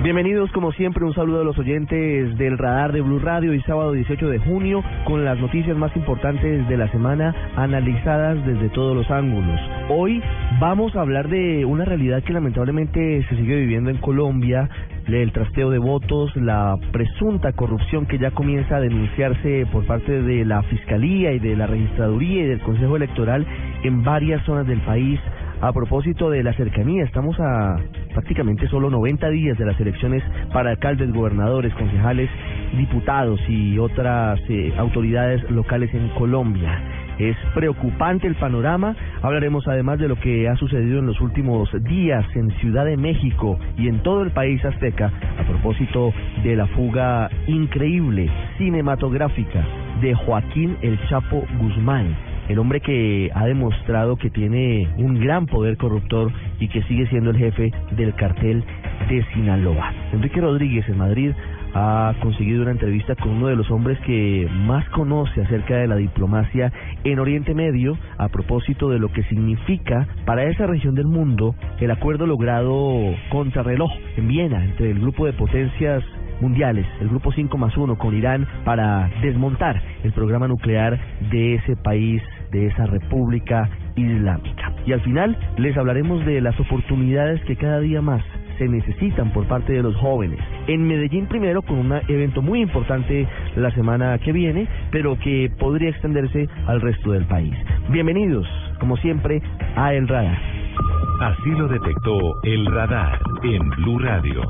Bienvenidos 0.00 0.52
como 0.52 0.70
siempre, 0.70 1.04
un 1.04 1.12
saludo 1.12 1.40
a 1.40 1.44
los 1.44 1.58
oyentes 1.58 2.38
del 2.38 2.56
radar 2.56 2.92
de 2.92 3.00
Blue 3.00 3.18
Radio 3.18 3.52
y 3.52 3.60
sábado 3.62 3.90
18 3.90 4.28
de 4.28 4.38
junio 4.38 4.84
con 5.04 5.24
las 5.24 5.40
noticias 5.40 5.76
más 5.76 5.94
importantes 5.96 6.68
de 6.68 6.76
la 6.76 6.88
semana 6.92 7.34
analizadas 7.56 8.46
desde 8.46 8.68
todos 8.68 8.94
los 8.94 9.10
ángulos. 9.10 9.58
Hoy 9.88 10.22
vamos 10.60 10.94
a 10.94 11.00
hablar 11.00 11.28
de 11.28 11.64
una 11.64 11.84
realidad 11.84 12.22
que 12.22 12.32
lamentablemente 12.32 13.26
se 13.28 13.36
sigue 13.36 13.56
viviendo 13.56 13.90
en 13.90 13.96
Colombia, 13.98 14.70
el 15.08 15.32
trasteo 15.32 15.68
de 15.70 15.78
votos, 15.78 16.30
la 16.36 16.76
presunta 16.92 17.52
corrupción 17.52 18.06
que 18.06 18.18
ya 18.18 18.30
comienza 18.30 18.76
a 18.76 18.80
denunciarse 18.80 19.66
por 19.72 19.84
parte 19.84 20.22
de 20.22 20.44
la 20.44 20.62
Fiscalía 20.62 21.32
y 21.32 21.40
de 21.40 21.56
la 21.56 21.66
Registraduría 21.66 22.44
y 22.44 22.46
del 22.46 22.60
Consejo 22.60 22.96
Electoral 22.96 23.44
en 23.82 24.04
varias 24.04 24.44
zonas 24.44 24.64
del 24.68 24.80
país 24.82 25.18
a 25.60 25.72
propósito 25.72 26.30
de 26.30 26.42
la 26.44 26.52
cercanía, 26.52 27.04
estamos 27.04 27.36
a 27.40 27.76
prácticamente 28.12 28.68
solo 28.68 28.90
90 28.90 29.28
días 29.30 29.58
de 29.58 29.66
las 29.66 29.78
elecciones 29.80 30.22
para 30.52 30.70
alcaldes, 30.70 31.12
gobernadores, 31.12 31.74
concejales, 31.74 32.30
diputados 32.76 33.40
y 33.48 33.78
otras 33.78 34.38
eh, 34.48 34.72
autoridades 34.78 35.42
locales 35.50 35.92
en 35.94 36.08
Colombia. 36.10 36.80
Es 37.18 37.36
preocupante 37.54 38.28
el 38.28 38.36
panorama. 38.36 38.94
Hablaremos 39.22 39.66
además 39.66 39.98
de 39.98 40.06
lo 40.06 40.14
que 40.14 40.48
ha 40.48 40.54
sucedido 40.54 41.00
en 41.00 41.06
los 41.06 41.20
últimos 41.20 41.68
días 41.82 42.24
en 42.36 42.52
Ciudad 42.60 42.84
de 42.84 42.96
México 42.96 43.58
y 43.76 43.88
en 43.88 44.00
todo 44.04 44.22
el 44.22 44.30
país 44.30 44.64
azteca 44.64 45.12
a 45.38 45.42
propósito 45.42 46.12
de 46.44 46.54
la 46.54 46.68
fuga 46.68 47.28
increíble 47.48 48.30
cinematográfica 48.58 49.64
de 50.00 50.14
Joaquín 50.14 50.76
El 50.82 51.00
Chapo 51.08 51.44
Guzmán 51.58 52.27
el 52.48 52.58
hombre 52.58 52.80
que 52.80 53.30
ha 53.34 53.46
demostrado 53.46 54.16
que 54.16 54.30
tiene 54.30 54.88
un 54.96 55.20
gran 55.20 55.46
poder 55.46 55.76
corruptor 55.76 56.32
y 56.60 56.68
que 56.68 56.82
sigue 56.84 57.06
siendo 57.08 57.30
el 57.30 57.36
jefe 57.36 57.72
del 57.92 58.14
cartel 58.14 58.64
de 59.08 59.24
Sinaloa. 59.32 59.92
Enrique 60.12 60.40
Rodríguez 60.40 60.88
en 60.88 60.98
Madrid 60.98 61.32
ha 61.74 62.14
conseguido 62.20 62.62
una 62.62 62.70
entrevista 62.70 63.14
con 63.14 63.30
uno 63.30 63.48
de 63.48 63.56
los 63.56 63.70
hombres 63.70 63.98
que 64.00 64.48
más 64.50 64.88
conoce 64.90 65.42
acerca 65.42 65.76
de 65.76 65.86
la 65.86 65.96
diplomacia 65.96 66.72
en 67.04 67.18
Oriente 67.18 67.54
Medio 67.54 67.98
a 68.16 68.28
propósito 68.28 68.88
de 68.88 68.98
lo 68.98 69.10
que 69.12 69.22
significa 69.24 70.06
para 70.24 70.44
esa 70.44 70.66
región 70.66 70.94
del 70.94 71.06
mundo 71.06 71.54
el 71.80 71.90
acuerdo 71.90 72.26
logrado 72.26 73.14
contra 73.30 73.62
reloj 73.62 73.90
en 74.16 74.28
Viena 74.28 74.64
entre 74.64 74.90
el 74.90 75.00
grupo 75.00 75.26
de 75.26 75.34
potencias 75.34 76.02
mundiales, 76.40 76.86
el 77.00 77.08
grupo 77.08 77.32
5 77.32 77.58
más 77.58 77.76
1 77.76 77.98
con 77.98 78.14
Irán 78.14 78.46
para 78.64 79.10
desmontar 79.22 79.82
el 80.04 80.12
programa 80.12 80.48
nuclear 80.48 80.98
de 81.30 81.54
ese 81.54 81.76
país 81.76 82.22
de 82.50 82.66
esa 82.66 82.86
República 82.86 83.68
Islámica. 83.96 84.72
Y 84.86 84.92
al 84.92 85.00
final 85.02 85.36
les 85.56 85.76
hablaremos 85.76 86.24
de 86.24 86.40
las 86.40 86.58
oportunidades 86.60 87.42
que 87.44 87.56
cada 87.56 87.80
día 87.80 88.00
más 88.00 88.22
se 88.58 88.68
necesitan 88.68 89.32
por 89.32 89.46
parte 89.46 89.72
de 89.72 89.82
los 89.82 89.94
jóvenes. 89.96 90.40
En 90.66 90.86
Medellín 90.86 91.26
primero 91.26 91.62
con 91.62 91.78
un 91.78 91.92
evento 92.08 92.42
muy 92.42 92.60
importante 92.60 93.26
la 93.56 93.70
semana 93.70 94.18
que 94.18 94.32
viene, 94.32 94.68
pero 94.90 95.18
que 95.18 95.50
podría 95.58 95.90
extenderse 95.90 96.48
al 96.66 96.80
resto 96.80 97.12
del 97.12 97.24
país. 97.26 97.54
Bienvenidos, 97.90 98.46
como 98.80 98.96
siempre, 98.96 99.40
a 99.76 99.94
El 99.94 100.08
Radar. 100.08 100.38
Así 101.20 101.50
lo 101.50 101.68
detectó 101.68 102.42
El 102.42 102.66
Radar 102.66 103.18
en 103.42 103.68
Blue 103.70 103.98
Radio. 103.98 104.42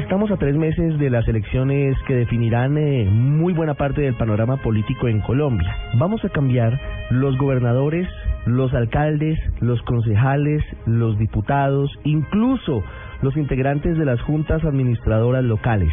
Estamos 0.00 0.30
a 0.30 0.38
tres 0.38 0.56
meses 0.56 0.98
de 0.98 1.10
las 1.10 1.28
elecciones 1.28 1.94
que 2.06 2.14
definirán 2.14 2.78
eh, 2.78 3.04
muy 3.10 3.52
buena 3.52 3.74
parte 3.74 4.00
del 4.00 4.14
panorama 4.14 4.56
político 4.56 5.08
en 5.08 5.20
Colombia. 5.20 5.76
Vamos 5.98 6.24
a 6.24 6.30
cambiar 6.30 6.80
los 7.10 7.36
gobernadores, 7.36 8.08
los 8.46 8.72
alcaldes, 8.72 9.38
los 9.60 9.80
concejales, 9.82 10.64
los 10.86 11.18
diputados, 11.18 11.90
incluso 12.04 12.82
los 13.20 13.36
integrantes 13.36 13.98
de 13.98 14.06
las 14.06 14.20
juntas 14.22 14.64
administradoras 14.64 15.44
locales 15.44 15.92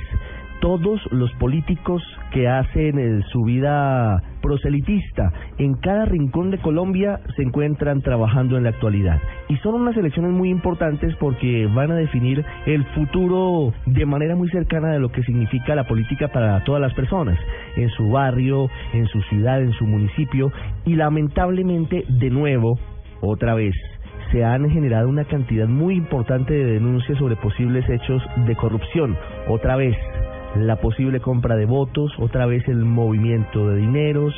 todos 0.62 1.00
los 1.12 1.32
políticos 1.34 2.02
que 2.32 2.48
hacen 2.48 3.24
su 3.32 3.44
vida 3.44 4.22
proselitista 4.42 5.32
en 5.58 5.76
cada 5.76 6.06
rincón 6.06 6.52
de 6.52 6.58
Colombia 6.60 7.20
se 7.36 7.44
encuentran 7.44 8.02
trabajando 8.02 8.58
en 8.58 8.64
la 8.64 8.70
actualidad. 8.70 9.20
Y 9.50 9.58
son 9.58 9.76
unas 9.76 9.98
elecciones 9.98 10.32
muy 10.32 10.50
importantes 10.50 11.16
porque 11.16 11.68
van 11.68 11.92
a 11.92 11.96
definir 11.96 12.46
el 12.66 12.84
futuro 12.96 13.74
de 13.86 14.06
manera 14.06 14.36
muy 14.36 14.50
cercana 14.50 14.92
de 14.92 15.00
lo 15.00 15.12
que 15.12 15.24
significa 15.24 15.76
la 15.76 15.88
política 15.88 16.30
para 16.30 16.64
todas 16.64 16.82
las 16.82 16.94
personas, 16.94 17.38
en 17.76 17.90
su 17.90 18.10
barrio, 18.10 18.70
en 18.94 19.08
su 19.08 19.22
ciudad, 19.24 19.62
en 19.62 19.74
su 19.74 19.86
municipio. 19.86 20.52
Y 20.86 20.96
lamentablemente, 20.96 22.04
de 22.08 22.30
nuevo, 22.30 22.80
otra 23.22 23.54
vez, 23.56 23.76
se 24.32 24.44
han 24.44 24.70
generado 24.70 25.08
una 25.08 25.26
cantidad 25.26 25.68
muy 25.68 25.96
importante 25.96 26.54
de 26.54 26.74
denuncias 26.74 27.18
sobre 27.18 27.36
posibles 27.38 27.88
hechos 27.90 28.22
de 28.46 28.56
corrupción. 28.56 29.18
Otra 29.48 29.76
vez, 29.76 29.96
la 30.66 30.78
posible 30.78 31.20
compra 31.20 31.56
de 31.56 31.66
votos, 31.66 32.12
otra 32.20 32.46
vez 32.46 32.68
el 32.68 32.86
movimiento 32.86 33.70
de 33.70 33.78
dineros, 33.78 34.34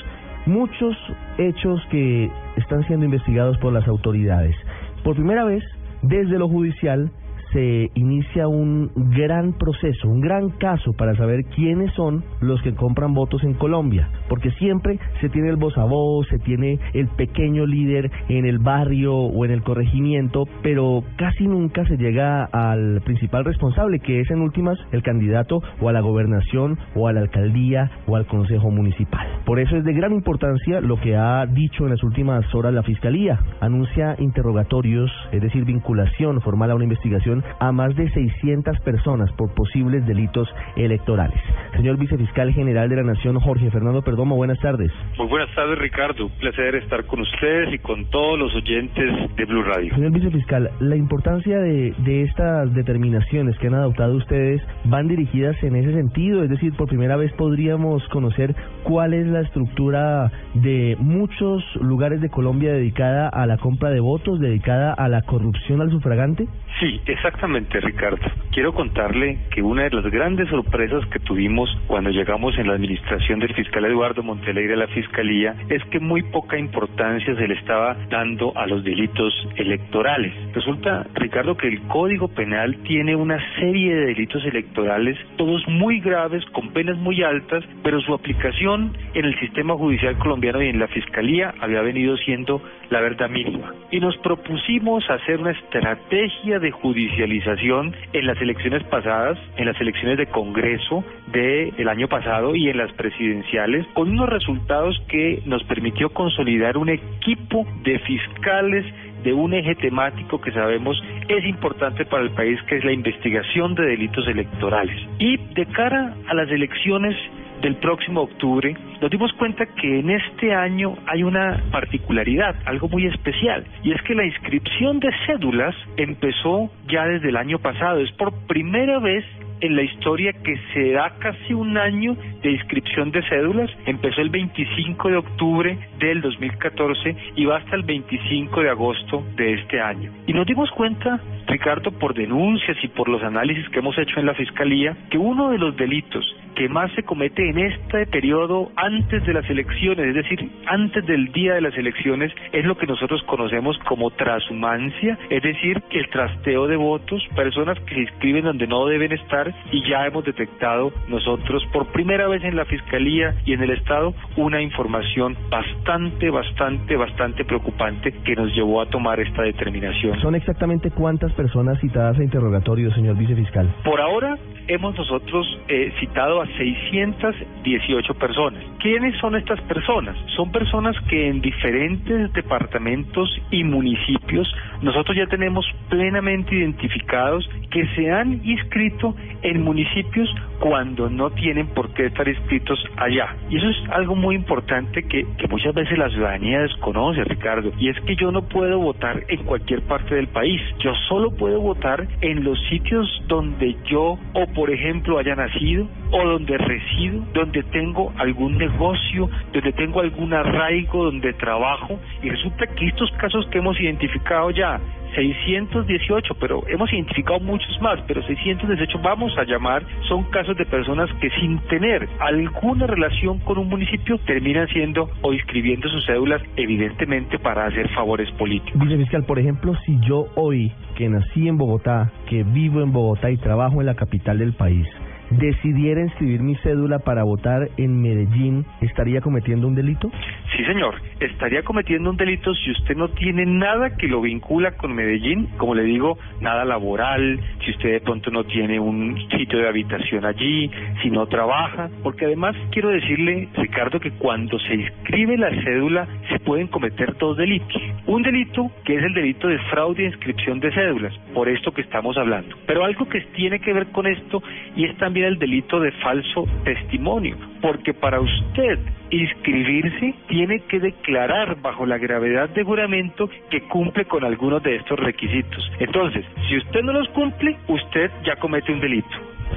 muchos 0.46 0.96
hechos 1.38 1.82
que 1.92 2.32
están 2.58 2.86
siendo 2.88 3.06
investigados 3.06 3.58
por 3.60 3.74
las 3.74 3.88
autoridades. 3.88 4.56
Por 5.04 5.16
primera 5.16 5.46
vez, 5.46 5.64
desde 6.02 6.38
lo 6.38 6.48
judicial, 6.48 7.12
se 7.54 7.92
inicia 7.96 8.48
un 8.48 8.92
gran 8.96 9.54
proceso, 9.54 10.08
un 10.08 10.22
gran 10.22 10.50
caso 10.50 10.94
para 10.94 11.16
saber 11.16 11.46
quiénes 11.46 11.92
son 11.94 12.24
los 12.42 12.62
que 12.62 12.76
compran 12.76 13.14
votos 13.14 13.44
en 13.44 13.54
Colombia, 13.54 14.10
porque 14.28 14.52
siempre 14.52 15.00
se 15.22 15.30
tiene 15.30 15.50
el 15.50 15.56
voz 15.56 15.78
a 15.78 15.86
voz, 15.86 16.28
se 16.28 16.40
tiene 16.40 16.80
el 16.94 17.08
pequeño 17.08 17.66
líder 17.66 18.12
en 18.30 18.46
el 18.46 18.60
barrio 18.60 19.16
o 19.16 19.46
en 19.46 19.52
el 19.52 19.64
corregimiento, 19.64 20.48
pero 20.62 21.04
casi 21.18 21.48
nunca 21.48 21.86
se 21.86 21.98
llega 21.98 22.46
al 22.46 23.02
principal 23.02 23.46
responsable, 23.46 24.00
que 24.00 24.22
es 24.22 24.30
en 24.30 24.42
últimas 24.42 24.78
el 24.92 25.04
candidato 25.04 25.62
o 25.82 25.90
a 25.90 25.94
la 25.94 26.02
gobernación 26.02 26.78
o 26.96 27.08
a 27.08 27.14
la 27.14 27.22
alcaldía 27.22 27.92
o 28.08 28.16
al 28.16 28.28
consejo 28.28 28.70
municipal. 28.70 29.28
Por 29.46 29.60
eso 29.60 29.78
es 29.78 29.84
de 29.84 29.94
gran 29.94 30.14
importancia 30.14 30.82
lo 30.82 31.00
que 31.00 31.16
ha 31.16 31.46
dicho 31.46 31.84
en 31.86 31.92
las 31.92 32.04
últimas 32.04 32.46
horas 32.54 32.74
la 32.74 32.84
Fiscalía. 32.84 33.40
Anuncia 33.62 34.16
interrogatorios, 34.20 35.12
es 35.32 35.42
decir, 35.42 35.66
vinculación 35.66 36.42
formal 36.42 36.72
a 36.72 36.76
una 36.76 36.84
investigación 36.84 37.39
a 37.60 37.72
más 37.72 37.96
de 37.96 38.10
600 38.10 38.80
personas 38.82 39.32
por 39.34 39.54
posibles 39.54 40.06
delitos 40.06 40.48
electorales. 40.76 41.40
Señor 41.76 41.98
Vicefiscal 41.98 42.54
General 42.54 42.90
de 42.90 42.96
la 42.96 43.04
Nación, 43.04 43.40
Jorge 43.40 43.72
Fernando 43.72 44.02
Perdomo, 44.02 44.36
buenas 44.36 44.60
tardes. 44.60 44.92
Muy 45.18 45.28
buenas 45.28 45.54
tardes, 45.56 45.78
Ricardo. 45.80 46.26
Un 46.26 46.32
placer 46.40 46.76
estar 46.76 47.06
con 47.06 47.22
ustedes 47.22 47.74
y 47.74 47.80
con 47.80 48.06
todos 48.10 48.38
los 48.40 48.54
oyentes 48.56 49.36
de 49.36 49.46
Blue 49.46 49.64
Radio. 49.64 49.94
Señor 49.96 50.12
Vicefiscal, 50.12 50.72
la 50.80 50.96
importancia 50.96 51.58
de, 51.60 51.94
de 52.00 52.24
estas 52.24 52.74
determinaciones 52.74 53.58
que 53.58 53.68
han 53.68 53.76
adoptado 53.76 54.16
ustedes 54.16 54.62
van 54.86 55.08
dirigidas 55.08 55.62
en 55.64 55.76
ese 55.76 55.94
sentido, 55.94 56.44
es 56.44 56.50
decir, 56.50 56.74
por 56.74 56.88
primera 56.88 57.16
vez 57.16 57.32
podríamos 57.34 58.08
conocer 58.10 58.56
cuál 58.84 59.14
es 59.14 59.28
la 59.28 59.42
estructura 59.42 60.32
de 60.54 60.96
muchos 61.00 61.64
lugares 61.82 62.22
de 62.22 62.30
Colombia 62.30 62.74
dedicada 62.74 63.30
a 63.30 63.46
la 63.46 63.58
compra 63.58 63.90
de 63.90 64.00
votos, 64.00 64.40
dedicada 64.40 64.94
a 64.94 65.08
la 65.08 65.22
corrupción 65.24 65.82
al 65.82 65.92
sufragante. 65.92 66.48
Sí, 66.80 67.02
exactamente, 67.30 67.80
Ricardo. 67.80 68.18
Quiero 68.52 68.74
contarle 68.74 69.38
que 69.52 69.62
una 69.62 69.84
de 69.84 69.92
las 69.92 70.06
grandes 70.12 70.50
sorpresas 70.50 71.06
que 71.12 71.20
tuvimos 71.20 71.70
cuando 71.86 72.10
llegamos 72.10 72.58
en 72.58 72.68
la 72.68 72.74
administración 72.74 73.40
del 73.40 73.54
fiscal 73.54 73.86
Eduardo 73.86 74.24
Montelegre 74.24 74.74
a 74.74 74.78
la 74.78 74.88
Fiscalía 74.88 75.56
es 75.70 75.84
que 75.86 76.00
muy 76.00 76.24
poca 76.24 76.58
importancia 76.58 77.36
se 77.36 77.48
le 77.48 77.54
estaba 77.54 77.96
dando 78.10 78.52
a 78.58 78.66
los 78.66 78.84
delitos 78.84 79.32
electorales. 79.56 80.34
Resulta, 80.54 81.06
Ricardo, 81.14 81.56
que 81.56 81.68
el 81.68 81.82
Código 81.84 82.30
Penal 82.30 82.76
tiene 82.84 83.16
una 83.16 83.38
serie 83.60 83.96
de 83.96 84.06
delitos 84.08 84.44
electorales, 84.46 85.16
todos 85.38 85.66
muy 85.68 86.00
graves, 86.00 86.44
con 86.48 86.70
penas 86.70 86.98
muy 86.98 87.22
altas, 87.22 87.64
pero 87.84 88.02
su 88.02 88.14
aplicación 88.14 88.98
en 89.14 89.26
el 89.26 89.40
sistema 89.40 89.76
judicial 89.76 90.18
colombiano 90.18 90.64
y 90.64 90.70
en 90.70 90.80
la 90.80 90.88
Fiscalía 90.88 91.54
había 91.62 91.82
venido 91.82 92.18
siendo 92.18 92.62
la 92.90 93.02
verdad 93.02 93.30
mínima. 93.30 93.74
Y 93.92 94.00
nos 94.00 94.18
propusimos 94.18 95.08
hacer 95.10 95.40
una 95.40 95.52
estrategia 95.52 96.60
de 96.60 96.72
judicialización 96.72 97.96
en 98.14 98.28
las 98.28 98.42
elecciones 98.42 98.84
pasadas, 98.84 99.38
en 99.58 99.66
las 99.66 99.80
elecciones 99.80 100.18
de 100.18 100.28
Congreso 100.28 101.04
del 101.32 101.88
año 101.88 102.08
pasado 102.08 102.56
y 102.56 102.70
en 102.70 102.78
las 102.78 102.92
presidenciales, 102.94 103.86
con 103.94 104.10
unos 104.10 104.30
resultados 104.30 105.00
que 105.08 105.42
nos 105.46 105.64
permitió 105.64 106.10
consolidar 106.10 106.78
un 106.78 106.90
equipo 106.90 107.66
de 107.84 108.00
fiscales 108.00 108.86
de 109.24 109.34
un 109.34 109.54
eje 109.54 109.76
temático 109.76 110.40
que 110.40 110.52
sabemos 110.52 111.02
es 111.28 111.46
importante 111.46 112.06
para 112.06 112.24
el 112.24 112.32
país, 112.32 112.60
que 112.64 112.78
es 112.78 112.86
la 112.86 112.94
investigación 112.94 113.76
de 113.76 113.86
delitos 113.86 114.28
electorales. 114.28 114.96
Y 115.20 115.38
de 115.38 115.66
cara 115.66 116.16
a 116.28 116.34
las 116.34 116.50
elecciones 116.50 117.16
del 117.62 117.76
próximo 117.76 118.22
octubre, 118.22 118.76
nos 119.02 119.12
dimos 119.12 119.32
cuenta 119.34 119.66
que 119.66 120.00
en 120.00 120.10
este 120.10 120.54
año 120.54 120.98
hay 121.08 121.24
una 121.24 121.64
particularidad, 121.72 122.56
algo 122.66 122.88
muy 122.90 123.06
especial, 123.06 123.66
y 123.84 123.92
es 123.92 124.02
que 124.04 124.16
la 124.16 124.26
inscripción 124.26 125.00
de 125.00 125.10
cédulas 125.26 125.76
empezó 125.98 126.72
ya 126.88 127.06
desde 127.06 127.30
el 127.30 127.38
año 127.38 127.60
pasado. 127.60 128.00
Es 128.00 128.12
por 128.14 128.34
primera 128.48 129.00
vez 129.00 129.26
en 129.62 129.76
la 129.76 129.84
historia 129.84 130.34
que 130.34 130.56
se 130.74 130.92
da 130.92 131.12
casi 131.20 131.54
un 131.54 131.78
año 131.78 132.16
de 132.42 132.52
inscripción 132.52 133.12
de 133.12 133.22
cédulas. 133.28 133.70
Empezó 133.86 134.22
el 134.22 134.30
25 134.30 135.10
de 135.10 135.18
octubre 135.18 135.78
del 136.00 136.22
2014 136.22 137.16
y 137.36 137.46
va 137.46 137.58
hasta 137.58 137.76
el 137.76 137.84
25 137.84 138.62
de 138.62 138.70
agosto 138.70 139.24
de 139.36 139.54
este 139.54 139.82
año. 139.82 140.12
Y 140.28 140.34
nos 140.34 140.46
dimos 140.46 140.70
cuenta, 140.72 141.20
Ricardo, 141.48 141.92
por 141.92 142.14
denuncias 142.14 142.78
y 142.84 142.88
por 142.88 143.10
los 143.10 143.22
análisis 143.24 143.68
que 143.70 143.80
hemos 143.80 143.98
hecho 143.98 144.20
en 144.20 144.26
la 144.26 144.34
Fiscalía, 144.34 144.96
que 145.10 145.18
uno 145.18 145.50
de 145.50 145.58
los 145.58 145.76
delitos 145.76 146.26
que 146.60 146.68
más 146.68 146.92
se 146.92 147.04
comete 147.04 147.50
en 147.50 147.58
este 147.58 148.06
periodo 148.08 148.70
antes 148.76 149.26
de 149.26 149.32
las 149.32 149.50
elecciones, 149.50 150.08
es 150.08 150.14
decir, 150.14 150.52
antes 150.66 151.06
del 151.06 151.32
día 151.32 151.54
de 151.54 151.62
las 151.62 151.74
elecciones, 151.78 152.34
es 152.52 152.66
lo 152.66 152.76
que 152.78 152.86
nosotros 152.86 153.24
conocemos 153.28 153.80
como 153.88 154.12
transhumancia, 154.12 155.18
es 155.30 155.42
decir, 155.42 155.82
el 155.92 156.10
trasteo 156.10 156.68
de 156.68 156.76
votos, 156.76 157.26
personas 157.34 157.80
que 157.86 157.96
se 157.96 158.02
inscriben 158.02 158.44
donde 158.44 158.68
no 158.68 158.86
deben 158.88 159.14
estar 159.14 159.56
y 159.72 159.90
ya 159.90 160.06
hemos 160.06 160.26
detectado 160.26 160.92
nosotros 161.08 161.66
por 161.72 161.94
primera 161.94 162.28
vez 162.28 162.44
en 162.44 162.58
la 162.58 162.66
Fiscalía 162.66 163.36
y 163.46 163.54
en 163.54 163.64
el 163.64 163.70
Estado 163.70 164.14
una 164.36 164.62
información 164.62 165.38
bastante, 165.50 166.30
bastante, 166.30 166.98
bastante 166.98 167.46
preocupante 167.46 168.12
que 168.26 168.36
nos 168.36 168.54
llevó 168.54 168.82
a 168.82 168.86
tomar 168.88 169.22
esta 169.22 169.44
determinación. 169.44 170.20
¿Son 170.20 170.36
exactamente 170.36 170.92
cuántas 170.92 171.32
personas 171.32 171.80
citadas 171.80 172.20
a 172.20 172.24
interrogatorio, 172.24 172.92
señor 172.92 173.16
vicefiscal? 173.16 173.74
Por 173.86 174.02
ahora 174.02 174.38
hemos 174.68 174.96
nosotros 174.96 175.48
eh, 175.68 175.92
citado 176.00 176.42
a 176.42 176.49
618 176.58 178.14
personas. 178.16 178.64
¿Quiénes 178.80 179.18
son 179.20 179.36
estas 179.36 179.62
personas? 179.62 180.16
Son 180.36 180.52
personas 180.52 180.96
que 181.10 181.28
en 181.28 181.42
diferentes 181.42 182.32
departamentos 182.34 183.30
y 183.52 183.64
municipios 183.64 184.52
nosotros 184.82 185.18
ya 185.18 185.28
tenemos 185.28 185.66
plenamente 185.90 186.56
identificados 186.56 187.50
que 187.70 187.86
se 187.96 188.12
han 188.12 188.42
inscrito 188.46 189.16
en 189.42 189.62
municipios 189.64 190.34
cuando 190.60 191.10
no 191.10 191.32
tienen 191.32 191.68
por 191.68 191.94
qué 191.94 192.08
estar 192.08 192.28
inscritos 192.28 192.80
allá. 192.98 193.36
Y 193.50 193.58
eso 193.58 193.70
es 193.70 193.78
algo 193.92 194.16
muy 194.16 194.36
importante 194.36 195.04
que, 195.04 195.26
muchas 195.50 195.74
veces 195.74 195.98
la 195.98 196.10
ciudadanía 196.10 196.62
desconoce, 196.62 197.24
Ricardo, 197.24 197.72
y 197.78 197.90
es 197.90 198.00
que 198.02 198.16
yo 198.16 198.32
no 198.32 198.44
puedo 198.44 198.80
votar 198.80 199.24
en 199.28 199.44
cualquier 199.44 199.82
parte 199.82 200.16
del 200.16 200.28
país. 200.28 200.62
Yo 200.80 200.94
solo 201.08 201.32
puedo 201.32 201.60
votar 201.60 202.08
en 202.22 202.44
los 202.44 202.60
sitios 202.70 203.08
donde 203.28 203.76
yo 203.90 204.18
o 204.34 204.48
por 204.54 204.70
ejemplo 204.70 205.18
haya 205.18 205.36
nacido 205.36 205.88
o 206.12 206.24
donde 206.26 206.58
resido, 206.58 207.24
donde 207.34 207.64
tengo 207.64 208.12
algún 208.18 208.58
negocio, 208.58 209.30
donde 209.54 209.72
tengo 209.74 210.02
algún 210.02 210.34
arraigo, 210.34 211.06
donde 211.06 211.34
trabajo. 211.34 212.00
Y 212.24 212.30
resulta 212.30 212.68
que 212.68 212.88
estos 212.88 213.12
casos 213.12 213.48
que 213.52 213.60
hemos 213.60 213.80
identificado 213.80 214.52
ya 214.52 214.80
618, 215.16 216.36
pero 216.40 216.64
hemos 216.68 216.92
identificado 216.94 217.40
muchos 217.40 217.82
más, 217.82 218.00
pero 218.08 218.22
618 218.22 219.00
vamos 219.00 219.36
a 219.38 219.44
llamar, 219.44 219.84
son 220.08 220.24
casos 220.26 220.56
de 220.58 220.66
personas 220.66 221.10
que 221.20 221.30
sin 221.40 221.60
tener 221.68 222.08
alguna 222.20 222.88
relación 222.88 223.40
con 223.40 223.58
un 223.58 223.70
municipio 223.70 224.18
terminan 224.20 224.68
siendo 224.68 225.10
o 225.22 225.34
inscribiendo 225.34 225.90
sus 225.90 226.06
cédulas 226.06 226.42
evidentemente 226.56 227.40
para 227.40 227.66
hacer 227.66 227.90
favores 227.90 228.30
políticos. 228.32 228.80
Vicefiscal, 228.82 229.26
por 229.26 229.40
ejemplo, 229.40 229.74
si 229.86 230.00
yo 230.02 230.28
hoy 230.36 230.72
que 230.96 231.10
nací 231.10 231.48
en 231.48 231.58
Bogotá, 231.58 232.12
que 232.28 232.44
vivo 232.44 232.82
en 232.82 232.92
Bogotá 232.92 233.32
y 233.32 233.38
trabajo 233.38 233.80
en 233.80 233.88
la 233.88 233.96
capital 233.96 234.38
del 234.38 234.54
país, 234.54 234.88
decidiera 235.32 236.02
inscribir 236.02 236.42
mi 236.42 236.56
cédula 236.58 237.00
para 237.00 237.24
votar 237.24 237.70
en 237.78 238.02
Medellín, 238.02 238.66
¿estaría 238.82 239.22
cometiendo 239.22 239.68
un 239.68 239.76
delito? 239.76 240.12
Sí, 240.56 240.66
señor, 240.66 240.96
estaría 241.20 241.62
cometiendo 241.62 242.10
un 242.10 242.18
delito 242.18 242.54
si 242.56 242.72
usted 242.72 242.96
no 242.96 243.10
tiene 243.10 243.46
nada 243.46 243.96
que 243.96 244.08
lo 244.08 244.22
vincula 244.22 244.72
con 244.72 244.94
Medellín, 244.94 245.48
como 245.58 245.76
le 245.76 245.84
digo, 245.84 246.18
nada 246.42 246.66
laboral, 246.66 247.40
si 247.64 247.72
usted 247.72 247.92
de 247.92 248.02
pronto 248.02 248.32
no 248.32 248.44
tiene 248.46 248.80
un 248.80 249.16
sitio 249.30 249.60
de 249.60 249.68
habitación 249.68 250.26
allí, 250.26 250.72
si 251.04 251.12
no 251.12 251.28
trabaja, 251.28 251.90
porque 252.02 252.26
además 252.26 252.56
quiero 252.72 252.90
decirle, 252.90 253.48
Ricardo, 253.54 254.00
que 254.00 254.12
cuando 254.12 254.58
se 254.60 254.74
inscribe 254.74 255.38
la 255.38 255.52
cédula 255.64 256.08
se 256.30 256.40
pueden 256.40 256.68
cometer 256.68 257.16
dos 257.18 257.38
delitos. 257.38 257.82
Un 258.08 258.24
delito 258.24 258.72
que 258.86 258.96
es 258.96 259.04
el 259.04 259.14
delito 259.14 259.48
de 259.48 259.60
fraude 259.70 260.04
e 260.04 260.08
inscripción 260.08 260.60
de 260.60 260.74
cédulas, 260.74 261.16
por 261.34 261.48
esto 261.48 261.72
que 261.72 261.82
estamos 261.82 262.18
hablando, 262.18 262.56
pero 262.66 262.84
algo 262.84 263.08
que 263.08 263.22
tiene 263.36 263.60
que 263.60 263.74
ver 263.74 263.88
con 263.92 264.08
esto 264.08 264.42
y 264.76 264.86
es 264.86 264.98
también 264.98 265.28
el 265.28 265.38
delito 265.38 265.80
de 265.80 265.92
falso 265.92 266.48
testimonio, 266.64 267.38
porque 267.62 267.94
para 267.94 268.20
usted 268.20 268.80
inscribirse 269.12 270.16
tiene 270.28 270.60
que 270.62 270.80
declarar 270.80 271.62
bajo 271.62 271.86
la 271.86 271.98
gravedad 271.98 272.50
de 272.50 272.64
juramento 272.64 273.30
que 273.50 273.62
cumple 273.62 274.06
con 274.06 274.24
algunos 274.24 274.62
de 274.64 274.76
estos 274.76 275.00
requisitos. 275.00 275.72
Entonces, 275.80 276.26
si 276.48 276.58
usted 276.58 276.82
no 276.84 276.94
los 276.94 277.08
cumple, 277.10 277.58
usted 277.68 278.12
ya 278.26 278.36
comete 278.38 278.72
un 278.72 278.80
delito. 278.80 279.10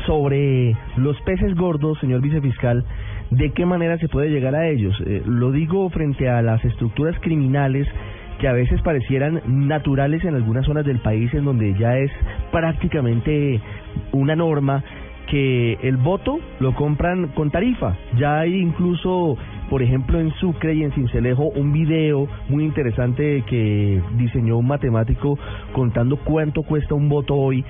Sobre 0.07 0.75
los 0.97 1.21
peces 1.23 1.55
gordos, 1.55 1.99
señor 2.01 2.23
vicefiscal, 2.23 2.85
¿de 3.31 3.53
qué 3.53 3.67
manera 3.67 3.99
se 3.99 4.09
puede 4.09 4.31
llegar 4.31 4.55
a 4.55 4.69
ellos? 4.69 4.95
Eh, 5.07 5.23
lo 5.27 5.53
digo 5.53 5.89
frente 5.91 6.29
a 6.29 6.43
las 6.43 6.65
estructuras 6.65 7.19
criminales 7.21 7.87
que 8.39 8.49
a 8.49 8.53
veces 8.53 8.81
parecieran 8.83 9.41
naturales 9.47 10.25
en 10.25 10.35
algunas 10.35 10.67
zonas 10.67 10.85
del 10.85 10.99
país 10.99 11.33
en 11.35 11.45
donde 11.45 11.75
ya 11.79 11.97
es 11.97 12.11
prácticamente 12.51 13.61
una 14.11 14.35
norma 14.35 14.83
que 15.29 15.75
el 15.83 15.97
voto 15.97 16.39
lo 16.61 16.75
compran 16.75 17.29
con 17.29 17.51
tarifa. 17.51 17.97
Ya 18.19 18.41
hay 18.41 18.57
incluso, 18.57 19.37
por 19.71 19.83
ejemplo, 19.83 20.21
en 20.21 20.33
Sucre 20.35 20.75
y 20.75 20.83
en 20.83 20.93
Cincelejo, 20.93 21.45
un 21.45 21.73
video 21.73 22.29
muy 22.49 22.65
interesante 22.65 23.43
que 23.47 24.01
diseñó 24.17 24.59
un 24.59 24.67
matemático 24.67 25.39
contando 25.73 26.17
cuánto 26.17 26.63
cuesta 26.63 26.95
un 26.95 27.09
voto 27.09 27.35
hoy 27.35 27.65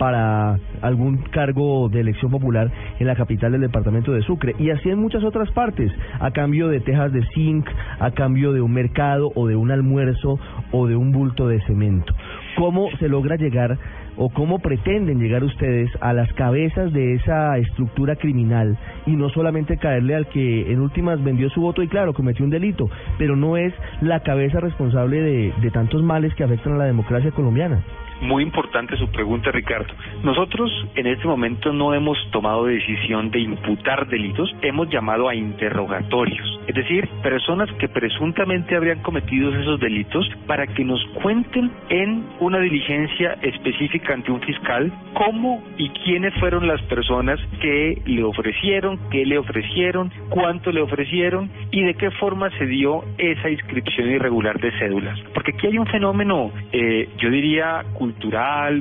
para 0.00 0.58
algún 0.80 1.18
cargo 1.30 1.90
de 1.90 2.00
elección 2.00 2.30
popular 2.30 2.72
en 2.98 3.06
la 3.06 3.14
capital 3.14 3.52
del 3.52 3.60
departamento 3.60 4.12
de 4.12 4.22
Sucre. 4.22 4.54
Y 4.58 4.70
así 4.70 4.88
en 4.88 4.98
muchas 4.98 5.22
otras 5.22 5.50
partes, 5.50 5.92
a 6.20 6.30
cambio 6.30 6.68
de 6.68 6.80
tejas 6.80 7.12
de 7.12 7.22
zinc, 7.34 7.68
a 7.98 8.10
cambio 8.12 8.54
de 8.54 8.62
un 8.62 8.72
mercado 8.72 9.30
o 9.34 9.46
de 9.46 9.56
un 9.56 9.70
almuerzo 9.70 10.40
o 10.72 10.86
de 10.86 10.96
un 10.96 11.12
bulto 11.12 11.48
de 11.48 11.60
cemento. 11.66 12.14
¿Cómo 12.56 12.88
se 12.98 13.10
logra 13.10 13.36
llegar 13.36 13.76
o 14.16 14.28
cómo 14.30 14.58
pretenden 14.58 15.20
llegar 15.20 15.44
ustedes 15.44 15.90
a 16.00 16.12
las 16.12 16.32
cabezas 16.34 16.92
de 16.92 17.14
esa 17.14 17.56
estructura 17.58 18.16
criminal 18.16 18.76
y 19.06 19.12
no 19.12 19.30
solamente 19.30 19.76
caerle 19.76 20.14
al 20.14 20.28
que 20.28 20.72
en 20.72 20.80
últimas 20.80 21.22
vendió 21.22 21.48
su 21.50 21.60
voto 21.60 21.82
y 21.82 21.88
claro, 21.88 22.14
cometió 22.14 22.44
un 22.44 22.50
delito, 22.50 22.90
pero 23.18 23.36
no 23.36 23.56
es 23.56 23.72
la 24.00 24.20
cabeza 24.20 24.60
responsable 24.60 25.20
de, 25.20 25.52
de 25.60 25.70
tantos 25.70 26.02
males 26.02 26.34
que 26.34 26.44
afectan 26.44 26.74
a 26.74 26.78
la 26.78 26.84
democracia 26.84 27.30
colombiana. 27.30 27.82
Muy 28.20 28.42
importante 28.42 28.96
su 28.96 29.08
pregunta, 29.10 29.50
Ricardo. 29.50 29.92
Nosotros 30.22 30.70
en 30.94 31.06
este 31.06 31.26
momento 31.26 31.72
no 31.72 31.94
hemos 31.94 32.18
tomado 32.30 32.66
decisión 32.66 33.30
de 33.30 33.40
imputar 33.40 34.08
delitos, 34.08 34.54
hemos 34.62 34.88
llamado 34.90 35.28
a 35.28 35.34
interrogatorios, 35.34 36.60
es 36.66 36.74
decir, 36.74 37.08
personas 37.22 37.70
que 37.78 37.88
presuntamente 37.88 38.76
habrían 38.76 39.00
cometido 39.00 39.54
esos 39.54 39.80
delitos 39.80 40.28
para 40.46 40.66
que 40.66 40.84
nos 40.84 41.04
cuenten 41.22 41.70
en 41.88 42.24
una 42.40 42.58
diligencia 42.58 43.38
específica 43.42 44.14
ante 44.14 44.30
un 44.30 44.40
fiscal 44.40 44.92
cómo 45.14 45.62
y 45.76 45.88
quiénes 45.90 46.34
fueron 46.34 46.66
las 46.66 46.80
personas 46.82 47.40
que 47.60 48.00
le 48.06 48.22
ofrecieron, 48.22 48.98
qué 49.10 49.24
le 49.26 49.38
ofrecieron, 49.38 50.12
cuánto 50.28 50.72
le 50.72 50.80
ofrecieron 50.80 51.50
y 51.70 51.82
de 51.82 51.94
qué 51.94 52.10
forma 52.12 52.50
se 52.58 52.66
dio 52.66 53.04
esa 53.18 53.50
inscripción 53.50 54.10
irregular 54.10 54.60
de 54.60 54.70
cédulas. 54.78 55.18
Porque 55.34 55.52
aquí 55.52 55.66
hay 55.66 55.78
un 55.78 55.86
fenómeno, 55.86 56.50
eh, 56.72 57.08
yo 57.18 57.30
diría, 57.30 57.84
cultural, 57.94 58.09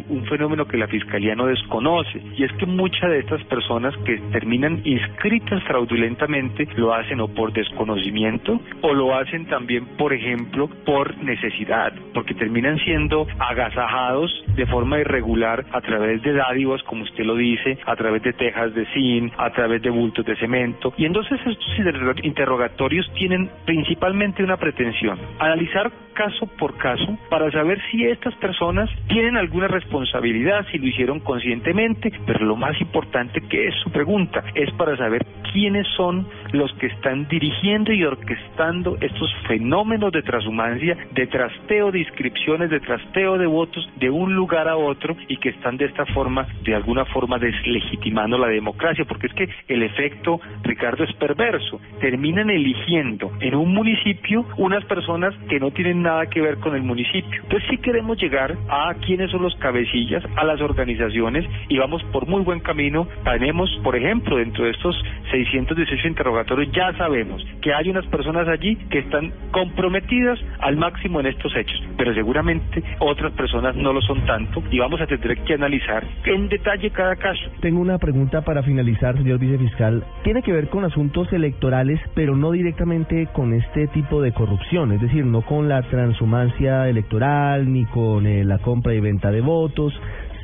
un 0.09 0.25
fenómeno 0.27 0.65
que 0.65 0.77
la 0.77 0.87
Fiscalía 0.87 1.35
no 1.35 1.45
desconoce, 1.45 2.21
y 2.35 2.43
es 2.43 2.51
que 2.53 2.65
muchas 2.65 3.09
de 3.09 3.19
estas 3.19 3.43
personas 3.45 3.95
que 4.05 4.17
terminan 4.31 4.81
inscritas 4.83 5.63
fraudulentamente 5.63 6.67
lo 6.75 6.93
hacen 6.93 7.19
o 7.21 7.27
por 7.27 7.53
desconocimiento 7.53 8.59
o 8.81 8.93
lo 8.93 9.15
hacen 9.15 9.45
también, 9.47 9.85
por 9.97 10.13
ejemplo, 10.13 10.69
por 10.85 11.17
necesidad, 11.23 11.93
porque 12.13 12.33
terminan 12.33 12.77
siendo 12.79 13.27
agasajados 13.39 14.31
de 14.55 14.65
forma 14.65 14.99
irregular 14.99 15.65
a 15.71 15.81
través 15.81 16.21
de 16.21 16.33
dádivas, 16.33 16.81
como 16.83 17.03
usted 17.03 17.23
lo 17.23 17.35
dice, 17.35 17.77
a 17.85 17.95
través 17.95 18.21
de 18.23 18.33
tejas 18.33 18.73
de 18.73 18.85
zinc, 18.93 19.33
a 19.37 19.49
través 19.51 19.81
de 19.81 19.89
bultos 19.89 20.25
de 20.25 20.35
cemento, 20.37 20.93
y 20.97 21.05
entonces 21.05 21.39
estos 21.39 22.23
interrogatorios 22.23 23.09
tienen 23.13 23.49
principalmente 23.65 24.43
una 24.43 24.57
pretensión, 24.57 25.19
analizar 25.39 25.91
caso 26.19 26.47
por 26.59 26.75
caso 26.75 27.17
para 27.29 27.49
saber 27.49 27.79
si 27.89 28.03
estas 28.03 28.35
personas 28.35 28.89
tienen 29.07 29.37
alguna 29.37 29.69
responsabilidad, 29.69 30.65
si 30.69 30.77
lo 30.77 30.87
hicieron 30.87 31.21
conscientemente, 31.21 32.11
pero 32.25 32.45
lo 32.45 32.57
más 32.57 32.79
importante 32.81 33.39
que 33.47 33.67
es 33.69 33.75
su 33.81 33.89
pregunta 33.89 34.43
es 34.53 34.69
para 34.73 34.97
saber 34.97 35.25
quiénes 35.53 35.87
son 35.95 36.27
los 36.51 36.73
que 36.73 36.87
están 36.87 37.25
dirigiendo 37.29 37.93
y 37.93 38.03
orquestando 38.03 38.97
estos 38.99 39.33
fenómenos 39.47 40.11
de 40.11 40.21
transhumancia, 40.21 40.97
de 41.11 41.27
trasteo 41.27 41.89
de 41.89 41.99
inscripciones, 41.99 42.69
de 42.69 42.81
trasteo 42.81 43.37
de 43.37 43.45
votos 43.45 43.89
de 43.95 44.09
un 44.09 44.35
lugar 44.35 44.67
a 44.67 44.75
otro 44.75 45.15
y 45.29 45.37
que 45.37 45.49
están 45.49 45.77
de 45.77 45.85
esta 45.85 46.05
forma, 46.07 46.45
de 46.63 46.75
alguna 46.75 47.05
forma, 47.05 47.39
deslegitimando 47.39 48.37
la 48.37 48.47
democracia, 48.47 49.05
porque 49.05 49.27
es 49.27 49.33
que 49.33 49.49
el 49.69 49.83
efecto, 49.83 50.41
Ricardo, 50.63 51.05
es 51.05 51.13
perverso. 51.13 51.79
Terminan 52.01 52.49
eligiendo 52.49 53.31
en 53.39 53.55
un 53.55 53.73
municipio 53.73 54.45
unas 54.57 54.83
personas 54.83 55.33
que 55.47 55.61
no 55.61 55.71
tienen 55.71 56.01
nada 56.01 56.08
que 56.31 56.41
ver 56.41 56.57
con 56.57 56.75
el 56.75 56.83
municipio. 56.83 57.41
Entonces 57.43 57.69
sí 57.69 57.77
queremos 57.77 58.17
llegar 58.17 58.55
a 58.69 58.93
quiénes 59.05 59.31
son 59.31 59.43
los 59.43 59.55
cabecillas, 59.55 60.23
a 60.35 60.43
las 60.43 60.61
organizaciones 60.61 61.45
y 61.67 61.77
vamos 61.77 62.03
por 62.11 62.27
muy 62.27 62.41
buen 62.43 62.59
camino. 62.59 63.07
Tenemos, 63.23 63.69
por 63.83 63.95
ejemplo, 63.95 64.37
dentro 64.37 64.65
de 64.65 64.71
estos 64.71 64.95
618 65.31 66.07
interrogatorios, 66.07 66.71
ya 66.73 66.91
sabemos 66.97 67.45
que 67.61 67.73
hay 67.73 67.89
unas 67.89 68.05
personas 68.07 68.47
allí 68.47 68.75
que 68.89 68.99
están 68.99 69.31
comprometidas 69.51 70.39
al 70.59 70.77
máximo 70.77 71.19
en 71.19 71.27
estos 71.27 71.55
hechos, 71.55 71.81
pero 71.97 72.13
seguramente 72.13 72.83
otras 72.99 73.31
personas 73.33 73.75
no 73.75 73.93
lo 73.93 74.01
son 74.01 74.25
tanto 74.25 74.63
y 74.71 74.79
vamos 74.79 75.01
a 75.01 75.07
tener 75.07 75.37
que 75.43 75.53
analizar 75.53 76.03
en 76.25 76.49
detalle 76.49 76.89
cada 76.91 77.15
caso. 77.15 77.49
Tengo 77.61 77.79
una 77.79 77.97
pregunta 77.97 78.41
para 78.41 78.63
finalizar, 78.63 79.17
señor 79.17 79.39
vicefiscal. 79.39 80.03
Tiene 80.23 80.41
que 80.41 80.51
ver 80.51 80.69
con 80.69 80.85
asuntos 80.85 81.31
electorales, 81.33 81.99
pero 82.15 82.35
no 82.35 82.51
directamente 82.51 83.27
con 83.33 83.53
este 83.53 83.87
tipo 83.87 84.21
de 84.21 84.31
corrupción, 84.31 84.91
es 84.91 85.01
decir, 85.01 85.25
no 85.25 85.41
con 85.41 85.69
la 85.69 85.81
transhumancia 85.99 86.87
electoral 86.87 87.71
ni 87.73 87.83
con 87.85 88.25
eh, 88.25 88.45
la 88.45 88.59
compra 88.59 88.93
y 88.93 89.01
venta 89.01 89.31
de 89.31 89.41
votos, 89.41 89.93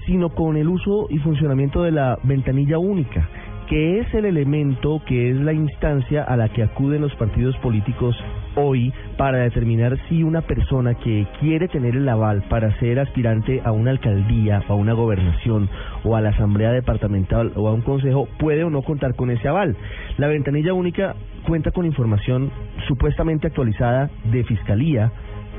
sino 0.05 0.29
con 0.31 0.57
el 0.57 0.67
uso 0.67 1.07
y 1.09 1.17
funcionamiento 1.19 1.81
de 1.83 1.91
la 1.91 2.19
ventanilla 2.23 2.77
única 2.77 3.29
que 3.67 3.99
es 3.99 4.13
el 4.13 4.25
elemento, 4.25 5.01
que 5.07 5.31
es 5.31 5.37
la 5.37 5.51
instancia 5.53 6.23
a 6.23 6.37
la 6.37 6.49
que 6.49 6.61
acuden 6.61 7.01
los 7.01 7.15
partidos 7.15 7.57
políticos 7.57 8.15
hoy 8.55 8.93
para 9.17 9.39
determinar 9.39 9.97
si 10.07 10.23
una 10.23 10.41
persona 10.41 10.93
que 10.93 11.27
quiere 11.39 11.67
tener 11.67 11.95
el 11.95 12.07
aval 12.07 12.43
para 12.47 12.77
ser 12.79 12.99
aspirante 12.99 13.61
a 13.65 13.71
una 13.71 13.91
alcaldía, 13.91 14.61
a 14.67 14.73
una 14.73 14.93
gobernación 14.93 15.67
o 16.03 16.15
a 16.15 16.21
la 16.21 16.29
asamblea 16.29 16.71
departamental 16.71 17.53
o 17.55 17.67
a 17.67 17.73
un 17.73 17.81
consejo 17.81 18.27
puede 18.37 18.63
o 18.63 18.69
no 18.69 18.83
contar 18.83 19.15
con 19.15 19.31
ese 19.31 19.47
aval. 19.47 19.75
La 20.17 20.27
ventanilla 20.27 20.73
única 20.73 21.15
cuenta 21.47 21.71
con 21.71 21.85
información 21.85 22.51
supuestamente 22.87 23.47
actualizada 23.47 24.09
de 24.25 24.43
fiscalía, 24.43 25.11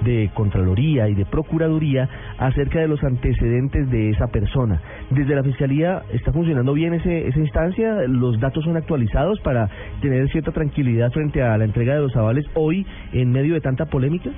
de 0.04 0.30
Contraloría 0.34 1.08
y 1.08 1.14
de 1.14 1.24
Procuraduría 1.24 2.08
acerca 2.38 2.80
de 2.80 2.88
los 2.88 3.02
antecedentes 3.02 3.90
de 3.90 4.10
esa 4.10 4.28
persona. 4.28 4.80
Desde 5.10 5.34
la 5.34 5.42
Fiscalía, 5.42 6.02
¿está 6.12 6.32
funcionando 6.32 6.72
bien 6.74 6.94
ese, 6.94 7.28
esa 7.28 7.38
instancia? 7.38 8.02
¿Los 8.08 8.38
datos 8.40 8.64
son 8.64 8.76
actualizados 8.76 9.40
para 9.40 9.68
tener 10.00 10.28
cierta 10.30 10.52
tranquilidad 10.52 11.10
frente 11.12 11.42
a 11.42 11.56
la 11.56 11.64
entrega 11.64 11.94
de 11.94 12.00
los 12.00 12.16
avales 12.16 12.46
hoy 12.54 12.86
en 13.12 13.30
medio 13.30 13.54
de 13.54 13.60
tanta 13.60 13.86
polémica? 13.86 14.30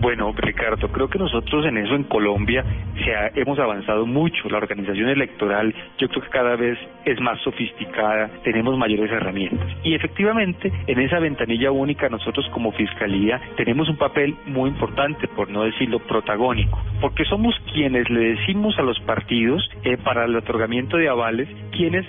Bueno, 0.00 0.32
Ricardo, 0.36 0.88
creo 0.92 1.08
que 1.08 1.18
nosotros 1.18 1.66
en 1.66 1.76
eso 1.76 1.96
en 1.96 2.04
Colombia 2.04 2.64
se 3.04 3.40
hemos 3.40 3.58
avanzado 3.58 4.06
mucho. 4.06 4.48
La 4.48 4.58
organización 4.58 5.08
electoral 5.08 5.74
yo 5.98 6.08
creo 6.08 6.22
que 6.22 6.28
cada 6.28 6.54
vez 6.54 6.78
es 7.04 7.20
más 7.20 7.40
sofisticada, 7.40 8.30
tenemos 8.44 8.78
mayores 8.78 9.10
herramientas. 9.10 9.66
Y 9.82 9.94
efectivamente, 9.94 10.72
en 10.86 11.00
esa 11.00 11.18
ventanilla 11.18 11.72
única 11.72 12.08
nosotros 12.08 12.48
como 12.52 12.70
Fiscalía 12.72 13.40
tenemos 13.56 13.88
un 13.88 13.96
papel 13.96 14.36
muy 14.46 14.70
importante, 14.98 15.28
por 15.28 15.48
no 15.48 15.62
decirlo 15.62 16.00
protagónico, 16.00 16.80
porque 17.00 17.24
somos 17.24 17.54
quienes 17.72 18.10
le 18.10 18.34
decimos 18.34 18.76
a 18.78 18.82
los 18.82 18.98
partidos 19.00 19.62
eh, 19.84 19.96
para 19.96 20.24
el 20.24 20.34
otorgamiento 20.34 20.96
de 20.96 21.08
avales 21.08 21.48
quiénes, 21.70 22.04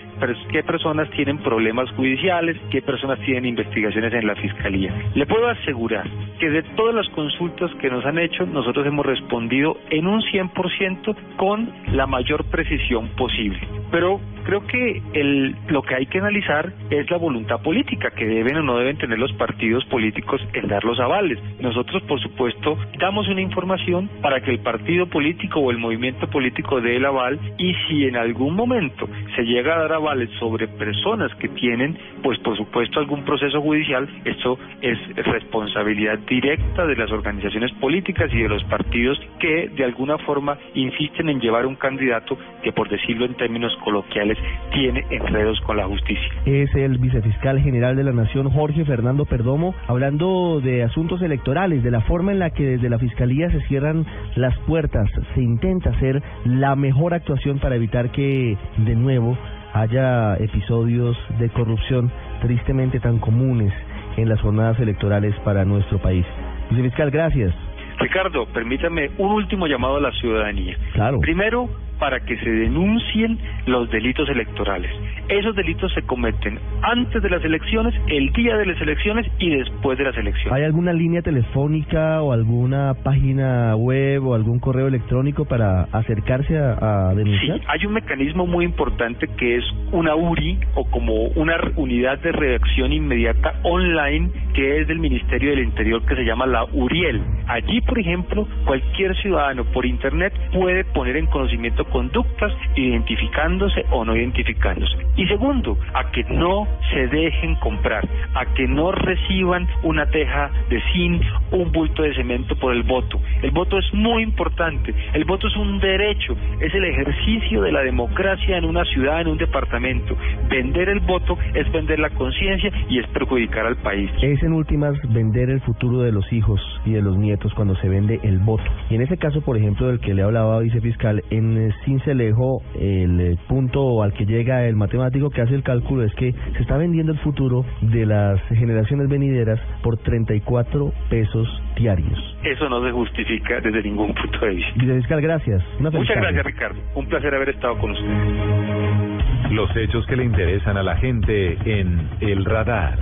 qué 0.51 0.63
personas 0.63 1.09
tienen 1.11 1.37
problemas 1.37 1.89
judiciales, 1.91 2.57
qué 2.71 2.81
personas 2.81 3.19
tienen 3.19 3.45
investigaciones 3.45 4.11
en 4.13 4.25
la 4.25 4.35
Fiscalía. 4.35 4.93
Le 5.13 5.27
puedo 5.27 5.47
asegurar 5.47 6.09
que 6.39 6.49
de 6.49 6.63
todas 6.75 6.95
las 6.95 7.07
consultas 7.09 7.69
que 7.75 7.89
nos 7.89 8.03
han 8.05 8.17
hecho, 8.17 8.47
nosotros 8.47 8.87
hemos 8.87 9.05
respondido 9.05 9.77
en 9.91 10.07
un 10.07 10.21
100% 10.21 11.15
con 11.37 11.71
la 11.93 12.07
mayor 12.07 12.45
precisión 12.45 13.09
posible. 13.09 13.59
Pero 13.91 14.19
creo 14.49 14.65
que 14.65 15.03
el, 15.13 15.55
lo 15.67 15.83
que 15.83 15.93
hay 15.93 16.07
que 16.07 16.17
analizar 16.17 16.73
es 16.89 17.07
la 17.11 17.17
voluntad 17.17 17.61
política 17.61 18.09
que 18.09 18.25
deben 18.25 18.57
o 18.57 18.63
no 18.63 18.79
deben 18.79 18.97
tener 18.97 19.19
los 19.19 19.31
partidos 19.33 19.85
políticos 19.85 20.41
en 20.53 20.67
dar 20.67 20.83
los 20.83 20.99
avales. 20.99 21.37
Nosotros, 21.59 22.01
por 22.07 22.19
supuesto, 22.19 22.75
damos 22.97 23.27
una 23.27 23.41
información 23.41 24.09
para 24.23 24.41
que 24.41 24.49
el 24.49 24.57
partido 24.57 25.05
político 25.05 25.59
o 25.59 25.69
el 25.69 25.77
movimiento 25.77 26.27
político 26.31 26.81
dé 26.81 26.95
el 26.95 27.05
aval 27.05 27.39
y 27.59 27.75
si 27.87 28.05
en 28.05 28.15
algún 28.15 28.55
momento 28.55 29.07
se 29.35 29.43
llega 29.43 29.75
a 29.75 29.81
dar 29.81 29.93
avales 29.93 30.31
sobre 30.39 30.67
personas 30.67 31.31
que 31.35 31.49
tienen, 31.49 31.95
pues 32.23 32.39
por 32.39 32.57
supuesto, 32.57 32.99
algún 32.99 33.23
proceso 33.25 33.61
judicial, 33.61 34.09
esto 34.25 34.57
es 34.81 34.97
responsabilidad 35.15 36.17
directa 36.27 36.87
de 36.87 36.95
las 36.95 37.11
organizaciones 37.11 37.71
políticas 37.73 38.33
y 38.33 38.41
de 38.41 38.49
los 38.49 38.63
partidos 38.63 39.19
que 39.39 39.69
de 39.69 39.83
alguna 39.83 40.17
forma 40.17 40.57
insisten 40.73 41.29
en 41.29 41.39
llevar 41.39 41.67
un 41.67 41.75
candidato 41.75 42.35
que, 42.63 42.71
por 42.71 42.89
decirlo 42.89 43.25
en 43.25 43.35
términos 43.35 43.75
coloquiales, 43.83 44.38
tiene 44.73 45.05
enredos 45.09 45.59
con 45.61 45.77
la 45.77 45.85
justicia. 45.85 46.29
Es 46.45 46.73
el 46.75 46.97
vicefiscal 46.97 47.59
general 47.61 47.95
de 47.95 48.03
la 48.03 48.11
Nación, 48.11 48.49
Jorge 48.49 48.85
Fernando 48.85 49.25
Perdomo, 49.25 49.73
hablando 49.87 50.61
de 50.61 50.83
asuntos 50.83 51.21
electorales, 51.21 51.83
de 51.83 51.91
la 51.91 52.01
forma 52.01 52.31
en 52.31 52.39
la 52.39 52.51
que 52.51 52.63
desde 52.65 52.89
la 52.89 52.99
Fiscalía 52.99 53.49
se 53.51 53.61
cierran 53.67 54.05
las 54.35 54.57
puertas, 54.59 55.09
se 55.33 55.41
intenta 55.41 55.89
hacer 55.91 56.21
la 56.45 56.75
mejor 56.75 57.13
actuación 57.13 57.59
para 57.59 57.75
evitar 57.75 58.11
que 58.11 58.57
de 58.77 58.95
nuevo 58.95 59.37
haya 59.73 60.35
episodios 60.37 61.17
de 61.39 61.49
corrupción 61.49 62.11
tristemente 62.41 62.99
tan 62.99 63.19
comunes 63.19 63.73
en 64.17 64.29
las 64.29 64.41
jornadas 64.41 64.79
electorales 64.79 65.35
para 65.43 65.65
nuestro 65.65 65.99
país. 65.99 66.25
Vicefiscal, 66.69 67.11
gracias. 67.11 67.53
Ricardo, 67.99 68.45
permítame 68.47 69.11
un 69.17 69.31
último 69.31 69.67
llamado 69.67 69.97
a 69.97 70.01
la 70.01 70.11
ciudadanía. 70.13 70.77
Claro. 70.93 71.19
Primero, 71.19 71.69
para 71.99 72.19
que 72.21 72.37
se 72.37 72.49
denuncien 72.49 73.37
los 73.65 73.89
delitos 73.91 74.29
electorales. 74.29 74.91
Esos 75.27 75.55
delitos 75.55 75.93
se 75.93 76.01
cometen 76.03 76.59
antes 76.81 77.21
de 77.21 77.29
las 77.29 77.43
elecciones, 77.43 77.93
el 78.07 78.31
día 78.33 78.57
de 78.57 78.65
las 78.65 78.81
elecciones 78.81 79.27
y 79.37 79.49
después 79.49 79.97
de 79.97 80.05
las 80.05 80.17
elecciones. 80.17 80.53
¿Hay 80.53 80.63
alguna 80.63 80.93
línea 80.93 81.21
telefónica 81.21 82.21
o 82.21 82.31
alguna 82.31 82.95
página 83.03 83.75
web 83.75 84.25
o 84.25 84.33
algún 84.33 84.59
correo 84.59 84.87
electrónico 84.87 85.45
para 85.45 85.83
acercarse 85.91 86.57
a, 86.57 87.13
denunciar? 87.15 87.59
Sí, 87.59 87.65
hay 87.67 87.85
un 87.85 87.93
mecanismo 87.93 88.47
muy 88.47 88.65
importante 88.65 89.27
que 89.37 89.57
es 89.57 89.63
una 89.91 90.15
URI 90.15 90.59
o 90.75 90.89
como 90.89 91.13
una 91.35 91.55
unidad 91.75 92.19
de 92.19 92.31
reacción 92.31 92.93
inmediata 92.93 93.53
online 93.63 94.29
que 94.53 94.81
es 94.81 94.87
del 94.87 94.99
Ministerio 94.99 95.51
del 95.51 95.59
Interior 95.59 96.01
que 96.05 96.15
se 96.15 96.23
llama 96.23 96.45
la 96.45 96.65
URIEL. 96.65 97.21
Allí, 97.47 97.81
por 97.81 97.99
ejemplo, 97.99 98.47
cualquier 98.65 99.15
ciudadano 99.21 99.65
por 99.65 99.85
Internet 99.85 100.33
puede 100.53 100.83
poner 100.85 101.17
en 101.17 101.25
conocimiento 101.27 101.85
conductas 101.89 102.53
identificándose 102.75 103.85
o 103.91 104.05
no 104.05 104.15
identificándose. 104.15 104.97
Y 105.15 105.27
segundo, 105.27 105.77
a 105.93 106.11
que 106.11 106.23
no 106.23 106.67
se 106.91 107.07
dejen 107.07 107.55
comprar, 107.55 108.07
a 108.33 108.45
que 108.53 108.67
no 108.67 108.91
reciban 108.91 109.67
una 109.83 110.05
teja 110.07 110.49
de 110.69 110.81
zinc, 110.93 111.21
un 111.51 111.71
bulto 111.71 112.03
de 112.03 112.13
cemento 112.15 112.55
por 112.55 112.73
el 112.73 112.83
voto. 112.83 113.19
El 113.41 113.51
voto 113.51 113.77
es 113.77 113.93
muy 113.93 114.23
importante, 114.23 114.93
el 115.13 115.25
voto 115.25 115.47
es 115.47 115.55
un 115.55 115.79
derecho, 115.79 116.35
es 116.59 116.73
el 116.73 116.85
ejercicio 116.85 117.61
de 117.61 117.71
la 117.71 117.81
democracia 117.81 118.57
en 118.57 118.65
una 118.65 118.85
ciudad, 118.85 119.21
en 119.21 119.27
un 119.27 119.37
departamento. 119.37 120.15
Vender 120.49 120.89
el 120.89 120.99
voto 121.01 121.37
es 121.53 121.69
vender 121.71 121.99
la 121.99 122.09
conciencia 122.11 122.71
y 122.89 122.99
es 122.99 123.07
perjudicar 123.07 123.65
al 123.65 123.77
país. 123.77 124.09
Es 124.21 124.41
en 124.43 124.53
últimas 124.53 124.95
vender 125.13 125.49
el 125.49 125.61
futuro 125.61 125.99
de 125.99 126.11
los 126.11 126.31
hijos 126.31 126.61
y 126.85 126.91
de 126.91 127.01
los 127.01 127.17
nietos 127.17 127.53
cuando 127.53 127.75
se 127.75 127.89
vende 127.89 128.19
el 128.23 128.39
voto. 128.39 128.63
Y 128.89 128.95
en 128.95 129.01
ese 129.01 129.17
caso, 129.17 129.41
por 129.41 129.57
ejemplo, 129.57 129.87
del 129.87 129.99
que 129.99 130.13
le 130.13 130.23
hablaba 130.23 130.59
vicefiscal, 130.59 131.23
en 131.29 131.57
Cincelejo, 131.85 132.61
el 132.79 133.37
punto 133.47 134.03
al 134.03 134.13
que 134.13 134.25
llega 134.25 134.65
el 134.65 134.75
matemático 134.75 135.29
que 135.29 135.41
hace 135.41 135.55
el 135.55 135.63
cálculo 135.63 136.03
es 136.03 136.13
que 136.15 136.33
se 136.53 136.61
está 136.61 136.77
vendiendo 136.77 137.11
el 137.11 137.19
futuro 137.19 137.65
de 137.81 138.05
las 138.05 138.41
generaciones 138.49 139.09
venideras 139.09 139.59
por 139.83 139.97
34 139.97 140.91
pesos 141.09 141.47
diarios. 141.75 142.37
Eso 142.43 142.69
no 142.69 142.83
se 142.83 142.91
justifica 142.91 143.59
desde 143.61 143.83
ningún 143.83 144.13
punto 144.13 144.39
de 144.39 144.55
vista. 144.55 144.71
Vicefiscal, 144.75 145.21
gracias. 145.21 145.63
Muchas 145.79 146.17
gracias, 146.17 146.45
Ricardo. 146.45 146.79
Un 146.95 147.07
placer 147.07 147.33
haber 147.33 147.49
estado 147.49 147.77
con 147.77 147.91
usted. 147.91 149.51
Los 149.51 149.75
hechos 149.75 150.05
que 150.05 150.15
le 150.15 150.25
interesan 150.25 150.77
a 150.77 150.83
la 150.83 150.95
gente 150.97 151.57
en 151.65 152.07
El 152.21 152.45
Radar. 152.45 152.99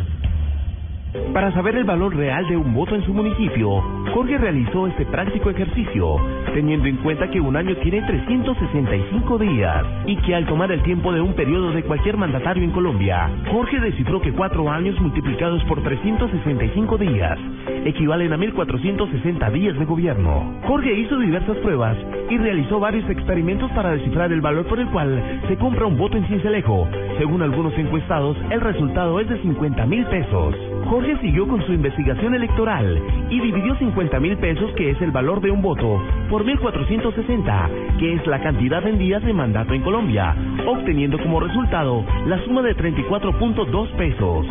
Para 1.34 1.52
saber 1.54 1.76
el 1.76 1.84
valor 1.84 2.16
real 2.16 2.48
de 2.48 2.58
un 2.58 2.74
voto 2.74 2.96
en 2.96 3.06
su 3.06 3.14
municipio, 3.14 3.82
Jorge 4.14 4.38
realizó 4.38 4.88
este 4.88 5.06
práctico 5.06 5.50
ejercicio, 5.50 6.16
teniendo 6.54 6.88
en 6.88 6.98
cuenta 6.98 7.30
que 7.30 7.40
un 7.40 7.56
año 7.56 7.76
tiene 7.78 8.02
365 8.02 9.38
días 9.38 9.86
y 10.06 10.16
que 10.18 10.34
al 10.34 10.46
tomar 10.46 10.72
el 10.72 10.82
tiempo 10.84 11.12
de 11.12 11.22
un 11.22 11.34
periodo 11.34 11.72
de 11.72 11.84
cualquier 11.84 12.18
mandatario 12.18 12.64
en 12.64 12.72
Colombia, 12.72 13.30
Jorge 13.52 13.80
descifró 13.80 14.22
que 14.22 14.34
cuatro 14.34 14.70
años 14.70 15.00
multiplicados 15.00 15.64
por 15.66 15.84
365 15.84 16.98
días 16.98 17.38
equivalen 17.86 18.34
a 18.34 18.38
1460 18.38 19.50
días 19.52 19.78
de 19.78 19.86
gobierno. 19.86 20.60
Jorge 20.66 20.94
hizo 20.94 21.18
diversas 21.20 21.58
pruebas 21.58 21.98
y 22.30 22.38
realizó 22.38 22.80
varios 22.80 23.10
experimentos 23.10 23.72
para 23.72 23.92
descifrar 23.92 24.32
el 24.32 24.42
valor 24.42 24.66
por 24.66 24.80
el 24.80 24.88
cual 24.88 25.42
se 25.48 25.58
compra 25.58 25.86
un 25.86 25.98
voto 25.98 26.18
en 26.18 26.26
Cincelejo. 26.28 26.88
Según 27.18 27.42
algunos 27.42 27.78
encuestados, 27.78 28.38
el 28.50 28.62
resultado 28.62 29.20
es 29.20 29.30
de 29.30 29.42
50 29.42 29.86
mil 29.86 30.06
pesos. 30.06 30.56
Jorge 30.86 31.18
siguió 31.22 31.48
con 31.48 31.66
su 31.66 31.74
investigación 31.74 32.36
electoral 32.36 33.02
y 33.30 33.40
dividió 33.40 33.76
50 33.76 34.20
mil 34.20 34.38
pesos, 34.38 34.72
que 34.76 34.92
es 34.92 35.02
el 35.02 35.12
valor 35.12 35.42
de 35.42 35.52
un 35.52 35.62
voto, 35.62 36.02
por 36.30 36.46
1460, 36.46 37.70
que 38.00 38.14
es 38.14 38.28
la 38.28 38.42
cantidad 38.42 38.86
en 38.88 38.98
días 38.98 39.24
de 39.24 39.34
mandato 39.34 39.74
en 39.74 39.82
Colombia, 39.82 40.36
obteniendo 40.66 41.18
como 41.20 41.40
resultado 41.40 42.04
la 42.26 42.44
suma 42.46 42.62
de 42.62 42.76
34.2 42.76 43.92
pesos. 43.98 44.46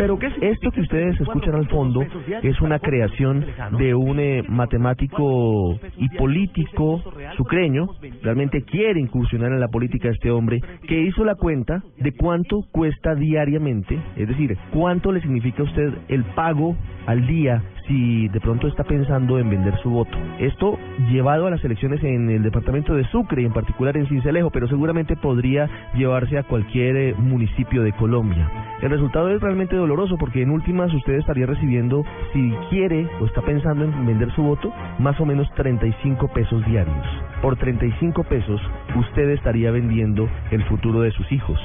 Pero 0.00 0.18
¿qué 0.18 0.28
es 0.28 0.34
esto 0.40 0.70
que 0.70 0.80
ustedes 0.80 1.20
escuchan 1.20 1.54
al 1.54 1.68
fondo? 1.68 2.02
Es 2.42 2.58
una 2.62 2.78
creación 2.78 3.44
de 3.78 3.94
un 3.94 4.18
eh, 4.18 4.42
matemático 4.48 5.78
y 5.98 6.08
político 6.16 7.02
sucreño, 7.36 7.86
realmente 8.22 8.62
quiere 8.62 8.98
incursionar 8.98 9.52
en 9.52 9.60
la 9.60 9.68
política 9.68 10.08
este 10.08 10.30
hombre, 10.30 10.62
que 10.88 11.02
hizo 11.02 11.22
la 11.22 11.34
cuenta 11.34 11.82
de 11.98 12.12
cuánto 12.12 12.62
cuesta 12.72 13.14
diariamente, 13.14 14.00
es 14.16 14.26
decir, 14.26 14.56
cuánto 14.72 15.12
le 15.12 15.20
significa 15.20 15.62
a 15.62 15.66
usted 15.70 15.92
el 16.08 16.24
pago 16.34 16.76
al 17.06 17.26
día 17.26 17.62
si 17.86 18.28
de 18.28 18.40
pronto 18.40 18.68
está 18.68 18.84
pensando 18.84 19.38
en 19.38 19.50
vender 19.50 19.76
su 19.82 19.90
voto. 19.90 20.16
Esto 20.38 20.78
llevado 21.10 21.46
a 21.46 21.50
las 21.50 21.64
elecciones 21.64 22.02
en 22.04 22.30
el 22.30 22.42
departamento 22.42 22.94
de 22.94 23.04
Sucre 23.08 23.42
en 23.44 23.52
particular 23.52 23.96
en 23.96 24.06
Cincelejo, 24.06 24.50
pero 24.50 24.68
seguramente 24.68 25.16
podría 25.16 25.68
llevarse 25.94 26.38
a 26.38 26.44
cualquier 26.44 26.96
eh, 26.96 27.14
municipio 27.18 27.82
de 27.82 27.92
Colombia. 27.92 28.48
El 28.80 28.90
resultado 28.90 29.28
es 29.30 29.40
realmente 29.40 29.74
doloroso 29.74 30.16
porque 30.18 30.42
en 30.42 30.50
últimas 30.50 30.92
usted 30.94 31.14
estaría 31.14 31.46
recibiendo, 31.46 32.04
si 32.32 32.52
quiere 32.70 33.08
o 33.20 33.26
está 33.26 33.42
pensando 33.42 33.84
en 33.84 34.06
vender 34.06 34.30
su 34.34 34.42
voto, 34.42 34.72
más 35.00 35.18
o 35.20 35.26
menos 35.26 35.52
35 35.56 36.28
pesos 36.28 36.64
diarios. 36.66 37.06
Por 37.42 37.56
35 37.56 38.22
pesos 38.24 38.60
usted 38.94 39.30
estaría 39.30 39.72
vendiendo 39.72 40.28
el 40.52 40.62
futuro 40.64 41.00
de 41.00 41.10
sus 41.10 41.30
hijos, 41.32 41.58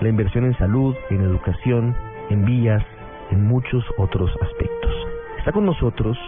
la 0.00 0.08
inversión 0.08 0.44
en 0.44 0.56
salud, 0.56 0.94
en 1.10 1.20
educación, 1.20 1.94
en 2.30 2.44
vías, 2.46 2.82
en 3.30 3.46
muchos 3.46 3.84
otros 3.98 4.30
aspectos. 4.40 4.92
Está 5.38 5.52
con 5.52 5.64
nosotros 5.64 6.18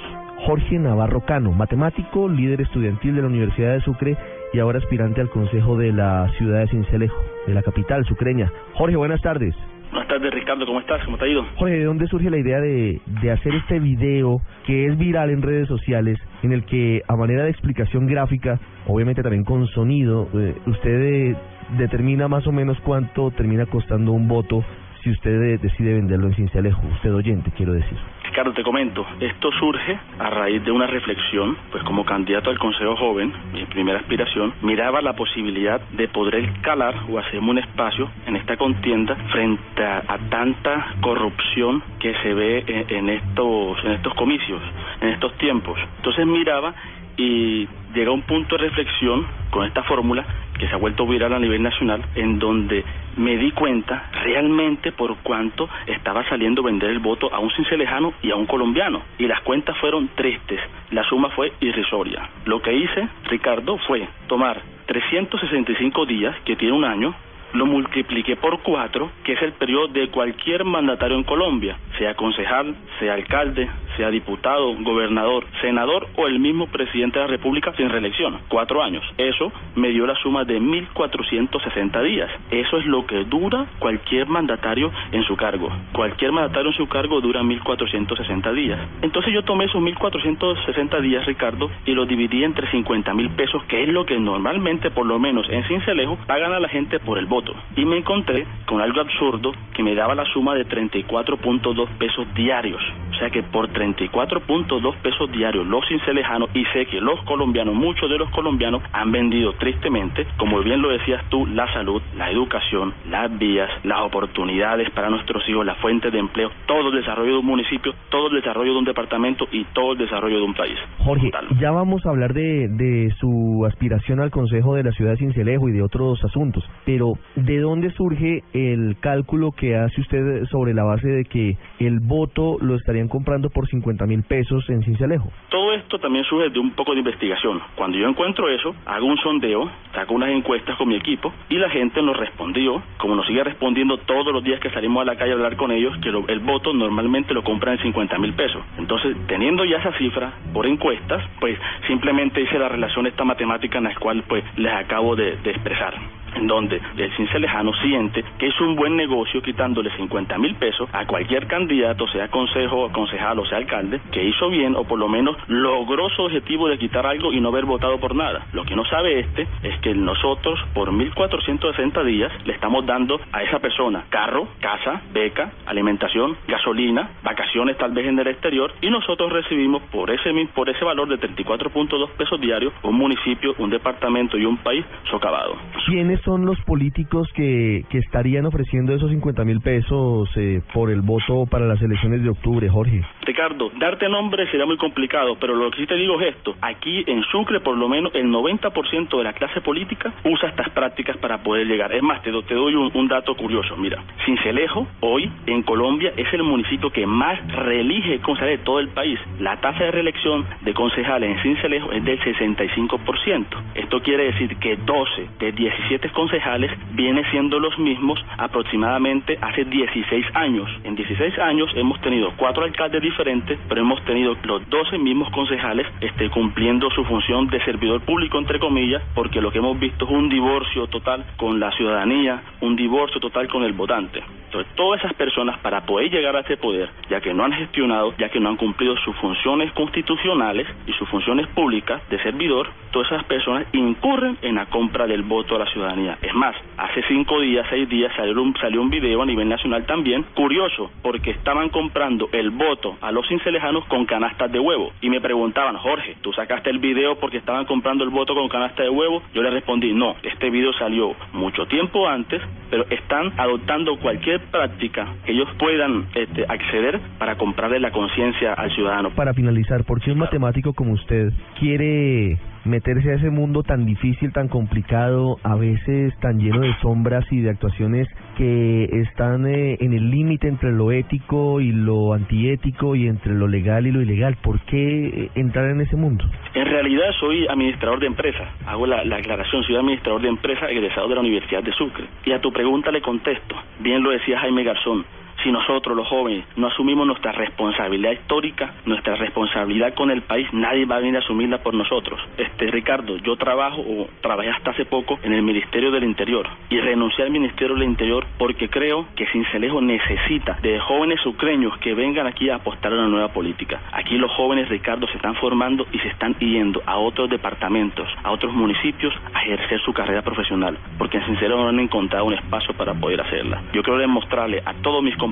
Jorge 0.47 0.79
Navarro 0.79 1.21
Cano, 1.21 1.53
matemático, 1.53 2.29
líder 2.29 2.61
estudiantil 2.61 3.17
de 3.17 3.23
la 3.23 3.29
Universidad 3.29 3.73
de 3.73 3.81
Sucre 3.81 4.17
y 4.53 4.59
ahora 4.61 4.79
aspirante 4.79 5.21
al 5.21 5.31
Consejo 5.31 5.77
de 5.77 5.93
la 5.93 6.31
Ciudad 6.39 6.61
de 6.61 6.69
Cincelejo, 6.69 7.21
de 7.47 7.55
la 7.55 7.63
capital 7.63 8.05
sucreña. 8.07 8.51
Jorge, 8.75 8.97
buenas 8.97 9.21
tardes. 9.21 9.55
Buenas 9.91 10.09
tardes, 10.09 10.33
Ricardo, 10.35 10.67
¿cómo 10.67 10.81
estás? 10.81 11.03
¿Cómo 11.05 11.17
te 11.17 11.25
ha 11.25 11.29
ido? 11.29 11.45
Jorge, 11.57 11.79
¿de 11.79 11.85
dónde 11.85 12.07
surge 12.09 12.31
la 12.31 12.37
idea 12.37 12.61
de, 12.61 13.01
de 13.23 13.31
hacer 13.31 13.55
este 13.55 13.81
video 13.81 14.43
que 14.67 14.87
es 14.87 14.99
viral 14.99 15.31
en 15.31 15.43
redes 15.43 15.67
sociales, 15.67 16.19
en 16.43 16.53
el 16.53 16.65
que 16.65 17.03
a 17.09 17.17
manera 17.17 17.45
de 17.45 17.51
explicación 17.51 18.07
gráfica, 18.07 18.61
obviamente 18.87 19.23
también 19.23 19.45
con 19.45 19.67
sonido, 19.69 20.29
eh, 20.35 20.55
usted 20.67 21.03
eh, 21.03 21.37
determina 21.79 22.29
más 22.29 22.47
o 22.47 22.53
menos 22.53 22.79
cuánto 22.81 23.31
termina 23.31 23.67
costando 23.67 24.13
un 24.13 24.29
voto 24.29 24.63
si 25.03 25.11
usted 25.11 25.61
decide 25.61 25.95
venderlo 25.95 26.27
en 26.29 26.35
Cincelejo, 26.35 26.83
usted 26.95 27.15
oyente, 27.15 27.51
quiero 27.57 27.73
decir. 27.73 27.99
Ricardo, 28.25 28.53
te 28.53 28.63
comento, 28.63 29.07
esto 29.21 29.51
surge 29.53 29.99
a 30.19 30.31
raíz 30.31 30.63
de 30.65 30.71
una 30.71 30.87
reflexión, 30.87 31.57
pues 31.71 31.83
como 31.85 32.05
candidato 32.05 32.51
al 32.51 32.59
Consejo 32.59 32.95
Joven, 32.97 33.33
mi 33.53 33.65
primera 33.67 34.01
aspiración, 34.01 34.53
miraba 34.63 35.01
la 35.01 35.15
posibilidad 35.15 35.81
de 35.93 36.09
poder 36.09 36.37
escalar 36.37 36.95
o 37.09 37.19
hacerme 37.19 37.51
un 37.51 37.59
espacio 37.59 38.11
en 38.27 38.37
esta 38.37 38.57
contienda 38.57 39.17
frente 39.33 39.85
a, 39.85 40.19
tanta 40.31 40.95
corrupción 41.01 41.83
que 41.99 42.15
se 42.23 42.35
ve 42.35 42.65
en, 42.67 42.97
en, 42.97 43.09
estos, 43.09 43.85
en 43.85 43.93
estos 43.93 44.15
comicios, 44.15 44.61
en 45.01 45.09
estos 45.09 45.33
tiempos. 45.39 45.79
Entonces 45.97 46.27
miraba 46.27 46.75
y 47.17 47.67
llega 47.95 48.11
un 48.11 48.23
punto 48.23 48.57
de 48.57 48.65
reflexión 48.65 49.27
con 49.51 49.67
esta 49.67 49.83
fórmula 49.85 50.25
que 50.59 50.67
se 50.69 50.75
ha 50.75 50.79
vuelto 50.79 51.07
viral 51.07 51.33
a 51.33 51.39
nivel 51.39 51.63
nacional, 51.63 52.05
en 52.15 52.39
donde 52.39 52.85
me 53.17 53.37
di 53.37 53.53
cuenta 53.53 54.11
realmente 54.25 54.93
por 54.93 55.17
cuánto 55.23 55.69
estaba 55.87 56.29
saliendo 56.29 56.63
vender 56.63 56.91
el 56.91 56.99
voto 56.99 57.33
a 57.33 57.39
un 57.39 57.51
cincelejano 57.51 58.13
y 58.23 58.31
a 58.31 58.37
un 58.37 58.47
colombiano. 58.47 59.03
Y 59.19 59.27
las 59.27 59.41
cuentas 59.43 59.77
fueron 59.79 60.09
tristes, 60.15 60.61
la 60.91 61.05
suma 61.05 61.31
fue 61.31 61.53
irrisoria. 61.61 62.29
Lo 62.45 62.61
que 62.61 62.75
hice, 62.75 63.09
Ricardo, 63.25 63.79
fue 63.87 64.09
tomar 64.27 64.61
365 64.87 66.07
días, 66.07 66.35
que 66.45 66.57
tiene 66.57 66.75
un 66.75 66.85
año, 66.85 67.15
lo 67.53 67.67
multipliqué 67.67 68.37
por 68.37 68.61
cuatro, 68.61 69.11
que 69.25 69.33
es 69.33 69.43
el 69.43 69.53
periodo 69.53 69.89
de 69.89 70.09
cualquier 70.09 70.65
mandatario 70.65 71.17
en 71.17 71.25
Colombia, 71.25 71.79
sea 71.99 72.15
concejal, 72.15 72.75
sea 72.99 73.15
alcalde, 73.15 73.69
sea 73.99 74.11
diputado, 74.11 74.75
gobernador, 74.81 75.45
senador 75.61 76.07
o 76.17 76.27
el 76.27 76.39
mismo 76.39 76.69
presidente 76.69 77.19
de 77.19 77.27
la 77.27 77.31
República 77.31 77.73
sin 77.77 77.91
reelección. 77.91 78.39
Cuatro 78.49 78.83
años. 78.83 79.05
Eso 79.19 79.53
me 79.75 79.89
dio 79.91 80.07
la 80.07 80.15
suma 80.23 80.45
de 80.45 80.61
1.460 80.61 82.03
días. 82.05 82.31
Eso 82.51 82.79
es 82.79 82.87
lo 82.87 83.05
que 83.07 83.25
dura 83.25 83.67
cualquier 83.79 84.29
mandatario 84.29 84.91
en 85.13 85.25
su 85.25 85.37
cargo. 85.37 85.69
Cualquier 85.93 86.33
mandatario 86.33 86.71
en 86.71 86.77
su 86.77 86.89
cargo 86.89 87.21
dura 87.21 87.43
1.460 87.43 88.55
días. 88.55 88.81
Entonces 89.03 89.35
yo 89.35 89.43
tomé 89.43 89.65
esos 89.65 89.83
1.460 89.83 91.01
días, 91.01 91.27
Ricardo, 91.27 91.71
y 91.85 91.93
los 91.93 92.09
dividí 92.09 92.45
entre 92.45 92.71
50 92.71 93.13
mil 93.15 93.31
pesos, 93.31 93.63
que 93.65 93.83
es 93.83 93.89
lo 93.89 94.07
que 94.07 94.19
normalmente, 94.19 94.91
por 94.91 95.07
lo 95.07 95.19
menos 95.19 95.47
en 95.51 95.65
Cincelejo, 95.65 96.19
pagan 96.27 96.53
a 96.53 96.61
la 96.61 96.69
gente 96.69 97.01
por 97.01 97.19
el 97.19 97.27
voto. 97.27 97.53
Y 97.77 97.85
me 97.85 97.99
encontré 97.99 98.47
con 98.67 98.81
algo 98.81 99.01
absurdo 99.01 99.53
que 99.75 99.83
me 99.83 99.97
daba 99.97 100.15
la 100.15 100.25
suma 100.27 100.55
de 100.55 100.67
34.2 100.67 101.89
pesos 101.99 102.33
diarios. 102.35 102.81
O 103.11 103.15
sea 103.19 103.31
que 103.31 103.43
por 103.43 103.69
34.2 103.95 104.97
pesos 105.03 105.31
diarios 105.33 105.67
los 105.67 105.87
cincelejanos 105.89 106.51
y 106.55 106.65
sé 106.67 106.87
que 106.87 107.01
los 107.01 107.21
colombianos, 107.25 107.75
muchos 107.75 108.09
de 108.11 108.19
los 108.19 108.31
colombianos 108.31 108.83
han 108.93 109.13
vendido 109.13 109.53
tristemente, 109.55 110.27
como 110.37 110.61
bien 110.61 110.83
lo 110.83 110.91
decías 110.91 111.23
tú, 111.29 111.47
la 111.47 111.73
salud, 111.73 112.03
la 112.17 112.31
educación, 112.31 112.95
las 113.11 113.37
vías, 113.39 113.71
las 113.85 114.01
oportunidades 114.01 114.91
para 114.91 115.11
nuestros 115.11 115.49
hijos, 115.49 115.65
las 115.65 115.79
fuentes 115.79 116.13
de 116.13 116.19
empleo, 116.19 116.51
todo 116.67 116.89
el 116.91 116.97
desarrollo 116.97 117.33
de 117.33 117.39
un 117.39 117.47
municipio, 117.47 117.95
todo 118.11 118.29
el 118.29 118.37
desarrollo 118.37 118.73
de 118.73 118.79
un 118.79 118.85
departamento 118.85 119.47
y 119.53 119.65
todo 119.73 119.93
el 119.93 119.99
desarrollo 119.99 120.37
de 120.37 120.43
un 120.43 120.55
país. 120.55 120.79
Jorge, 120.99 121.31
ya 121.61 121.71
vamos 121.71 122.05
a 122.07 122.11
hablar 122.11 122.33
de, 122.35 122.69
de 122.69 123.11
su 123.19 123.65
aspiración 123.67 124.21
al 124.21 124.31
Consejo 124.31 124.75
de 124.75 124.85
la 124.85 124.93
Ciudad 124.93 125.13
de 125.13 125.19
Cincelejo 125.19 125.69
y 125.69 125.73
de 125.73 125.83
otros 125.83 126.23
asuntos, 126.25 126.65
pero 126.85 127.15
¿de 127.37 127.59
dónde 127.59 127.91
surge 127.91 128.43
el 128.53 128.97
cálculo 129.01 129.53
que 129.53 129.77
hace 129.77 130.01
usted 130.01 130.45
sobre 130.47 130.75
la 130.75 130.85
base 130.85 131.09
de 131.09 131.25
que 131.25 131.57
el 131.79 132.01
voto 132.01 132.59
lo 132.61 132.75
estarían 132.75 133.09
comprando 133.09 133.51
por 133.51 133.68
50 133.69 134.07
mil 134.07 134.23
pesos 134.23 134.69
en 134.69 134.83
Cincelejo? 134.83 135.31
Todo 135.49 135.73
esto 135.75 135.99
también 135.99 136.25
surge 136.25 136.51
de 136.51 136.59
un 136.59 136.73
poco 136.73 136.93
de 136.93 136.99
investigación. 136.99 137.61
Cuando 137.77 137.99
yo 137.99 138.09
encuentro 138.09 138.49
eso, 138.49 138.75
hago 138.87 139.07
un 139.07 139.17
sondeo, 139.19 139.71
saco 139.95 140.15
unas 140.15 140.31
encuestas 140.31 140.77
con 140.77 140.89
mi 140.89 140.97
equipo 140.97 141.33
y 141.49 141.57
la 141.57 141.71
gente 141.71 142.03
nos 142.03 142.17
respondió, 142.17 142.83
como 142.99 143.15
nos 143.15 143.27
sigue 143.27 143.45
respondiendo 143.45 143.99
todos 143.99 144.33
los 144.33 144.43
días 144.43 144.61
que 144.61 144.71
salimos 144.71 145.03
a 145.03 145.05
la 145.05 145.17
calle 145.17 145.33
a 145.33 145.35
hablar 145.35 145.57
con 145.57 145.71
ellos, 145.71 145.97
que 145.99 146.09
el 146.09 146.41
voto 146.41 146.73
normalmente 146.73 147.35
lo 147.35 147.43
compran 147.43 147.77
en 147.77 147.83
50 147.83 148.19
mil 148.19 148.35
pesos. 148.35 148.63
Entonces, 148.79 149.17
teniendo 149.27 149.65
ya 149.65 149.79
esa 149.79 149.93
cifra 149.99 150.33
por 150.53 150.67
encuestas, 150.67 151.23
pues 151.41 151.59
simplemente 151.87 152.41
hice 152.41 152.59
la 152.59 152.69
relación 152.69 153.07
esta 153.07 153.25
matemática 153.25 153.79
en 153.79 153.85
la 153.85 153.95
cual 153.95 154.25
pues 154.29 154.45
les 154.57 154.73
acabo 154.73 155.17
de 155.17 155.35
expresar 155.45 155.95
en 156.39 156.47
donde 156.47 156.81
el 156.97 157.17
cincelejano 157.17 157.73
siente 157.83 158.25
que 158.39 158.47
es 158.47 158.61
un 158.61 158.77
buen 158.77 158.97
negocio 158.97 159.43
quitándole 159.43 159.91
50 159.97 160.39
mil 160.39 160.55
pesos 160.57 160.89
a 160.93 161.07
cualquier 161.07 161.47
candidato, 161.47 162.07
sea 162.09 162.29
consejo, 162.29 162.91
concejal 162.93 163.39
o 163.39 163.47
sea 163.47 163.59
alcalde, 163.59 164.01
que 164.13 164.25
hizo 164.25 164.49
bien 164.49 164.75
o 164.77 164.85
por 164.85 164.99
lo 164.99 165.09
menos 165.09 165.37
logró 165.49 166.09
su 166.11 166.23
objetivo 166.23 166.69
de 166.69 166.79
quitar 166.79 167.07
algo 167.07 167.33
y 167.33 167.41
no 167.41 167.49
haber 167.49 167.65
votado 167.65 167.99
por 167.99 168.15
nada. 168.15 168.47
Lo 168.53 168.65
que 168.65 168.77
no 168.77 168.85
sabe 168.85 169.21
este 169.21 169.47
es 169.63 169.79
que 169.81 169.95
nosotros 169.95 170.59
por 170.75 170.91
1.460 170.91 172.05
días 172.05 172.33
le 172.45 172.53
estamos 172.53 172.87
dando 172.87 173.21
a 173.33 173.43
esa 173.43 173.59
persona 173.59 174.05
carro, 174.09 174.49
casa, 174.61 175.03
beca, 175.13 175.53
alimentación, 175.67 176.37
gasolina, 176.47 177.11
vacaciones 177.23 177.77
tal 177.77 177.93
vez 177.93 178.07
en 178.07 178.19
el 178.19 178.29
exterior 178.29 178.73
y 178.81 178.91
nosotros 178.91 179.33
recibimos 179.33 179.83
por 179.91 180.11
ese, 180.11 180.31
por 180.55 180.69
ese 180.69 180.85
valor 180.85 181.09
de 181.09 181.19
34.2 181.19 182.11
pesos 182.11 182.41
diarios 182.41 182.73
un 182.83 182.97
municipio, 182.97 183.55
un 183.59 183.71
departamento 183.71 184.37
y 184.37 184.45
un 184.45 184.59
país 184.59 184.85
socavado. 185.11 185.57
¿Quiénes 185.87 186.21
son 186.29 186.45
los 186.45 186.61
políticos 186.67 187.27
que, 187.35 187.87
que 187.89 187.97
estarían 187.97 188.45
ofreciendo 188.45 188.93
esos 188.93 189.11
50 189.11 189.45
mil 189.45 189.63
pesos 189.63 190.29
eh, 190.37 190.61
por 190.75 190.91
el 190.91 191.01
voto 191.01 191.47
para 191.51 191.65
las 191.65 191.81
elecciones 191.81 192.23
de 192.23 192.29
octubre, 192.29 192.69
Jorge? 192.69 193.01
Ricardo, 193.23 193.71
darte 193.79 194.11
nombre 194.11 194.47
sería 194.51 194.67
muy 194.67 194.77
complicado, 194.77 195.39
pero 195.41 195.55
lo 195.55 195.71
que 195.71 195.79
sí 195.79 195.87
te 195.87 195.95
digo 195.95 196.21
es 196.21 196.37
esto. 196.37 196.55
Aquí 196.61 197.03
en 197.07 197.23
Sucre, 197.33 197.61
por 197.61 197.79
lo 197.79 197.89
menos 197.89 198.15
el 198.15 198.27
90% 198.27 199.17
de 199.17 199.25
la 199.25 199.33
clase 199.33 199.63
política 199.63 200.13
usa 200.23 200.51
estas 200.51 200.69
prácticas 200.71 201.17
para 201.17 201.43
poder 201.43 201.67
llegar. 201.67 201.95
Es 201.95 202.03
más, 202.03 202.23
te, 202.23 202.31
te 202.43 202.55
doy 202.55 202.75
un, 202.75 202.91
un 202.95 203.09
dato 203.09 203.35
curioso. 203.35 203.75
Mira, 203.79 204.05
Cincelejo 204.27 204.87
hoy 205.01 205.33
en 205.47 205.63
Colombia 205.63 206.13
es 206.15 206.31
el 206.35 206.43
municipio 206.43 206.91
que 206.91 207.07
más 207.07 207.39
reelige 207.55 208.21
concejales 208.21 208.59
de 208.59 208.65
todo 208.67 208.81
el 208.81 208.89
país. 208.89 209.19
La 209.41 209.59
tasa 209.63 209.85
de 209.85 209.93
reelección 209.93 210.45
de 210.61 210.75
concejales 210.75 211.37
en 211.37 211.43
Cincelejo 211.43 211.91
es 211.93 212.05
del 212.05 212.21
65%. 212.21 213.47
Esto 213.77 214.03
quiere 214.03 214.25
decir 214.25 214.55
que 214.59 214.77
12 214.77 215.27
de 215.39 215.53
17 215.53 216.08
concejales 216.13 216.71
vienen 216.93 217.25
siendo 217.31 217.59
los 217.59 217.79
mismos 217.79 218.19
aproximadamente 218.37 219.39
hace 219.41 219.65
16 219.65 220.27
años. 220.35 220.69
En 220.85 220.95
16 220.95 221.39
años 221.39 221.71
hemos 221.75 222.01
tenido 222.01 222.33
cuatro 222.37 222.65
alcaldes 222.65 223.03
diferentes, 223.03 223.59
pero 223.69 223.81
hemos 223.81 224.03
tenido 224.05 224.37
los 224.45 224.69
12 224.69 224.99
mismos 224.99 225.31
concejales 225.33 225.87
este, 226.01 226.31
cumpliendo 226.31 226.91
su 226.91 227.05
función 227.05 227.49
de 227.49 227.63
servidor 227.65 228.01
público, 228.03 228.39
entre 228.39 228.59
comillas, 228.59 229.03
porque 229.15 229.41
lo 229.41 229.51
que 229.51 229.59
hemos 229.59 229.79
visto 229.79 230.05
es 230.05 230.11
un 230.11 230.29
divorcio 230.29 230.87
total 230.87 231.25
con 231.37 231.61
la 231.61 231.71
ciudadanía, 231.73 232.43
un 232.61 232.77
divorcio 232.77 233.21
total 233.21 233.49
con 233.49 233.63
el 233.63 233.73
votante. 233.73 234.23
Entonces, 234.47 234.75
todas 234.77 235.01
esas 235.01 235.13
personas, 235.15 235.59
para 235.59 235.83
poder 235.83 236.11
llegar 236.11 236.35
a 236.35 236.41
ese 236.41 236.57
poder, 236.57 236.89
ya 237.11 237.21
que 237.21 237.35
no 237.35 237.45
han 237.45 237.53
gestionado, 237.53 238.15
ya 238.17 238.31
que 238.31 238.41
no 238.41 238.49
han 238.49 238.57
cumplido 238.57 238.97
sus 239.05 239.15
funciones 239.17 239.71
constitucionales 239.73 240.67
y 240.87 240.93
sus 240.95 241.07
funciones 241.11 241.47
públicas 241.49 242.01
de 242.09 242.19
servidor, 242.23 242.71
todas 242.91 243.13
esas 243.13 243.25
personas 243.25 243.67
incurren 243.73 244.39
en 244.41 244.55
la 244.55 244.67
compra 244.67 245.07
del 245.07 245.23
voto 245.23 245.57
a 245.57 245.59
la 245.59 245.67
ciudadanía. 245.67 245.98
Es 245.99 246.35
más, 246.35 246.55
hace 246.77 247.03
cinco 247.09 247.41
días, 247.41 247.67
seis 247.69 247.89
días, 247.89 248.13
salió 248.17 248.41
un, 248.41 248.55
salió 248.61 248.81
un 248.81 248.91
video 248.91 249.23
a 249.23 249.27
nivel 249.27 249.49
nacional 249.49 249.85
también, 249.85 250.25
curioso, 250.35 250.91
porque 251.03 251.31
estaban 251.31 251.71
comprando 251.71 252.29
el 252.33 252.51
voto 252.51 252.97
a 253.01 253.11
los 253.11 253.27
cincelejanos 253.27 253.85
con 253.87 254.07
canastas 254.07 254.53
de 254.53 254.61
huevo. 254.61 254.93
Y 255.01 255.11
me 255.11 255.21
preguntaban, 255.21 255.77
Jorge, 255.77 256.17
¿tú 256.21 256.33
sacaste 256.33 256.71
el 256.71 256.79
video 256.79 257.17
porque 257.19 257.39
estaban 257.39 257.65
comprando 257.65 258.05
el 258.05 258.11
voto 258.11 258.35
con 258.35 258.49
canasta 258.49 258.83
de 258.83 258.91
huevo? 258.91 259.23
Yo 259.35 259.43
le 259.43 259.51
respondí, 259.51 259.93
no, 259.93 260.15
este 260.23 260.51
video 260.51 260.73
salió 260.75 261.15
mucho 261.33 261.67
tiempo 261.67 262.09
antes, 262.09 262.41
pero 262.71 262.85
están 262.91 263.33
adoptando 263.39 263.99
cualquier 263.99 264.41
práctica 264.51 265.15
que 265.25 265.33
ellos 265.33 265.49
puedan 265.59 266.07
este, 266.15 266.45
acceder 266.49 267.01
para 267.19 267.37
comprarle 267.37 267.81
la 267.81 267.91
conciencia 267.91 268.55
al 268.55 268.73
ciudadano. 268.75 269.11
Para 269.11 269.35
finalizar, 269.35 269.85
¿por 269.85 270.01
qué 270.01 270.13
un 270.13 270.19
matemático 270.19 270.73
como 270.75 270.93
usted 270.93 271.33
quiere 271.59 272.39
meterse 272.65 273.11
a 273.11 273.15
ese 273.15 273.31
mundo 273.31 273.63
tan 273.63 273.87
difícil, 273.87 274.33
tan 274.33 274.49
complicado, 274.49 275.39
a 275.43 275.55
veces 275.57 276.15
tan 276.21 276.39
lleno 276.39 276.61
de 276.61 276.75
sombras 276.81 277.25
y 277.31 277.41
de 277.41 277.51
actuaciones 277.51 278.09
que 278.37 278.85
están 278.85 279.47
eh, 279.47 279.77
en 279.81 279.93
el 279.93 280.11
límite 280.11 280.49
entre 280.49 280.73
lo 280.73 280.93
ético 280.93 281.61
y 281.61 281.73
lo 281.73 282.13
antiético 282.13 282.95
y 282.95 283.07
entre 283.07 283.35
lo 283.35 283.49
legal 283.49 283.87
y 283.87 283.93
lo 283.93 284.01
ilegal? 284.01 284.37
¿Por 284.43 284.61
qué 284.61 285.07
eh, 285.07 285.31
entrar 285.35 285.71
en 285.71 285.81
ese 285.81 285.97
mundo? 285.97 286.25
En 286.55 286.67
realidad 286.67 287.11
soy 287.19 287.47
administrador 287.49 288.01
de 288.01 288.07
empresa, 288.07 288.45
hago 288.67 288.87
la, 288.87 289.05
la 289.05 289.17
aclaración, 289.17 289.63
soy 289.65 289.77
administrador 289.77 290.23
de 290.23 290.29
empresa 290.29 290.71
egresado 290.71 291.09
de 291.09 291.15
la 291.15 291.21
Universidad 291.21 291.63
de 291.63 291.73
Sucre. 291.73 292.05
Y 292.25 292.33
a 292.33 292.41
tu 292.41 292.53
pregunta 292.53 292.91
le 292.91 293.01
contesto, 293.01 293.57
bien 293.81 294.03
lo 294.03 294.11
decía 294.11 294.39
Jaime 294.41 294.65
Garzón, 294.65 295.05
si 295.43 295.53
nosotros 295.53 295.97
los 295.97 296.07
jóvenes 296.09 296.45
no 296.57 296.67
asumimos 296.67 297.07
nuestra 297.07 297.33
responsabilidad 297.33 298.13
histórica, 298.13 298.75
nuestra 298.87 299.17
responsabilidad 299.17 299.95
con 299.95 300.11
el 300.11 300.23
país, 300.23 300.49
nadie 300.53 300.85
va 300.85 300.97
a 300.97 301.01
venir 301.01 301.17
a 301.17 301.21
asumirla 301.21 301.59
por 301.59 301.75
nosotros. 301.75 302.21
Este 302.37 302.67
Ricardo, 302.71 303.17
yo 303.19 303.37
trabajo 303.37 303.81
o 303.81 304.09
trabajé 304.21 304.51
hasta 304.51 304.71
hace 304.71 304.85
poco 304.85 305.19
en 305.23 305.33
el 305.33 305.43
Ministerio 305.43 305.91
del 305.91 306.05
Interior 306.05 306.49
y 306.71 306.81
renuncié 306.81 307.25
al 307.25 307.31
Ministerio 307.31 307.75
del 307.75 307.85
Interior 307.85 308.27
porque 308.39 308.69
creo 308.69 309.07
que 309.15 309.27
Cincelejo 309.27 309.81
necesita 309.81 310.59
de 310.63 310.79
jóvenes 310.81 311.21
sucreños 311.21 311.77
que 311.79 311.95
vengan 311.95 312.27
aquí 312.27 312.51
a 312.51 312.57
apostar 312.57 312.93
a 312.93 312.97
una 312.97 313.09
nueva 313.09 313.29
política. 313.29 313.81
Aquí 313.93 314.17
los 314.17 314.33
jóvenes, 314.33 314.69
Ricardo, 314.69 315.07
se 315.07 315.17
están 315.17 315.35
formando 315.37 315.87
y 315.93 315.99
se 315.99 316.09
están 316.09 316.35
yendo 316.39 316.83
a 316.87 316.99
otros 316.99 317.31
departamentos, 317.31 318.09
a 318.23 318.31
otros 318.33 318.53
municipios 318.53 319.15
a 319.35 319.43
ejercer 319.43 319.81
su 319.81 319.93
carrera 319.93 320.23
profesional, 320.23 320.79
porque 320.99 321.19
en 321.19 321.27
Cincelejo 321.27 321.63
no 321.63 321.69
han 321.69 321.81
encontrado 321.81 322.25
un 322.25 322.35
espacio 322.35 322.75
para 322.75 322.95
poder 322.95 323.21
hacerla. 323.21 323.63
Yo 323.73 323.83
quiero 323.83 323.99
demostrarle 323.99 324.63
a 324.65 324.75
todos 324.75 325.03
mis 325.03 325.17
compañeros, 325.17 325.28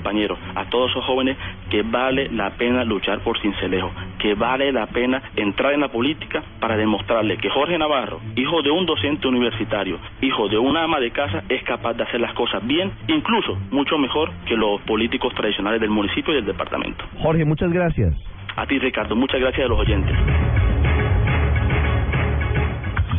a 0.54 0.64
todos 0.70 0.90
esos 0.90 1.04
jóvenes, 1.04 1.36
que 1.70 1.82
vale 1.82 2.28
la 2.30 2.50
pena 2.50 2.84
luchar 2.84 3.20
por 3.20 3.38
Cincelejo, 3.40 3.90
que 4.18 4.34
vale 4.34 4.72
la 4.72 4.86
pena 4.86 5.22
entrar 5.36 5.72
en 5.72 5.80
la 5.80 5.88
política 5.88 6.42
para 6.60 6.76
demostrarle 6.76 7.36
que 7.38 7.50
Jorge 7.50 7.78
Navarro, 7.78 8.20
hijo 8.34 8.62
de 8.62 8.70
un 8.70 8.86
docente 8.86 9.28
universitario, 9.28 9.98
hijo 10.20 10.48
de 10.48 10.58
una 10.58 10.84
ama 10.84 11.00
de 11.00 11.10
casa, 11.10 11.42
es 11.48 11.62
capaz 11.64 11.94
de 11.94 12.04
hacer 12.04 12.20
las 12.20 12.34
cosas 12.34 12.66
bien, 12.66 12.92
incluso 13.08 13.58
mucho 13.70 13.98
mejor 13.98 14.30
que 14.46 14.56
los 14.56 14.80
políticos 14.82 15.34
tradicionales 15.34 15.80
del 15.80 15.90
municipio 15.90 16.32
y 16.32 16.36
del 16.36 16.46
departamento. 16.46 17.04
Jorge, 17.18 17.44
muchas 17.44 17.72
gracias. 17.72 18.14
A 18.56 18.66
ti, 18.66 18.78
Ricardo, 18.78 19.14
muchas 19.14 19.40
gracias 19.40 19.66
a 19.66 19.68
los 19.68 19.78
oyentes. 19.78 20.16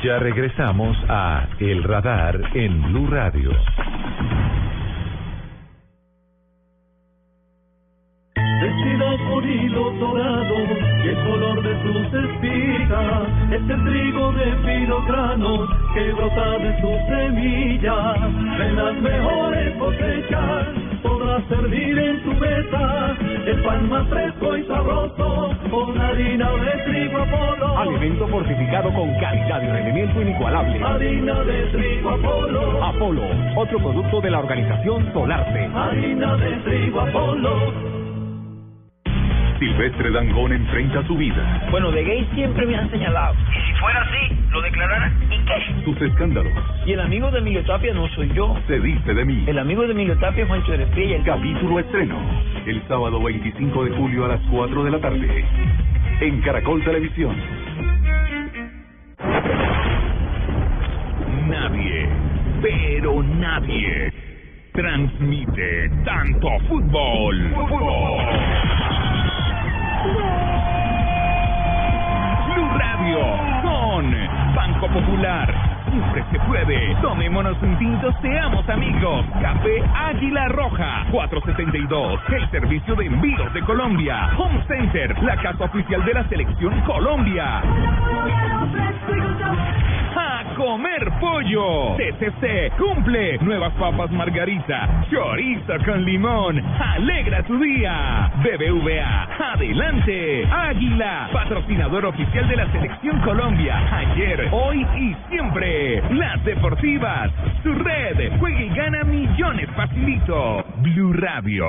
Ya 0.03 0.19
regresamos 0.19 0.95
a 1.09 1.47
El 1.59 1.83
Radar 1.83 2.39
en 2.53 2.81
Blue 2.83 3.07
Radio. 3.07 3.51
Vestido 8.59 9.05
con 9.29 9.47
hilo 9.47 9.91
dorado 9.99 10.55
y 11.03 11.07
el 11.07 11.15
color 11.29 11.61
de 11.61 11.81
sus 11.83 12.13
espigas 12.13 13.27
es 13.51 13.69
el 13.69 13.83
trigo 13.85 14.31
de 14.31 14.51
fino 14.65 15.05
grano 15.05 15.67
que 15.93 16.11
brota 16.13 16.57
de 16.57 16.81
sus 16.81 16.97
semillas. 17.07 18.17
En 18.59 18.75
las 18.75 18.95
mejores 18.95 19.75
cosechas 19.77 20.67
podrás 21.03 21.43
servir 21.49 21.99
en 21.99 22.23
tu 22.23 22.33
mesa 22.33 23.15
el 23.45 23.63
pan 23.63 23.89
más 23.89 24.07
fresco 24.07 24.57
y 24.57 24.63
sabroso 24.65 25.49
con 25.69 26.01
harina 26.01 26.49
de 26.51 26.83
trigo 26.85 27.19
Apolo. 27.19 27.77
Alimento 27.77 28.27
fortificado 28.27 28.91
con 28.91 29.13
calidad 29.19 29.61
y 29.61 29.67
rendimiento 29.67 30.19
inigualable. 30.19 30.83
Harina 30.83 31.43
de 31.43 31.61
trigo 31.67 32.09
Apolo. 32.09 32.83
Apolo, 32.83 33.21
otro 33.55 33.77
producto 33.77 34.19
de 34.19 34.31
la 34.31 34.39
organización 34.39 35.13
Solarte. 35.13 35.69
Harina 35.75 36.35
de 36.37 36.51
trigo 36.63 37.01
Apolo. 37.01 38.06
Silvestre 39.59 40.11
Dangón 40.11 40.53
enfrenta 40.53 41.05
su 41.07 41.15
vida, 41.15 41.67
Bueno, 41.71 41.91
de 41.91 42.03
gay 42.03 42.27
siempre 42.35 42.65
me 42.65 42.75
han 42.75 42.89
señalado. 42.91 43.35
Y 43.51 43.67
si 43.67 43.79
fuera 43.79 44.01
así, 44.01 44.35
lo 44.51 44.61
declarara. 44.61 45.11
¿Y 45.31 45.37
qué? 45.45 45.83
sus 45.83 46.01
escándalos. 46.01 46.53
Y 46.85 46.93
el 46.93 46.99
amigo 46.99 47.31
de 47.31 47.39
Emilio 47.39 47.63
Tapia 47.63 47.93
no 47.93 48.07
soy 48.09 48.31
yo. 48.33 48.55
Se 48.67 48.79
dice 48.79 49.13
de 49.13 49.25
mí. 49.25 49.45
El 49.47 49.57
amigo 49.57 49.83
de 49.83 49.91
Emilio 49.91 50.17
Tapia 50.17 50.43
es 50.43 50.47
Juancho 50.49 50.71
de 50.73 50.83
Estrella. 50.83 51.15
El 51.15 51.23
Capítulo 51.23 51.79
estreno. 51.79 52.17
El 52.65 52.81
sábado 52.87 53.21
25 53.23 53.85
de 53.85 53.91
julio 53.91 54.25
a 54.25 54.27
las 54.29 54.41
4 54.51 54.83
de 54.83 54.91
la 54.91 54.99
tarde. 54.99 55.45
En 56.21 56.41
Caracol 56.41 56.83
Televisión. 56.83 57.35
Nadie, 61.47 62.09
pero 62.61 63.23
nadie, 63.23 64.13
transmite 64.73 65.89
tanto 66.03 66.49
fútbol. 66.67 67.53
Blue 72.45 72.69
Radio 72.77 73.19
con 73.63 74.55
Banco 74.55 74.87
Popular. 74.87 75.53
Siempre 75.89 76.23
se 76.31 76.39
puede. 76.41 76.95
Tomémonos 77.01 77.61
un 77.61 77.77
tinto, 77.77 78.13
seamos 78.21 78.67
amigos. 78.69 79.25
Café 79.41 79.83
Águila 79.95 80.47
Roja, 80.49 81.05
472. 81.11 82.19
El 82.29 82.49
servicio 82.51 82.95
de 82.95 83.05
envíos 83.05 83.53
de 83.53 83.61
Colombia. 83.61 84.29
Home 84.37 84.63
Center, 84.67 85.23
la 85.23 85.37
casa 85.37 85.63
oficial 85.63 86.03
de 86.05 86.13
la 86.13 86.27
selección 86.27 86.79
Colombia. 86.81 87.63
Comer 90.57 91.11
pollo. 91.19 91.95
TCC 91.97 92.71
cumple. 92.79 93.37
Nuevas 93.41 93.71
papas 93.73 94.09
margarita. 94.09 95.05
Chorizo 95.07 95.73
con 95.85 96.03
limón. 96.03 96.59
Alegra 96.79 97.43
tu 97.43 97.59
día. 97.59 98.31
BBVA. 98.41 99.53
Adelante. 99.53 100.47
Águila. 100.51 101.29
Patrocinador 101.31 102.07
oficial 102.07 102.47
de 102.47 102.55
la 102.55 102.71
selección 102.71 103.21
Colombia. 103.21 103.77
Ayer, 103.97 104.49
hoy 104.51 104.83
y 104.97 105.15
siempre. 105.29 106.01
Las 106.13 106.43
deportivas. 106.43 107.29
Su 107.61 107.73
red. 107.75 108.31
Juega 108.39 108.59
y 108.59 108.69
gana 108.69 109.03
millones 109.03 109.69
facilito. 109.75 110.65
Blue 110.81 111.13
Radio. 111.13 111.67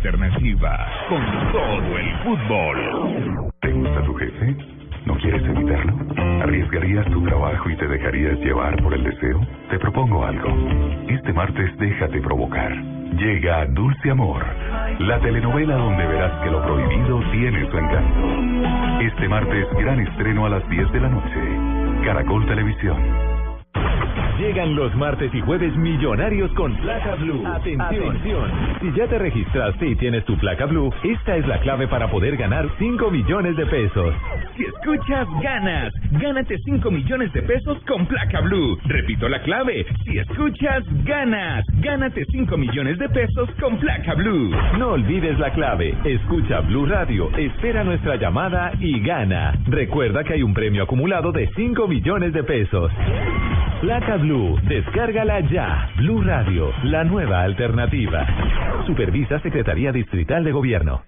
Alternativa. 0.00 0.88
Con 1.10 1.52
todo 1.52 1.98
el 1.98 2.16
fútbol. 2.24 3.50
¿Te 3.60 3.70
gusta 3.70 4.02
tu 4.04 4.14
jefe? 4.14 4.56
¿No 5.04 5.14
quieres 5.16 5.42
evitarlo? 5.44 5.92
¿Arriesgarías 6.42 7.04
tu 7.10 7.22
trabajo 7.22 7.68
y 7.68 7.76
te 7.76 7.86
dejarías 7.86 8.38
llevar 8.38 8.82
por 8.82 8.94
el 8.94 9.04
deseo? 9.04 9.46
Te 9.68 9.78
propongo 9.78 10.24
algo. 10.24 10.48
Este 11.06 11.34
martes 11.34 11.76
déjate 11.76 12.18
provocar. 12.22 12.74
Llega 13.18 13.66
Dulce 13.66 14.10
Amor, 14.10 14.42
La 15.00 15.20
telenovela 15.20 15.74
donde 15.74 16.06
verás 16.06 16.32
que 16.44 16.50
lo 16.50 16.62
prohibido 16.62 17.20
tiene 17.32 17.70
su 17.70 17.76
encanto. 17.76 19.02
Este 19.02 19.28
martes, 19.28 19.66
gran 19.78 20.00
estreno 20.00 20.46
a 20.46 20.48
las 20.48 20.66
10 20.70 20.92
de 20.92 21.00
la 21.00 21.10
noche. 21.10 22.06
Caracol 22.06 22.46
Televisión. 22.46 23.29
Llegan 24.40 24.74
los 24.74 24.94
martes 24.94 25.30
y 25.34 25.40
jueves 25.42 25.76
millonarios 25.76 26.50
con 26.54 26.74
placa 26.78 27.14
blue. 27.16 27.46
Atención. 27.46 28.50
Si 28.80 28.90
ya 28.92 29.06
te 29.06 29.18
registraste 29.18 29.86
y 29.86 29.94
tienes 29.96 30.24
tu 30.24 30.34
placa 30.38 30.64
blue, 30.64 30.90
esta 31.04 31.36
es 31.36 31.46
la 31.46 31.60
clave 31.60 31.86
para 31.88 32.10
poder 32.10 32.38
ganar 32.38 32.66
5 32.78 33.10
millones 33.10 33.54
de 33.58 33.66
pesos. 33.66 34.14
Si 34.56 34.64
escuchas, 34.64 35.28
ganas. 35.42 35.92
Gánate 36.12 36.56
5 36.56 36.90
millones 36.90 37.30
de 37.34 37.42
pesos 37.42 37.84
con 37.86 38.06
placa 38.06 38.40
blue. 38.40 38.78
Repito 38.86 39.28
la 39.28 39.42
clave. 39.42 39.84
Si 40.04 40.16
escuchas, 40.16 40.84
ganas. 41.04 41.62
Gánate 41.82 42.24
5 42.24 42.56
millones 42.56 42.98
de 42.98 43.10
pesos 43.10 43.50
con 43.60 43.78
placa 43.78 44.14
blue. 44.14 44.56
No 44.78 44.92
olvides 44.92 45.38
la 45.38 45.52
clave. 45.52 45.94
Escucha 46.02 46.60
Blue 46.60 46.86
Radio, 46.86 47.30
espera 47.36 47.84
nuestra 47.84 48.16
llamada 48.16 48.72
y 48.80 49.00
gana. 49.00 49.52
Recuerda 49.66 50.24
que 50.24 50.32
hay 50.32 50.42
un 50.42 50.54
premio 50.54 50.84
acumulado 50.84 51.30
de 51.30 51.46
5 51.54 51.86
millones 51.86 52.32
de 52.32 52.42
pesos. 52.42 52.90
Placa 53.80 54.18
Blue, 54.18 54.60
descárgala 54.68 55.40
ya. 55.40 55.88
Blue 55.96 56.22
Radio, 56.22 56.70
la 56.84 57.02
nueva 57.02 57.40
alternativa. 57.40 58.26
Supervisa 58.86 59.40
Secretaría 59.40 59.90
Distrital 59.90 60.44
de 60.44 60.52
Gobierno. 60.52 61.02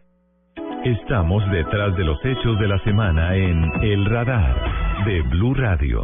Estamos 0.83 1.49
detrás 1.51 1.95
de 1.97 2.05
los 2.05 2.19
hechos 2.25 2.59
de 2.59 2.69
la 2.69 2.79
semana 2.79 3.37
en 3.37 3.71
El 3.83 4.07
Radar 4.07 4.57
de 5.05 5.21
Blue 5.21 5.53
Radio. 5.53 6.03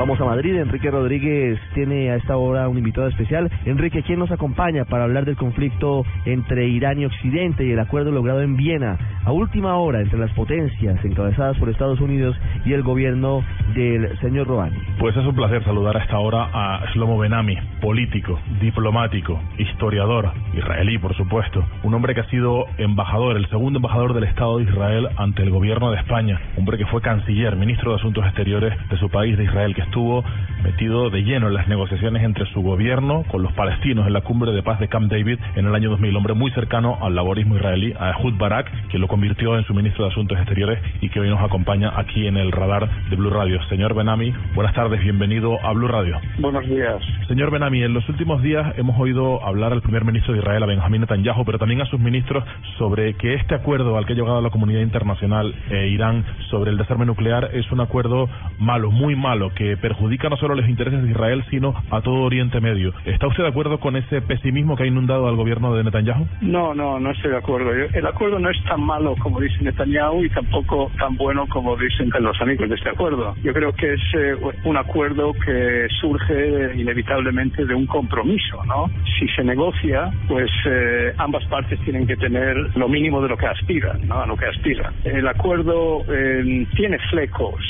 Vamos 0.00 0.18
a 0.18 0.24
Madrid. 0.24 0.56
Enrique 0.56 0.90
Rodríguez 0.90 1.60
tiene 1.74 2.10
a 2.10 2.16
esta 2.16 2.38
hora 2.38 2.66
un 2.70 2.78
invitado 2.78 3.06
especial. 3.08 3.50
Enrique, 3.66 4.02
¿quién 4.02 4.18
nos 4.18 4.30
acompaña 4.30 4.86
para 4.86 5.04
hablar 5.04 5.26
del 5.26 5.36
conflicto 5.36 6.06
entre 6.24 6.68
Irán 6.68 6.98
y 6.98 7.04
Occidente 7.04 7.66
y 7.66 7.72
el 7.72 7.78
acuerdo 7.78 8.10
logrado 8.10 8.40
en 8.40 8.56
Viena 8.56 8.96
a 9.26 9.30
última 9.30 9.76
hora 9.76 10.00
entre 10.00 10.18
las 10.18 10.32
potencias 10.32 11.04
encabezadas 11.04 11.58
por 11.58 11.68
Estados 11.68 12.00
Unidos 12.00 12.34
y 12.64 12.72
el 12.72 12.82
gobierno 12.82 13.44
del 13.74 14.18
señor 14.20 14.46
Rouhani? 14.46 14.78
Pues 14.98 15.14
es 15.18 15.26
un 15.26 15.34
placer 15.34 15.62
saludar 15.64 15.98
a 15.98 16.02
esta 16.02 16.18
hora 16.18 16.48
a 16.50 16.86
Shlomo 16.94 17.18
Benami, 17.18 17.58
político, 17.82 18.40
diplomático, 18.58 19.38
historiador, 19.58 20.32
israelí, 20.54 20.96
por 20.96 21.14
supuesto. 21.14 21.62
Un 21.82 21.92
hombre 21.92 22.14
que 22.14 22.22
ha 22.22 22.30
sido 22.30 22.64
embajador, 22.78 23.36
el 23.36 23.46
segundo 23.50 23.80
embajador 23.80 24.14
del 24.14 24.24
Estado 24.24 24.56
de 24.56 24.64
Israel 24.64 25.08
ante 25.18 25.42
el 25.42 25.50
gobierno 25.50 25.90
de 25.90 25.98
España. 25.98 26.40
Hombre 26.56 26.78
que 26.78 26.86
fue 26.86 27.02
canciller, 27.02 27.54
ministro 27.54 27.90
de 27.90 27.98
Asuntos 27.98 28.24
Exteriores 28.24 28.72
de 28.88 28.96
su 28.96 29.10
país, 29.10 29.36
de 29.36 29.44
Israel, 29.44 29.74
que 29.74 29.89
estuvo 29.90 30.22
metido 30.62 31.10
de 31.10 31.22
lleno 31.22 31.48
en 31.48 31.54
las 31.54 31.66
negociaciones 31.66 32.22
entre 32.22 32.46
su 32.52 32.62
gobierno 32.62 33.24
con 33.24 33.42
los 33.42 33.52
palestinos 33.54 34.06
en 34.06 34.12
la 34.12 34.20
cumbre 34.20 34.52
de 34.52 34.62
paz 34.62 34.78
de 34.78 34.86
Camp 34.86 35.10
David 35.10 35.38
en 35.56 35.66
el 35.66 35.74
año 35.74 35.90
2000. 35.90 36.16
Hombre 36.16 36.34
muy 36.34 36.52
cercano 36.52 36.98
al 37.00 37.16
laborismo 37.16 37.56
israelí, 37.56 37.92
a 37.98 38.10
Ehud 38.10 38.34
Barak, 38.38 38.70
que 38.88 38.98
lo 38.98 39.08
convirtió 39.08 39.58
en 39.58 39.64
su 39.64 39.74
ministro 39.74 40.04
de 40.04 40.12
Asuntos 40.12 40.38
Exteriores 40.38 40.78
y 41.00 41.08
que 41.08 41.18
hoy 41.18 41.28
nos 41.28 41.40
acompaña 41.40 41.92
aquí 41.96 42.26
en 42.28 42.36
el 42.36 42.52
radar 42.52 42.88
de 43.08 43.16
Blue 43.16 43.30
Radio. 43.30 43.60
Señor 43.64 43.94
Benami, 43.94 44.32
buenas 44.54 44.72
tardes, 44.74 45.00
bienvenido 45.02 45.58
a 45.64 45.72
Blue 45.72 45.88
Radio. 45.88 46.20
Buenos 46.38 46.64
días. 46.68 47.02
Señor 47.26 47.50
Benami, 47.50 47.82
en 47.82 47.92
los 47.92 48.08
últimos 48.08 48.40
días 48.40 48.78
hemos 48.78 48.96
oído 49.00 49.44
hablar 49.44 49.72
al 49.72 49.82
primer 49.82 50.04
ministro 50.04 50.34
de 50.34 50.38
Israel, 50.38 50.62
a 50.62 50.66
Benjamín 50.66 51.00
Netanyahu, 51.00 51.44
pero 51.44 51.58
también 51.58 51.80
a 51.80 51.86
sus 51.86 51.98
ministros 51.98 52.44
sobre 52.78 53.14
que 53.14 53.34
este 53.34 53.56
acuerdo 53.56 53.98
al 53.98 54.06
que 54.06 54.12
ha 54.12 54.16
llegado 54.16 54.40
la 54.40 54.50
comunidad 54.50 54.82
internacional 54.82 55.52
e 55.68 55.88
Irán 55.88 56.24
sobre 56.48 56.70
el 56.70 56.78
desarme 56.78 57.06
nuclear 57.06 57.50
es 57.54 57.70
un 57.72 57.80
acuerdo 57.80 58.28
malo, 58.60 58.92
muy 58.92 59.16
malo, 59.16 59.50
que 59.50 59.79
perjudica 59.80 60.28
no 60.28 60.36
solo 60.36 60.54
los 60.54 60.68
intereses 60.68 61.02
de 61.02 61.10
Israel, 61.10 61.44
sino 61.50 61.74
a 61.90 62.00
todo 62.00 62.22
Oriente 62.22 62.60
Medio. 62.60 62.92
¿Está 63.04 63.26
usted 63.26 63.42
de 63.42 63.48
acuerdo 63.48 63.80
con 63.80 63.96
ese 63.96 64.22
pesimismo 64.22 64.76
que 64.76 64.84
ha 64.84 64.86
inundado 64.86 65.28
al 65.28 65.36
gobierno 65.36 65.74
de 65.74 65.84
Netanyahu? 65.84 66.26
No, 66.40 66.74
no, 66.74 67.00
no 67.00 67.10
estoy 67.10 67.30
de 67.30 67.38
acuerdo. 67.38 67.72
El 67.72 68.06
acuerdo 68.06 68.38
no 68.38 68.50
es 68.50 68.62
tan 68.64 68.80
malo 68.80 69.14
como 69.18 69.40
dice 69.40 69.56
Netanyahu 69.62 70.24
y 70.24 70.30
tampoco 70.30 70.90
tan 70.98 71.16
bueno 71.16 71.46
como 71.48 71.76
dicen 71.76 72.10
los 72.20 72.40
amigos 72.40 72.68
de 72.68 72.74
este 72.74 72.90
acuerdo. 72.90 73.34
Yo 73.42 73.52
creo 73.52 73.72
que 73.72 73.94
es 73.94 74.00
eh, 74.16 74.34
un 74.64 74.76
acuerdo 74.76 75.32
que 75.32 75.86
surge 76.00 76.74
inevitablemente 76.76 77.64
de 77.64 77.74
un 77.74 77.86
compromiso, 77.86 78.64
¿no? 78.66 78.90
Si 79.18 79.26
se 79.28 79.44
negocia, 79.44 80.10
pues 80.28 80.50
eh, 80.66 81.12
ambas 81.18 81.44
partes 81.46 81.78
tienen 81.80 82.06
que 82.06 82.16
tener 82.16 82.56
lo 82.76 82.88
mínimo 82.88 83.22
de 83.22 83.28
lo 83.28 83.36
que 83.36 83.46
aspiran, 83.46 84.06
¿no? 84.06 84.22
A 84.22 84.26
lo 84.26 84.36
que 84.36 84.46
aspiran. 84.46 84.92
El 85.04 85.26
acuerdo 85.26 86.02
eh, 86.08 86.66
tiene 86.74 86.98
flecos 87.10 87.60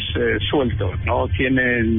sueltos, 0.51 0.92
¿no? 1.05 1.29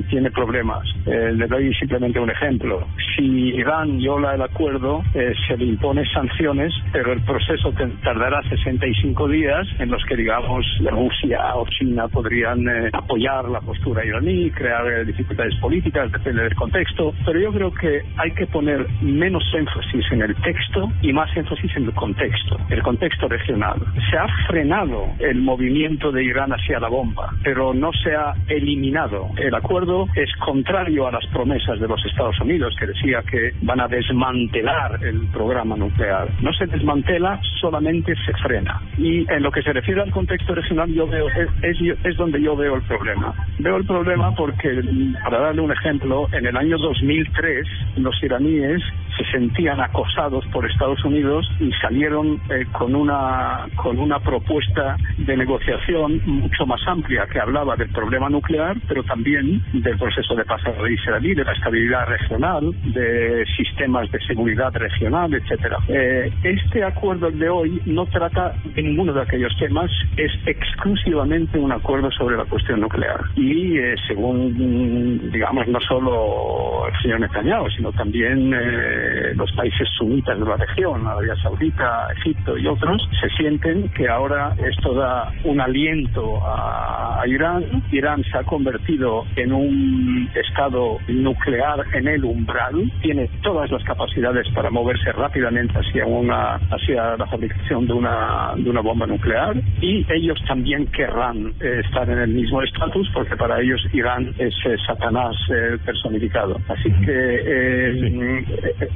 Tiene, 0.09 0.31
problemas. 0.31 0.87
le 1.05 1.47
doy 1.47 1.73
simplemente 1.75 2.19
un 2.19 2.29
ejemplo. 2.29 2.87
Si 3.15 3.23
Irán 3.55 3.97
viola 3.97 4.35
el 4.35 4.41
acuerdo, 4.41 5.03
se 5.13 5.57
le 5.57 5.65
impone 5.65 6.05
sanciones, 6.11 6.73
pero 6.91 7.13
el 7.13 7.21
proceso 7.23 7.73
tardará 8.03 8.41
65 8.49 9.27
días 9.27 9.67
en 9.79 9.89
los 9.91 10.03
que, 10.05 10.15
digamos, 10.15 10.65
Rusia 10.89 11.55
o 11.55 11.65
China 11.67 12.07
podrían 12.07 12.67
eh, 12.67 12.89
apoyar 12.93 13.49
la 13.49 13.61
postura 13.61 14.05
iraní, 14.05 14.51
crear 14.51 14.85
eh, 14.87 15.05
dificultades 15.05 15.55
políticas, 15.55 16.11
depende 16.11 16.43
del 16.43 16.55
contexto. 16.55 17.13
Pero 17.25 17.39
yo 17.39 17.51
creo 17.51 17.73
que 17.73 18.01
hay 18.17 18.31
que 18.31 18.45
poner 18.47 18.85
menos 19.01 19.43
énfasis 19.53 20.05
en 20.11 20.21
el 20.21 20.35
texto 20.35 20.91
y 21.01 21.13
más 21.13 21.35
énfasis 21.35 21.75
en 21.75 21.85
el 21.85 21.93
contexto, 21.93 22.57
el 22.69 22.81
contexto 22.83 23.27
regional. 23.27 23.79
Se 24.09 24.17
ha 24.17 24.27
frenado 24.47 25.07
el 25.19 25.41
movimiento 25.41 26.11
de 26.11 26.23
Irán 26.23 26.51
hacia 26.51 26.79
la 26.79 26.89
bomba, 26.89 27.33
pero 27.43 27.73
no 27.73 27.91
se 28.03 28.15
ha 28.15 28.33
eliminado. 28.47 29.29
El 29.37 29.55
acuerdo 29.55 29.80
es 30.15 30.29
contrario 30.37 31.07
a 31.07 31.11
las 31.11 31.25
promesas 31.27 31.79
de 31.79 31.87
los 31.87 32.03
Estados 32.05 32.39
Unidos, 32.39 32.75
que 32.79 32.87
decía 32.87 33.23
que 33.23 33.51
van 33.63 33.79
a 33.79 33.87
desmantelar 33.87 35.03
el 35.03 35.27
programa 35.27 35.75
nuclear. 35.75 36.29
No 36.41 36.53
se 36.53 36.67
desmantela, 36.67 37.39
solamente 37.59 38.13
se 38.25 38.33
frena. 38.33 38.79
Y 38.97 39.25
en 39.31 39.41
lo 39.41 39.51
que 39.51 39.63
se 39.63 39.73
refiere 39.73 40.01
al 40.01 40.11
contexto 40.11 40.53
regional, 40.53 40.93
yo 40.93 41.07
veo 41.07 41.27
es, 41.63 41.77
es, 42.03 42.17
donde 42.17 42.41
yo 42.41 42.55
veo 42.55 42.75
el 42.75 42.83
problema. 42.83 43.33
Veo 43.57 43.77
el 43.77 43.85
problema 43.85 44.35
porque, 44.35 44.83
para 45.23 45.39
darle 45.39 45.61
un 45.61 45.71
ejemplo, 45.71 46.27
en 46.31 46.45
el 46.45 46.55
año 46.55 46.77
2003 46.77 47.67
los 47.97 48.21
iraníes 48.23 48.81
se 49.23 49.31
sentían 49.31 49.79
acosados 49.79 50.45
por 50.47 50.69
Estados 50.69 51.03
Unidos 51.03 51.49
y 51.59 51.71
salieron 51.73 52.39
eh, 52.49 52.65
con 52.71 52.95
una 52.95 53.67
con 53.75 53.99
una 53.99 54.19
propuesta 54.19 54.97
de 55.17 55.37
negociación 55.37 56.21
mucho 56.25 56.65
más 56.65 56.81
amplia 56.87 57.27
que 57.27 57.39
hablaba 57.39 57.75
del 57.75 57.89
problema 57.89 58.29
nuclear, 58.29 58.77
pero 58.87 59.03
también 59.03 59.61
del 59.73 59.97
proceso 59.97 60.35
de 60.35 60.45
paz 60.45 60.61
israelí, 60.89 61.33
de 61.33 61.43
la 61.43 61.53
estabilidad 61.53 62.07
regional, 62.07 62.71
de 62.93 63.45
sistemas 63.57 64.09
de 64.11 64.19
seguridad 64.21 64.71
regional, 64.73 65.33
etcétera. 65.33 65.77
Eh, 65.87 66.31
este 66.43 66.83
acuerdo 66.83 67.31
de 67.31 67.49
hoy 67.49 67.81
no 67.85 68.05
trata 68.05 68.53
de 68.75 68.81
ninguno 68.81 69.13
de 69.13 69.21
aquellos 69.21 69.55
temas, 69.57 69.91
es 70.17 70.31
exclusivamente 70.45 71.57
un 71.57 71.71
acuerdo 71.71 72.11
sobre 72.11 72.37
la 72.37 72.45
cuestión 72.45 72.81
nuclear. 72.81 73.21
Y 73.35 73.77
eh, 73.77 73.95
según, 74.07 75.31
digamos, 75.31 75.67
no 75.67 75.79
solo 75.81 76.87
el 76.87 77.01
señor 77.01 77.19
Netanyahu, 77.21 77.69
sino 77.71 77.91
también 77.91 78.53
eh, 78.53 79.10
los 79.35 79.51
países 79.53 79.87
sunitas 79.97 80.39
de 80.39 80.45
la 80.45 80.57
región, 80.57 81.05
Arabia 81.07 81.35
Saudita, 81.41 82.07
Egipto 82.17 82.57
y 82.57 82.67
otros, 82.67 83.01
se 83.19 83.29
sienten 83.29 83.89
que 83.89 84.07
ahora 84.07 84.55
esto 84.67 84.93
da 84.93 85.31
un 85.43 85.59
aliento 85.61 86.39
a, 86.45 87.23
Irán. 87.27 87.83
Irán 87.91 88.23
se 88.23 88.37
ha 88.37 88.43
convertido 88.43 89.25
en 89.35 89.53
un 89.53 90.29
estado 90.33 90.97
nuclear 91.07 91.85
en 91.93 92.07
el 92.07 92.25
umbral, 92.25 92.91
tiene 93.01 93.29
todas 93.43 93.69
las 93.71 93.83
capacidades 93.83 94.47
para 94.55 94.69
moverse 94.69 95.11
rápidamente 95.11 95.77
hacia 95.77 96.05
una 96.05 96.55
hacia 96.55 97.17
la 97.17 97.27
fabricación 97.27 97.85
de 97.85 97.93
una 97.93 98.53
de 98.57 98.69
una 98.69 98.81
bomba 98.81 99.05
nuclear 99.05 99.55
y 99.81 100.05
ellos 100.11 100.39
también 100.47 100.87
querrán 100.87 101.53
eh, 101.59 101.81
estar 101.85 102.09
en 102.09 102.19
el 102.19 102.31
mismo 102.31 102.61
estatus 102.61 103.09
porque 103.13 103.35
para 103.35 103.61
ellos 103.61 103.81
Irán 103.93 104.33
es 104.37 104.53
eh, 104.65 104.75
Satanás 104.85 105.35
eh, 105.53 105.77
personificado. 105.85 106.59
Así 106.67 106.91
que 107.05 107.11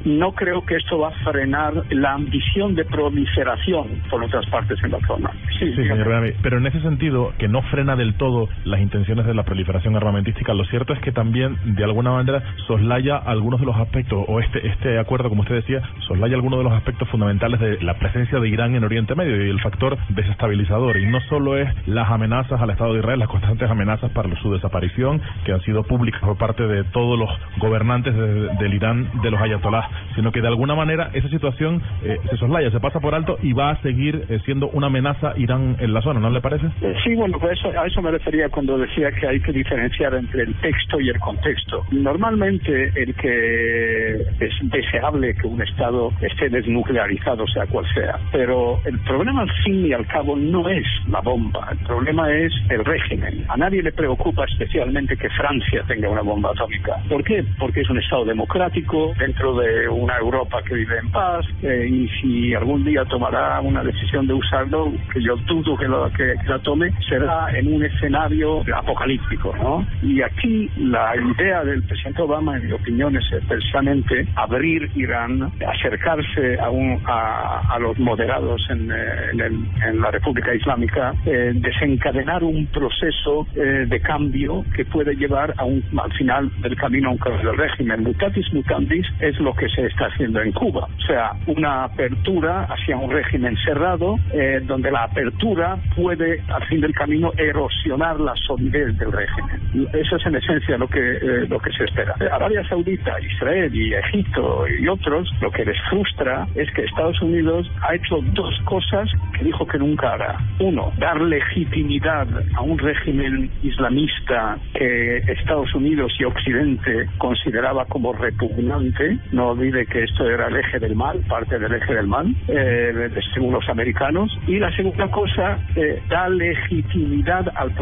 no 0.04 0.32
creo 0.32 0.64
que 0.64 0.76
esto 0.76 0.98
va 0.98 1.08
a 1.08 1.24
frenar 1.24 1.74
la 1.90 2.12
ambición 2.12 2.74
de 2.74 2.84
proliferación 2.84 4.02
por 4.10 4.22
otras 4.22 4.46
partes 4.46 4.82
en 4.82 4.92
la 4.92 5.00
zona. 5.06 5.30
Sí, 5.58 5.74
señor 5.74 6.06
pero 6.42 6.58
en 6.58 6.66
ese 6.66 6.80
sentido, 6.80 7.32
que 7.38 7.48
no 7.48 7.62
frena 7.62 7.96
del 7.96 8.14
todo 8.14 8.48
las 8.64 8.80
intenciones 8.80 9.26
de 9.26 9.34
la 9.34 9.42
proliferación 9.42 9.96
armamentística, 9.96 10.54
lo 10.54 10.64
cierto 10.66 10.92
es 10.92 11.00
que 11.00 11.12
también, 11.12 11.56
de 11.64 11.84
alguna 11.84 12.12
manera, 12.12 12.42
soslaya 12.66 13.16
algunos 13.16 13.60
de 13.60 13.66
los 13.66 13.76
aspectos, 13.76 14.24
o 14.26 14.40
este, 14.40 14.66
este 14.68 14.98
acuerdo, 14.98 15.28
como 15.28 15.42
usted 15.42 15.56
decía, 15.56 15.82
soslaya 16.06 16.36
algunos 16.36 16.58
de 16.58 16.64
los 16.64 16.72
aspectos 16.72 17.08
fundamentales 17.08 17.60
de 17.60 17.80
la 17.82 17.94
presencia 17.94 18.38
de 18.38 18.48
Irán 18.48 18.74
en 18.74 18.84
Oriente 18.84 19.14
Medio 19.14 19.44
y 19.44 19.50
el 19.50 19.60
factor 19.60 19.98
desestabilizador. 20.10 20.96
Y 20.98 21.06
no 21.06 21.20
solo 21.28 21.56
es 21.56 21.68
las 21.86 22.10
amenazas 22.10 22.60
al 22.60 22.70
Estado 22.70 22.92
de 22.92 23.00
Israel, 23.00 23.18
las 23.18 23.28
constantes 23.28 23.70
amenazas 23.70 24.10
para 24.12 24.34
su 24.40 24.52
desaparición, 24.52 25.20
que 25.44 25.52
han 25.52 25.60
sido 25.62 25.82
públicas 25.84 26.20
por 26.20 26.36
parte 26.36 26.66
de 26.66 26.84
todos 26.84 27.18
los 27.18 27.30
gobernantes 27.58 28.14
del 28.14 28.74
Irán, 28.74 29.10
de 29.22 29.30
los 29.30 29.40
ayatolás, 29.40 29.85
sino 30.14 30.32
que 30.32 30.40
de 30.40 30.48
alguna 30.48 30.74
manera 30.74 31.10
esa 31.12 31.28
situación 31.28 31.82
eh, 32.02 32.18
se 32.30 32.36
soslaya, 32.36 32.70
se 32.70 32.80
pasa 32.80 33.00
por 33.00 33.14
alto 33.14 33.38
y 33.42 33.52
va 33.52 33.70
a 33.70 33.82
seguir 33.82 34.24
eh, 34.28 34.40
siendo 34.44 34.68
una 34.68 34.86
amenaza 34.86 35.34
Irán 35.36 35.76
en 35.80 35.92
la 35.92 36.02
zona, 36.02 36.20
¿no 36.20 36.30
le 36.30 36.40
parece? 36.40 36.66
Eh, 36.80 36.94
sí, 37.04 37.14
bueno, 37.14 37.38
pues 37.38 37.58
eso, 37.58 37.68
a 37.78 37.86
eso 37.86 38.02
me 38.02 38.10
refería 38.10 38.48
cuando 38.48 38.78
decía 38.78 39.10
que 39.12 39.26
hay 39.26 39.40
que 39.40 39.52
diferenciar 39.52 40.14
entre 40.14 40.42
el 40.42 40.54
texto 40.60 41.00
y 41.00 41.08
el 41.08 41.18
contexto. 41.18 41.84
Normalmente 41.90 42.92
el 42.94 43.14
que 43.14 44.14
es 44.40 44.54
deseable 44.62 45.34
que 45.34 45.46
un 45.46 45.60
Estado 45.62 46.12
esté 46.20 46.48
desnuclearizado, 46.48 47.46
sea 47.48 47.66
cual 47.66 47.86
sea, 47.94 48.18
pero 48.32 48.80
el 48.84 48.98
problema 49.00 49.42
al 49.42 49.52
fin 49.64 49.86
y 49.86 49.92
al 49.92 50.06
cabo 50.06 50.36
no 50.36 50.68
es 50.68 50.86
la 51.08 51.20
bomba, 51.20 51.68
el 51.72 51.78
problema 51.86 52.32
es 52.32 52.52
el 52.70 52.84
régimen. 52.84 53.44
A 53.48 53.56
nadie 53.56 53.82
le 53.82 53.92
preocupa 53.92 54.44
especialmente 54.44 55.16
que 55.16 55.28
Francia 55.30 55.82
tenga 55.86 56.08
una 56.08 56.22
bomba 56.22 56.50
atómica. 56.50 56.96
¿Por 57.08 57.22
qué? 57.24 57.44
Porque 57.58 57.80
es 57.80 57.90
un 57.90 57.98
Estado 57.98 58.24
democrático 58.24 59.12
dentro 59.18 59.56
de 59.56 59.75
una 59.88 60.18
Europa 60.18 60.62
que 60.66 60.74
vive 60.74 60.98
en 60.98 61.10
paz 61.10 61.44
eh, 61.62 61.86
y 61.88 62.08
si 62.20 62.54
algún 62.54 62.84
día 62.84 63.04
tomará 63.04 63.60
una 63.60 63.82
decisión 63.82 64.26
de 64.26 64.34
usarlo, 64.34 64.92
que 65.12 65.22
yo 65.22 65.36
dudo 65.46 65.76
que, 65.76 65.86
lo, 65.86 66.10
que, 66.12 66.34
la 66.46 66.58
tome, 66.60 66.92
será 67.08 67.48
en 67.56 67.72
un 67.72 67.84
escenario 67.84 68.62
apocalíptico, 68.74 69.54
¿no? 69.56 69.86
Y 70.02 70.22
aquí 70.22 70.70
la 70.76 71.14
idea 71.16 71.64
del 71.64 71.82
presidente 71.82 72.22
Obama, 72.22 72.56
en 72.56 72.66
mi 72.66 72.72
opinión, 72.72 73.16
es 73.16 73.24
precisamente 73.46 74.26
abrir 74.34 74.90
Irán, 74.94 75.52
acercarse 75.66 76.58
a, 76.60 76.70
un, 76.70 77.00
a, 77.06 77.76
los 77.80 77.98
moderados 77.98 78.66
en, 78.70 78.90
eh, 78.90 79.50
en, 79.84 80.00
la 80.00 80.10
República 80.10 80.54
Islámica, 80.54 81.14
eh, 81.24 81.52
desencadenar 81.54 82.42
un 82.44 82.66
proceso 82.66 83.46
eh, 83.54 83.86
de 83.86 84.00
cambio 84.00 84.64
que 84.74 84.84
puede 84.84 85.14
llevar 85.14 85.54
a 85.56 85.64
un, 85.64 85.82
al 85.98 86.12
final 86.12 86.50
del 86.60 86.76
camino 86.76 87.08
a 87.08 87.12
un 87.12 87.18
cambio 87.18 87.50
del 87.50 87.58
régimen. 87.58 88.02
Mutatis 88.02 88.52
mutandis 88.52 89.06
es 89.20 89.38
lo 89.40 89.54
que 89.54 89.65
se 89.68 89.86
está 89.86 90.06
haciendo 90.06 90.40
en 90.40 90.52
Cuba, 90.52 90.86
o 90.96 91.00
sea, 91.06 91.32
una 91.46 91.84
apertura 91.84 92.64
hacia 92.64 92.96
un 92.96 93.10
régimen 93.10 93.56
cerrado, 93.64 94.16
donde 94.64 94.90
la 94.90 95.04
apertura 95.04 95.76
puede, 95.94 96.42
al 96.48 96.64
fin 96.66 96.80
del 96.80 96.94
camino, 96.94 97.32
erosionar 97.36 98.20
la 98.20 98.34
solidez 98.46 98.96
del 98.98 99.12
régimen. 99.12 99.88
Eso 99.92 100.16
es 100.16 100.26
en 100.26 100.36
esencia 100.36 100.78
lo 100.78 100.88
que, 100.88 101.46
lo 101.48 101.58
que 101.58 101.70
se 101.72 101.84
espera. 101.84 102.14
Arabia 102.32 102.66
Saudita, 102.68 103.20
Israel 103.20 103.74
y 103.74 103.94
Egipto 103.94 104.66
y 104.68 104.86
otros, 104.88 105.28
lo 105.40 105.50
que 105.50 105.64
les 105.64 105.80
frustra 105.88 106.46
es 106.54 106.70
que 106.72 106.84
Estados 106.84 107.20
Unidos 107.22 107.70
ha 107.82 107.94
hecho 107.94 108.18
dos 108.34 108.54
cosas 108.64 109.10
que 109.36 109.44
dijo 109.44 109.66
que 109.66 109.78
nunca 109.78 110.12
hará. 110.12 110.38
Uno, 110.60 110.92
dar 110.98 111.20
legitimidad 111.20 112.26
a 112.54 112.62
un 112.62 112.78
régimen 112.78 113.50
islamista 113.62 114.58
que 114.74 115.18
Estados 115.18 115.74
Unidos 115.74 116.12
y 116.18 116.24
Occidente 116.24 117.08
consideraba 117.18 117.84
como 117.86 118.12
repugnante. 118.12 119.18
No 119.32 119.54
olvide 119.56 119.86
que 119.86 120.04
esto 120.04 120.28
era 120.28 120.48
el 120.48 120.56
eje 120.56 120.78
del 120.78 120.94
mal, 120.94 121.18
parte 121.28 121.58
del 121.58 121.72
eje 121.72 121.94
del 121.94 122.06
mal, 122.06 122.34
eh, 122.48 123.10
según 123.32 123.52
los 123.52 123.68
americanos. 123.68 124.30
Y 124.46 124.58
la 124.58 124.70
segunda 124.76 125.08
cosa, 125.10 125.58
eh, 125.74 126.02
da 126.08 126.28
legitimidad 126.28 127.48
al, 127.54 127.72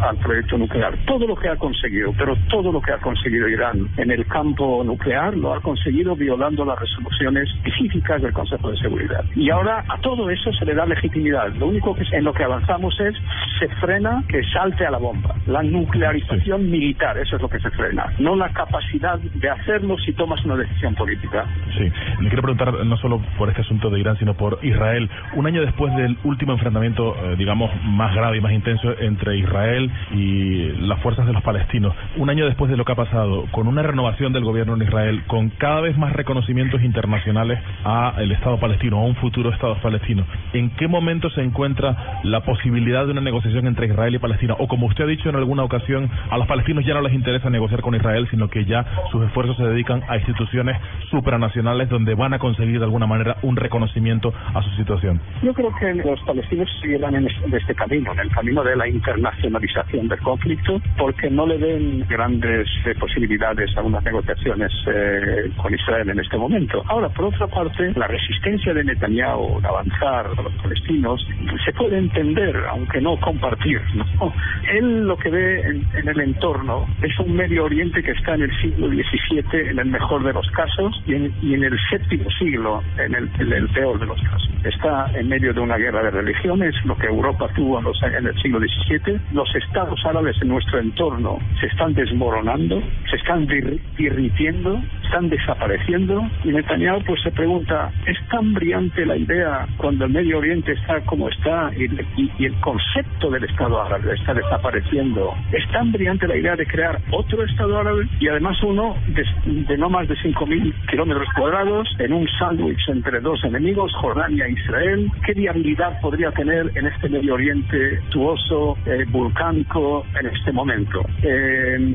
al 0.00 0.16
proyecto 0.18 0.58
nuclear. 0.58 0.96
Todo 1.06 1.26
lo 1.26 1.36
que 1.36 1.48
ha 1.48 1.56
conseguido, 1.56 2.12
pero 2.16 2.36
todo 2.48 2.72
lo 2.72 2.80
que 2.80 2.92
ha 2.92 2.98
conseguido 2.98 3.48
Irán 3.48 3.88
en 3.96 4.10
el 4.10 4.26
campo 4.26 4.82
nuclear 4.84 5.36
lo 5.36 5.54
ha 5.54 5.60
conseguido 5.60 6.14
violando 6.14 6.64
las 6.64 6.78
resoluciones 6.78 7.48
específicas 7.56 8.22
del 8.22 8.32
Consejo 8.32 8.70
de 8.70 8.76
Seguridad. 8.78 9.24
Y 9.34 9.50
ahora 9.50 9.84
a 9.88 9.98
todo 9.98 10.30
eso 10.30 10.52
se 10.52 10.64
le 10.64 10.74
da 10.74 10.86
legitimidad. 10.86 11.52
Lo 11.54 11.68
único 11.68 11.94
que 11.94 12.04
en 12.12 12.24
lo 12.24 12.32
que 12.32 12.44
avanzamos 12.44 12.98
es 13.00 13.14
se 13.58 13.68
frena 13.76 14.22
que 14.28 14.42
salte 14.52 14.86
a 14.86 14.90
la 14.90 14.98
bomba. 14.98 15.34
La 15.46 15.62
nuclearización 15.62 16.70
militar, 16.70 17.18
eso 17.18 17.36
es 17.36 17.42
lo 17.42 17.48
que 17.48 17.58
se 17.60 17.70
frena, 17.70 18.06
no 18.18 18.36
la 18.36 18.52
capacidad 18.52 19.18
de 19.18 19.48
hacerlo 19.48 19.96
si 19.98 20.12
tomas 20.12 20.44
una 20.44 20.56
decisión 20.56 20.91
política. 20.94 21.46
Sí, 21.76 21.90
le 22.20 22.28
quiero 22.28 22.42
preguntar 22.42 22.84
no 22.84 22.96
solo 22.96 23.20
por 23.38 23.48
este 23.48 23.62
asunto 23.62 23.90
de 23.90 24.00
Irán, 24.00 24.16
sino 24.18 24.34
por 24.34 24.58
Israel. 24.62 25.08
Un 25.34 25.46
año 25.46 25.62
después 25.62 25.94
del 25.96 26.16
último 26.24 26.52
enfrentamiento, 26.52 27.16
eh, 27.16 27.36
digamos, 27.36 27.70
más 27.84 28.14
grave 28.14 28.38
y 28.38 28.40
más 28.40 28.52
intenso 28.52 28.92
entre 29.00 29.36
Israel 29.38 29.90
y 30.12 30.72
las 30.86 31.00
fuerzas 31.00 31.26
de 31.26 31.32
los 31.32 31.42
palestinos, 31.42 31.94
un 32.16 32.30
año 32.30 32.46
después 32.46 32.70
de 32.70 32.76
lo 32.76 32.84
que 32.84 32.92
ha 32.92 32.96
pasado, 32.96 33.46
con 33.50 33.66
una 33.66 33.82
renovación 33.82 34.32
del 34.32 34.44
gobierno 34.44 34.74
en 34.74 34.82
Israel, 34.82 35.22
con 35.26 35.50
cada 35.50 35.80
vez 35.80 35.96
más 35.96 36.12
reconocimientos 36.12 36.82
internacionales 36.82 37.58
a 37.84 38.14
el 38.18 38.32
Estado 38.32 38.58
palestino, 38.58 38.98
a 38.98 39.04
un 39.04 39.16
futuro 39.16 39.50
Estado 39.50 39.76
palestino, 39.80 40.24
¿en 40.52 40.70
qué 40.70 40.88
momento 40.88 41.30
se 41.30 41.42
encuentra 41.42 42.20
la 42.22 42.40
posibilidad 42.40 43.04
de 43.04 43.12
una 43.12 43.20
negociación 43.20 43.66
entre 43.66 43.86
Israel 43.86 44.14
y 44.14 44.18
Palestina? 44.18 44.54
O 44.58 44.68
como 44.68 44.86
usted 44.86 45.04
ha 45.04 45.06
dicho 45.06 45.28
en 45.28 45.36
alguna 45.36 45.64
ocasión, 45.64 46.10
a 46.30 46.38
los 46.38 46.46
palestinos 46.46 46.84
ya 46.84 46.94
no 46.94 47.02
les 47.02 47.12
interesa 47.12 47.50
negociar 47.50 47.80
con 47.80 47.94
Israel, 47.94 48.26
sino 48.30 48.48
que 48.48 48.64
ya 48.64 48.84
sus 49.10 49.24
esfuerzos 49.24 49.56
se 49.56 49.64
dedican 49.64 50.02
a 50.08 50.16
instituciones 50.16 50.76
supranacionales 51.10 51.88
donde 51.88 52.14
van 52.14 52.34
a 52.34 52.38
conseguir 52.38 52.78
de 52.78 52.84
alguna 52.84 53.06
manera 53.06 53.36
un 53.42 53.56
reconocimiento 53.56 54.32
a 54.54 54.62
su 54.62 54.70
situación. 54.76 55.20
Yo 55.42 55.52
creo 55.52 55.74
que 55.78 55.94
los 55.94 56.20
palestinos 56.22 56.68
seguirán 56.80 57.14
en 57.14 57.28
este 57.52 57.74
camino, 57.74 58.12
en 58.12 58.20
el 58.20 58.30
camino 58.30 58.62
de 58.62 58.76
la 58.76 58.88
internacionalización 58.88 60.08
del 60.08 60.20
conflicto, 60.20 60.80
porque 60.96 61.30
no 61.30 61.46
le 61.46 61.58
ven 61.58 62.04
grandes 62.08 62.68
eh, 62.84 62.94
posibilidades 62.98 63.76
a 63.76 63.82
unas 63.82 64.02
negociaciones 64.04 64.72
eh, 64.86 65.50
con 65.56 65.74
Israel 65.74 66.10
en 66.10 66.20
este 66.20 66.36
momento. 66.36 66.82
Ahora, 66.88 67.08
por 67.08 67.26
otra 67.26 67.46
parte, 67.46 67.92
la 67.96 68.06
resistencia 68.06 68.74
de 68.74 68.84
Netanyahu 68.84 69.60
de 69.60 69.68
avanzar 69.68 70.26
a 70.26 70.42
los 70.42 70.52
palestinos 70.54 71.26
se 71.64 71.72
puede 71.72 71.98
entender, 71.98 72.56
aunque 72.70 73.00
no 73.00 73.16
compartir. 73.18 73.80
¿no? 73.94 74.32
Él 74.70 75.06
lo 75.06 75.16
que 75.16 75.30
ve 75.30 75.60
en, 75.60 76.08
el 76.08 76.20
entorno 76.20 76.86
es 77.02 77.18
un 77.18 77.34
Medio 77.34 77.64
Oriente 77.64 78.02
que 78.02 78.12
está 78.12 78.34
en 78.34 78.42
el 78.42 78.60
siglo 78.60 78.88
XVII 78.88 79.70
en 79.70 79.78
el 79.78 79.86
mejor 79.86 80.22
de 80.24 80.32
los 80.32 80.48
casos 80.50 80.71
y 81.06 81.14
en, 81.14 81.34
y 81.42 81.54
en 81.54 81.64
el 81.64 81.78
séptimo 81.90 82.28
siglo 82.38 82.82
en 82.98 83.14
el, 83.14 83.30
en 83.38 83.52
el, 83.52 83.68
peor 83.68 83.98
de 83.98 84.06
los 84.06 84.20
casos. 84.22 84.48
Está 84.64 85.10
en 85.14 85.28
medio 85.28 85.52
de 85.52 85.60
una 85.60 85.76
guerra 85.76 86.02
de 86.04 86.10
religiones, 86.10 86.74
lo 86.84 86.96
que 86.96 87.06
Europa 87.06 87.48
tuvo 87.54 87.78
en, 87.78 87.84
los, 87.84 88.02
en 88.02 88.26
el 88.26 88.34
siglo 88.40 88.58
XVII. 88.60 89.18
Los 89.32 89.54
estados 89.54 90.00
árabes 90.04 90.36
en 90.40 90.48
nuestro 90.48 90.78
entorno 90.78 91.38
se 91.60 91.66
están 91.66 91.94
desmoronando, 91.94 92.82
se 93.10 93.16
están 93.16 93.46
derritiendo, 93.46 94.80
están 95.04 95.28
desapareciendo 95.28 96.22
y 96.44 96.48
Netanyahu 96.48 97.04
pues 97.04 97.20
se 97.22 97.30
pregunta, 97.30 97.92
¿es 98.06 98.16
tan 98.28 98.54
brillante 98.54 99.04
la 99.04 99.16
idea 99.16 99.66
cuando 99.76 100.06
el 100.06 100.12
Medio 100.12 100.38
Oriente 100.38 100.72
está 100.72 101.00
como 101.02 101.28
está 101.28 101.70
y, 101.76 102.44
el 102.44 102.54
concepto 102.60 103.30
del 103.30 103.44
Estado 103.44 103.82
árabe 103.82 104.14
está 104.14 104.34
desapareciendo? 104.34 105.34
¿Es 105.52 105.70
tan 105.70 105.92
brillante 105.92 106.26
la 106.26 106.36
idea 106.36 106.56
de 106.56 106.66
crear 106.66 106.98
otro 107.10 107.44
Estado 107.44 107.78
árabe 107.78 108.08
y 108.20 108.28
además 108.28 108.56
uno 108.62 108.96
de, 109.08 109.76
no 109.76 109.90
más 109.90 110.08
de 110.08 110.14
5.000 110.16 110.61
kilómetros 110.88 111.28
cuadrados 111.36 111.88
en 111.98 112.12
un 112.12 112.28
sándwich 112.38 112.88
entre 112.88 113.20
dos 113.20 113.42
enemigos, 113.44 113.92
Jordania 114.00 114.46
e 114.46 114.52
Israel? 114.52 115.10
¿Qué 115.24 115.34
viabilidad 115.34 116.00
podría 116.00 116.30
tener 116.32 116.70
en 116.74 116.86
este 116.86 117.08
Medio 117.08 117.34
Oriente 117.34 118.00
tuoso, 118.10 118.76
eh, 118.86 119.04
volcánico 119.08 120.04
en 120.18 120.26
este 120.26 120.52
momento? 120.52 121.04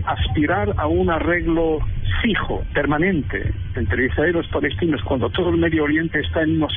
Aspirar 0.05 0.73
a 0.77 0.87
un 0.87 1.09
arreglo 1.09 1.79
fijo, 2.21 2.63
permanente, 2.73 3.53
entre 3.75 4.07
Israel 4.07 4.29
y 4.31 4.33
los 4.33 4.47
palestinos, 4.47 5.01
cuando 5.03 5.29
todo 5.29 5.49
el 5.49 5.57
Medio 5.57 5.83
Oriente 5.83 6.19
está 6.19 6.41
en 6.41 6.57
una 6.57 6.67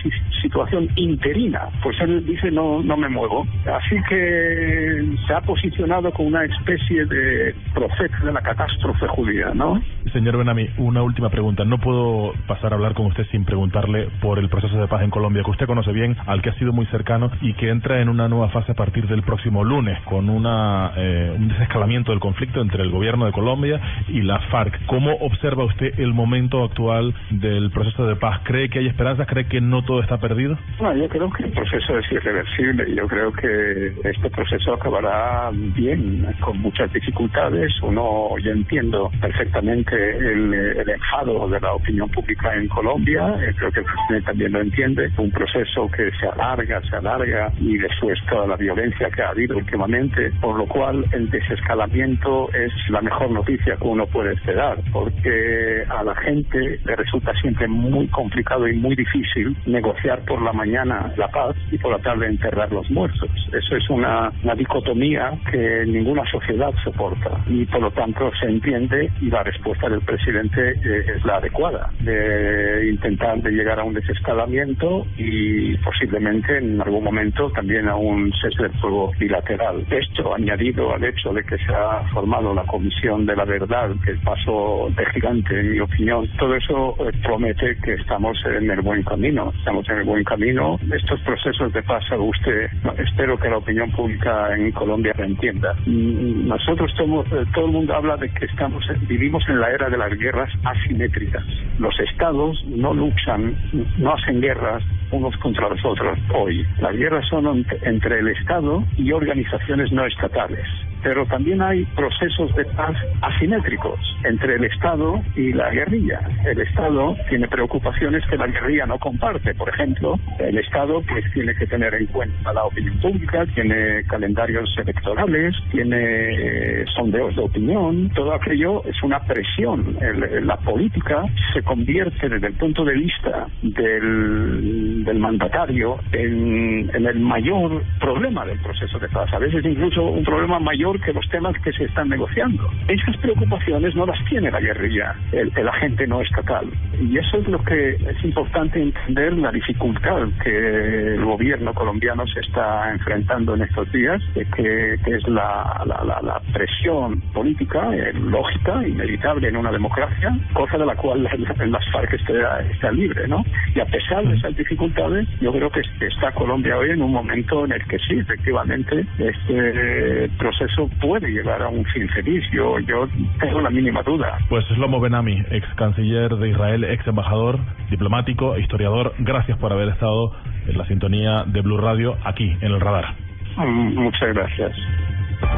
situación 0.43 0.89
interina, 0.97 1.69
pues 1.83 1.97
él 2.01 2.25
dice 2.27 2.51
no, 2.51 2.83
no 2.83 2.97
me 2.97 3.09
muevo. 3.09 3.47
Así 3.67 3.97
que 4.09 5.17
se 5.27 5.35
ha 5.35 5.41
posicionado 5.41 6.11
como 6.13 6.29
una 6.29 6.45
especie 6.45 7.05
de 7.07 7.55
profeta 7.75 8.19
de 8.25 8.33
la 8.33 8.43
catástrofe 8.43 9.07
judía, 9.09 9.53
¿no? 9.55 9.81
Señor 10.13 10.37
Benami, 10.37 10.69
una 10.79 11.03
última 11.03 11.31
pregunta. 11.31 11.65
No 11.71 11.79
puedo 11.79 12.33
pasar 12.49 12.73
a 12.73 12.75
hablar 12.75 12.95
con 12.95 13.07
usted 13.07 13.25
sin 13.31 13.45
preguntarle 13.45 14.09
por 14.21 14.41
el 14.41 14.49
proceso 14.49 14.77
de 14.77 14.89
paz 14.89 15.03
en 15.03 15.11
Colombia, 15.11 15.45
que 15.45 15.53
usted 15.53 15.67
conoce 15.67 15.93
bien, 15.93 16.17
al 16.27 16.43
que 16.43 16.51
ha 16.51 16.55
sido 16.55 16.73
muy 16.73 16.85
cercano 16.87 17.31
y 17.41 17.55
que 17.55 17.69
entra 17.69 18.01
en 18.01 18.09
una 18.09 18.27
nueva 18.27 18.49
fase 18.49 18.73
a 18.73 18.75
partir 18.75 19.07
del 19.07 19.23
próximo 19.23 19.63
lunes, 19.63 19.97
con 20.03 20.29
una, 20.29 20.91
eh, 20.97 21.33
un 21.33 21.47
desescalamiento 21.47 22.11
del 22.11 22.19
conflicto 22.19 22.61
entre 22.61 22.83
el 22.83 22.91
gobierno 22.91 23.25
de 23.25 23.31
Colombia 23.31 23.81
y 24.09 24.21
la 24.23 24.41
FARC. 24.51 24.85
¿Cómo 24.87 25.13
observa 25.21 25.63
usted 25.63 25.97
el 26.01 26.13
momento 26.13 26.65
actual 26.65 27.15
del 27.31 27.71
proceso 27.71 28.05
de 28.05 28.17
paz? 28.17 28.41
¿Cree 28.43 28.69
que 28.69 28.81
hay 28.81 28.89
esperanzas? 28.89 29.29
¿Cree 29.29 29.47
que 29.47 29.61
no 29.61 29.85
todo 29.85 30.01
está 30.01 30.19
perdido? 30.19 30.59
No, 30.81 30.93
yo 30.97 31.09
creo 31.09 31.31
que 31.31 31.45
el 31.45 31.53
proceso 31.53 32.01
es 32.01 32.11
irreversible. 32.11 32.93
Yo 32.97 33.07
creo 33.07 33.33
que 33.33 33.95
este 34.09 34.29
proceso 34.29 34.75
acabará 34.75 35.51
bien, 35.53 36.27
con 36.41 36.59
muchas 36.59 36.93
dificultades. 36.93 37.73
Uno, 37.81 38.37
yo 38.43 38.51
entiendo 38.51 39.09
perfectamente 39.21 39.95
el, 40.17 40.53
el 40.53 40.91
enfado 40.91 41.49
de 41.49 41.60
la 41.61 41.75
opinión 41.75 42.09
pública 42.11 42.55
en 42.55 42.69
Colombia. 42.69 43.35
Eh, 43.41 43.53
creo 43.57 43.71
que 43.73 43.81
el 43.81 43.87
presidente 43.87 44.27
también 44.27 44.53
lo 44.53 44.61
entiende. 44.61 45.11
Un 45.17 45.31
proceso 45.31 45.89
que 45.89 46.11
se 46.19 46.27
alarga, 46.27 46.81
se 46.89 46.97
alarga 46.97 47.53
y 47.59 47.79
después 47.79 48.19
toda 48.29 48.47
la 48.47 48.57
violencia 48.57 49.11
que 49.11 49.23
ha 49.23 49.31
habido 49.31 49.57
últimamente, 49.57 50.31
por 50.41 50.57
lo 50.57 50.67
cual 50.67 51.05
el 51.13 51.31
desescalamiento 51.31 52.51
es 52.53 52.73
la 52.89 53.01
mejor 53.01 53.31
noticia 53.31 53.77
que 53.77 53.85
uno 53.85 54.07
puede 54.07 54.35
esperar 54.35 54.79
porque 54.93 55.85
a 55.89 56.03
la 56.03 56.15
gente 56.17 56.81
le 56.85 56.97
resulta 56.97 57.33
siempre 57.41 57.69
muy 57.69 58.07
complicado 58.09 58.67
y 58.69 58.77
muy 58.77 58.95
difícil 58.95 59.57
negociar 59.67 60.21
por 60.25 60.43
la 60.43 60.53
mañana 60.53 61.13
la 61.17 61.29
paz 61.29 61.57
y 61.71 61.79
por 61.79 61.93
la 61.93 61.99
tarde 61.99 62.27
enterrar 62.27 62.73
los 62.73 62.91
muertos. 62.91 63.31
Eso 63.53 63.77
es 63.77 63.91
una, 63.91 64.33
dicotomía 64.57 65.33
que 65.51 65.85
ninguna 65.87 66.25
sociedad 66.31 66.73
soporta 66.85 67.31
y 67.47 67.65
por 67.67 67.81
lo 67.81 67.91
tanto 67.93 68.31
se 68.41 68.47
entiende 68.47 69.11
y 69.21 69.31
la 69.31 69.43
respuesta 69.43 69.89
del 69.89 70.01
presidente 70.03 70.73
eh, 70.73 71.05
es 71.17 71.25
la 71.25 71.41
adecuada, 71.51 71.91
de 72.01 72.91
intentar 72.91 73.41
de 73.43 73.51
llegar 73.51 73.81
a 73.81 73.85
un 73.85 73.95
desescalamiento 73.95 75.07
y 75.17 75.77
posiblemente 75.79 76.59
en 76.59 76.81
algún 76.81 77.05
momento 77.05 77.51
también 77.51 77.89
a 77.89 77.97
un 77.97 78.33
cese 78.41 78.65
de 78.65 78.69
fuego 78.81 79.13
bilateral. 79.19 79.85
Esto 79.91 80.35
añadido 80.35 80.95
al 80.95 81.05
hecho 81.05 81.33
de 81.33 81.43
que 81.43 81.57
se 81.59 81.73
ha 81.75 82.03
formado 82.13 82.55
la 82.55 82.65
Comisión 82.65 83.27
de 83.27 83.37
la 83.37 83.45
Verdad, 83.45 83.91
que 84.05 84.13
es 84.13 84.21
paso 84.21 84.89
de 84.97 85.05
gigante 85.07 85.59
en 85.59 85.73
mi 85.73 85.81
opinión, 85.81 86.29
todo 86.39 86.55
eso 86.55 86.97
eh, 87.01 87.13
promete 87.23 87.77
que 87.83 87.95
estamos 87.95 88.39
en 88.47 88.71
el 88.71 88.81
buen 88.81 89.03
camino. 89.03 89.53
Estamos 89.59 89.89
en 89.89 89.99
el 89.99 90.05
buen 90.05 90.25
camino. 90.25 90.79
Estos 90.93 91.21
procesos 91.21 91.73
de 91.73 91.83
paz, 91.83 92.05
usted, 92.19 92.71
espero 92.99 93.39
que 93.39 93.49
la 93.49 93.59
opinión 93.59 93.91
pública 93.93 94.55
en 94.55 94.71
Colombia 94.73 95.13
lo 95.17 95.25
entienda. 95.25 95.75
Mm, 95.87 96.49
nosotros 96.49 96.93
somos, 96.97 97.27
eh, 97.33 97.45
todo 97.55 97.67
el 97.67 97.73
mundo 97.73 97.95
habla 97.95 98.17
de 98.17 98.29
que 98.31 98.47
estamos 98.47 98.85
vivimos 99.09 99.43
en 99.49 99.61
la 99.61 99.71
era 99.71 99.89
de 99.89 99.97
las 99.97 100.17
guerras 100.19 100.51
asimétricas. 100.65 101.40
Los 101.79 101.99
estados 102.01 102.63
no 102.67 102.93
luchan, 102.95 103.57
no 103.99 104.15
hacen 104.15 104.41
guerras 104.41 104.83
unos 105.11 105.37
contra 105.39 105.69
los 105.69 105.85
otros 105.85 106.19
hoy. 106.35 106.65
Las 106.79 106.95
guerras 106.95 107.27
son 107.29 107.67
entre 107.83 108.19
el 108.21 108.29
Estado 108.29 108.85
y 108.97 109.13
organizaciones 109.13 109.91
no 109.93 110.05
estatales 110.07 110.67
pero 111.03 111.27
también 111.27 111.63
hay 111.63 111.85
procesos 111.97 112.55
de 112.57 112.65
paz 112.67 112.97
asimétricos 113.23 113.99
entre 114.25 114.57
el 114.57 114.65
Estado 114.65 115.21
y 115.37 115.53
la 115.53 115.71
guerrilla. 115.71 116.21
El 116.45 116.61
Estado 116.61 117.17
tiene 117.29 117.49
preocupaciones 117.49 118.25
que 118.27 118.37
la 118.37 118.47
guerrilla 118.47 118.87
no 118.87 118.99
comparte. 118.99 119.55
Por 119.55 119.69
ejemplo, 119.69 120.19
el 120.39 120.59
Estado 120.59 121.03
pues 121.09 121.25
tiene 121.33 121.55
que 121.55 121.67
tener 121.67 121.95
en 121.95 122.07
cuenta 122.07 122.53
la 122.53 122.65
opinión 122.65 122.99
pública, 123.01 123.47
tiene 123.55 124.05
calendarios 124.05 124.69
electorales, 124.79 125.55
tiene 125.71 126.85
sondeos 126.95 127.35
de 127.37 127.43
opinión. 127.43 128.11
Todo 128.15 128.35
aquello 128.35 128.85
es 128.85 129.03
una 129.03 129.21
presión. 129.21 129.97
la 130.43 130.57
política 130.57 131.25
se 131.53 131.63
convierte 131.63 132.29
desde 132.29 132.49
el 132.49 132.55
punto 132.55 132.85
de 132.85 132.95
vista 132.95 133.47
del, 133.63 135.05
del 135.05 135.19
mandatario 135.19 135.99
en, 136.13 136.91
en 136.95 137.07
el 137.07 137.21
mayor 137.21 137.83
problema 137.99 138.45
del 138.45 138.59
proceso 138.61 138.99
de 138.99 139.09
paz. 139.09 139.33
A 139.33 139.39
veces 139.39 139.65
incluso 139.65 140.03
un 140.03 140.25
problema 140.25 140.59
mayor 140.59 140.90
que 140.99 141.13
los 141.13 141.29
temas 141.29 141.55
que 141.63 141.73
se 141.73 141.85
están 141.85 142.09
negociando. 142.09 142.69
Esas 142.89 143.17
preocupaciones 143.19 143.95
no 143.95 144.07
las 144.07 144.19
tiene 144.25 144.51
la 144.51 144.61
guerrilla, 144.61 145.15
el, 145.33 145.51
agente 145.69 146.07
no 146.07 146.21
estatal. 146.21 146.67
Y 147.01 147.17
eso 147.19 147.37
es 147.37 147.47
lo 147.47 147.63
que 147.63 147.91
es 147.91 148.25
importante 148.25 148.83
entender, 148.83 149.35
la 149.35 149.53
dificultad 149.53 150.29
que 150.43 151.15
el 151.15 151.25
gobierno 151.25 151.73
colombiano 151.75 152.27
se 152.27 152.41
está 152.41 152.91
enfrentando 152.91 153.55
en 153.55 153.63
estos 153.63 153.91
días, 153.93 154.21
que, 154.57 154.95
es 154.95 155.29
la, 155.29 155.83
la, 155.87 156.41
presión 156.53 157.21
política, 157.33 157.91
eh, 157.95 158.13
lógica, 158.15 158.87
inevitable 158.87 159.49
en 159.49 159.57
una 159.57 159.71
democracia, 159.71 160.37
cosa 160.53 160.79
de 160.79 160.87
la 160.87 160.97
cual 160.97 161.23
las 161.23 161.91
FARC 161.93 162.15
está, 162.15 162.61
está 162.61 162.93
libre, 162.93 163.29
¿no? 163.29 163.45
Y 163.75 163.81
a 163.81 163.87
pesar 163.87 164.27
de 164.27 164.37
esas 164.37 164.57
dificultades, 164.57 165.29
yo 165.41 165.53
creo 165.53 165.71
que 165.71 165.83
está 166.01 166.33
Colombia 166.33 166.77
hoy 166.77 166.91
en 166.91 167.03
un 167.03 167.13
momento 167.13 167.65
en 167.65 167.73
el 167.73 167.85
que 167.87 167.99
sí, 167.99 168.19
efectivamente, 168.19 169.07
este 169.19 170.31
proceso 170.39 170.80
puede 171.01 171.29
llegar 171.31 171.63
a 171.63 171.69
un 171.69 171.85
fin 171.87 172.09
feliz. 172.11 172.45
Yo, 172.53 172.79
yo 172.81 173.09
tengo 173.41 173.61
la 173.61 173.71
mínima 173.71 174.03
duda. 174.03 174.39
Pues 174.49 174.65
Slomo 174.67 175.01
Benami, 175.01 175.43
ex 175.51 175.67
canciller 175.75 176.37
de 176.37 176.51
Israel, 176.51 176.85
ex 176.85 177.07
embajador, 177.07 177.59
diplomático 177.91 178.55
e 178.55 178.61
historiador, 178.61 179.15
gracias 179.19 179.59
por 179.59 179.73
haber 179.73 179.89
estado 179.89 180.33
en 180.67 180.79
la 180.79 180.87
sintonía 180.87 181.45
de 181.47 181.61
Blue 181.61 181.79
Radio 181.79 182.17
aquí 182.25 182.51
en 182.61 182.73
el 182.73 182.81
radar. 182.81 183.15
Mm, 183.57 183.95
muchas 183.95 184.35
gracias. 184.35 184.73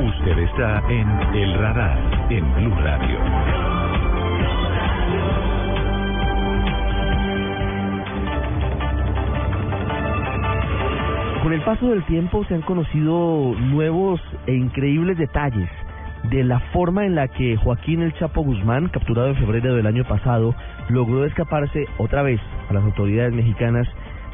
Usted 0.01 0.39
está 0.39 0.83
en 0.89 1.09
el 1.35 1.55
radar 1.59 1.99
en 2.31 2.55
Blue 2.55 2.75
Radio. 2.77 4.02
Con 11.43 11.53
el 11.53 11.61
paso 11.63 11.89
del 11.89 12.05
tiempo 12.05 12.45
se 12.45 12.55
han 12.55 12.63
conocido 12.63 13.57
nuevos 13.59 14.21
e 14.47 14.55
increíbles 14.55 15.19
detalles 15.19 15.69
de 16.31 16.45
la 16.45 16.61
forma 16.73 17.05
en 17.05 17.17
la 17.17 17.27
que 17.27 17.57
Joaquín 17.57 18.01
El 18.01 18.15
Chapo 18.15 18.43
Guzmán, 18.43 18.87
capturado 18.91 19.31
en 19.31 19.35
febrero 19.35 19.75
del 19.75 19.89
año 19.89 20.05
pasado, 20.05 20.55
logró 20.89 21.25
escaparse 21.25 21.89
otra 21.99 22.23
vez 22.23 22.41
a 22.71 22.73
las 22.75 22.85
autoridades 22.85 23.35
mexicanas 23.35 23.89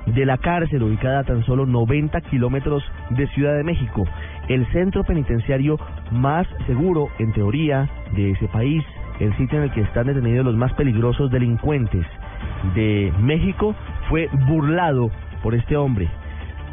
de 0.05 0.27
la 0.27 0.37
cárcel 0.37 0.83
ubicada 0.83 1.21
a 1.21 1.25
tan 1.25 1.47
solo 1.47 1.65
90 1.65 2.21
kilómetros 2.21 2.85
de 3.09 3.27
Ciudad 3.29 3.57
de 3.57 3.65
México, 3.65 4.05
el 4.49 4.67
centro 4.73 5.03
penitenciario 5.03 5.79
más 6.11 6.47
seguro, 6.67 7.09
en 7.19 7.33
teoría, 7.33 7.89
de 8.13 8.33
ese 8.33 8.49
país, 8.49 8.85
el 9.19 9.35
sitio 9.39 9.57
en 9.57 9.65
el 9.65 9.73
que 9.73 9.81
están 9.81 10.09
detenidos 10.09 10.45
los 10.45 10.57
más 10.57 10.75
peligrosos 10.75 11.31
delincuentes 11.31 12.05
de 12.75 13.11
México, 13.19 13.75
fue 14.11 14.29
burlado 14.47 15.11
por 15.43 15.55
este 15.55 15.75
hombre, 15.75 16.09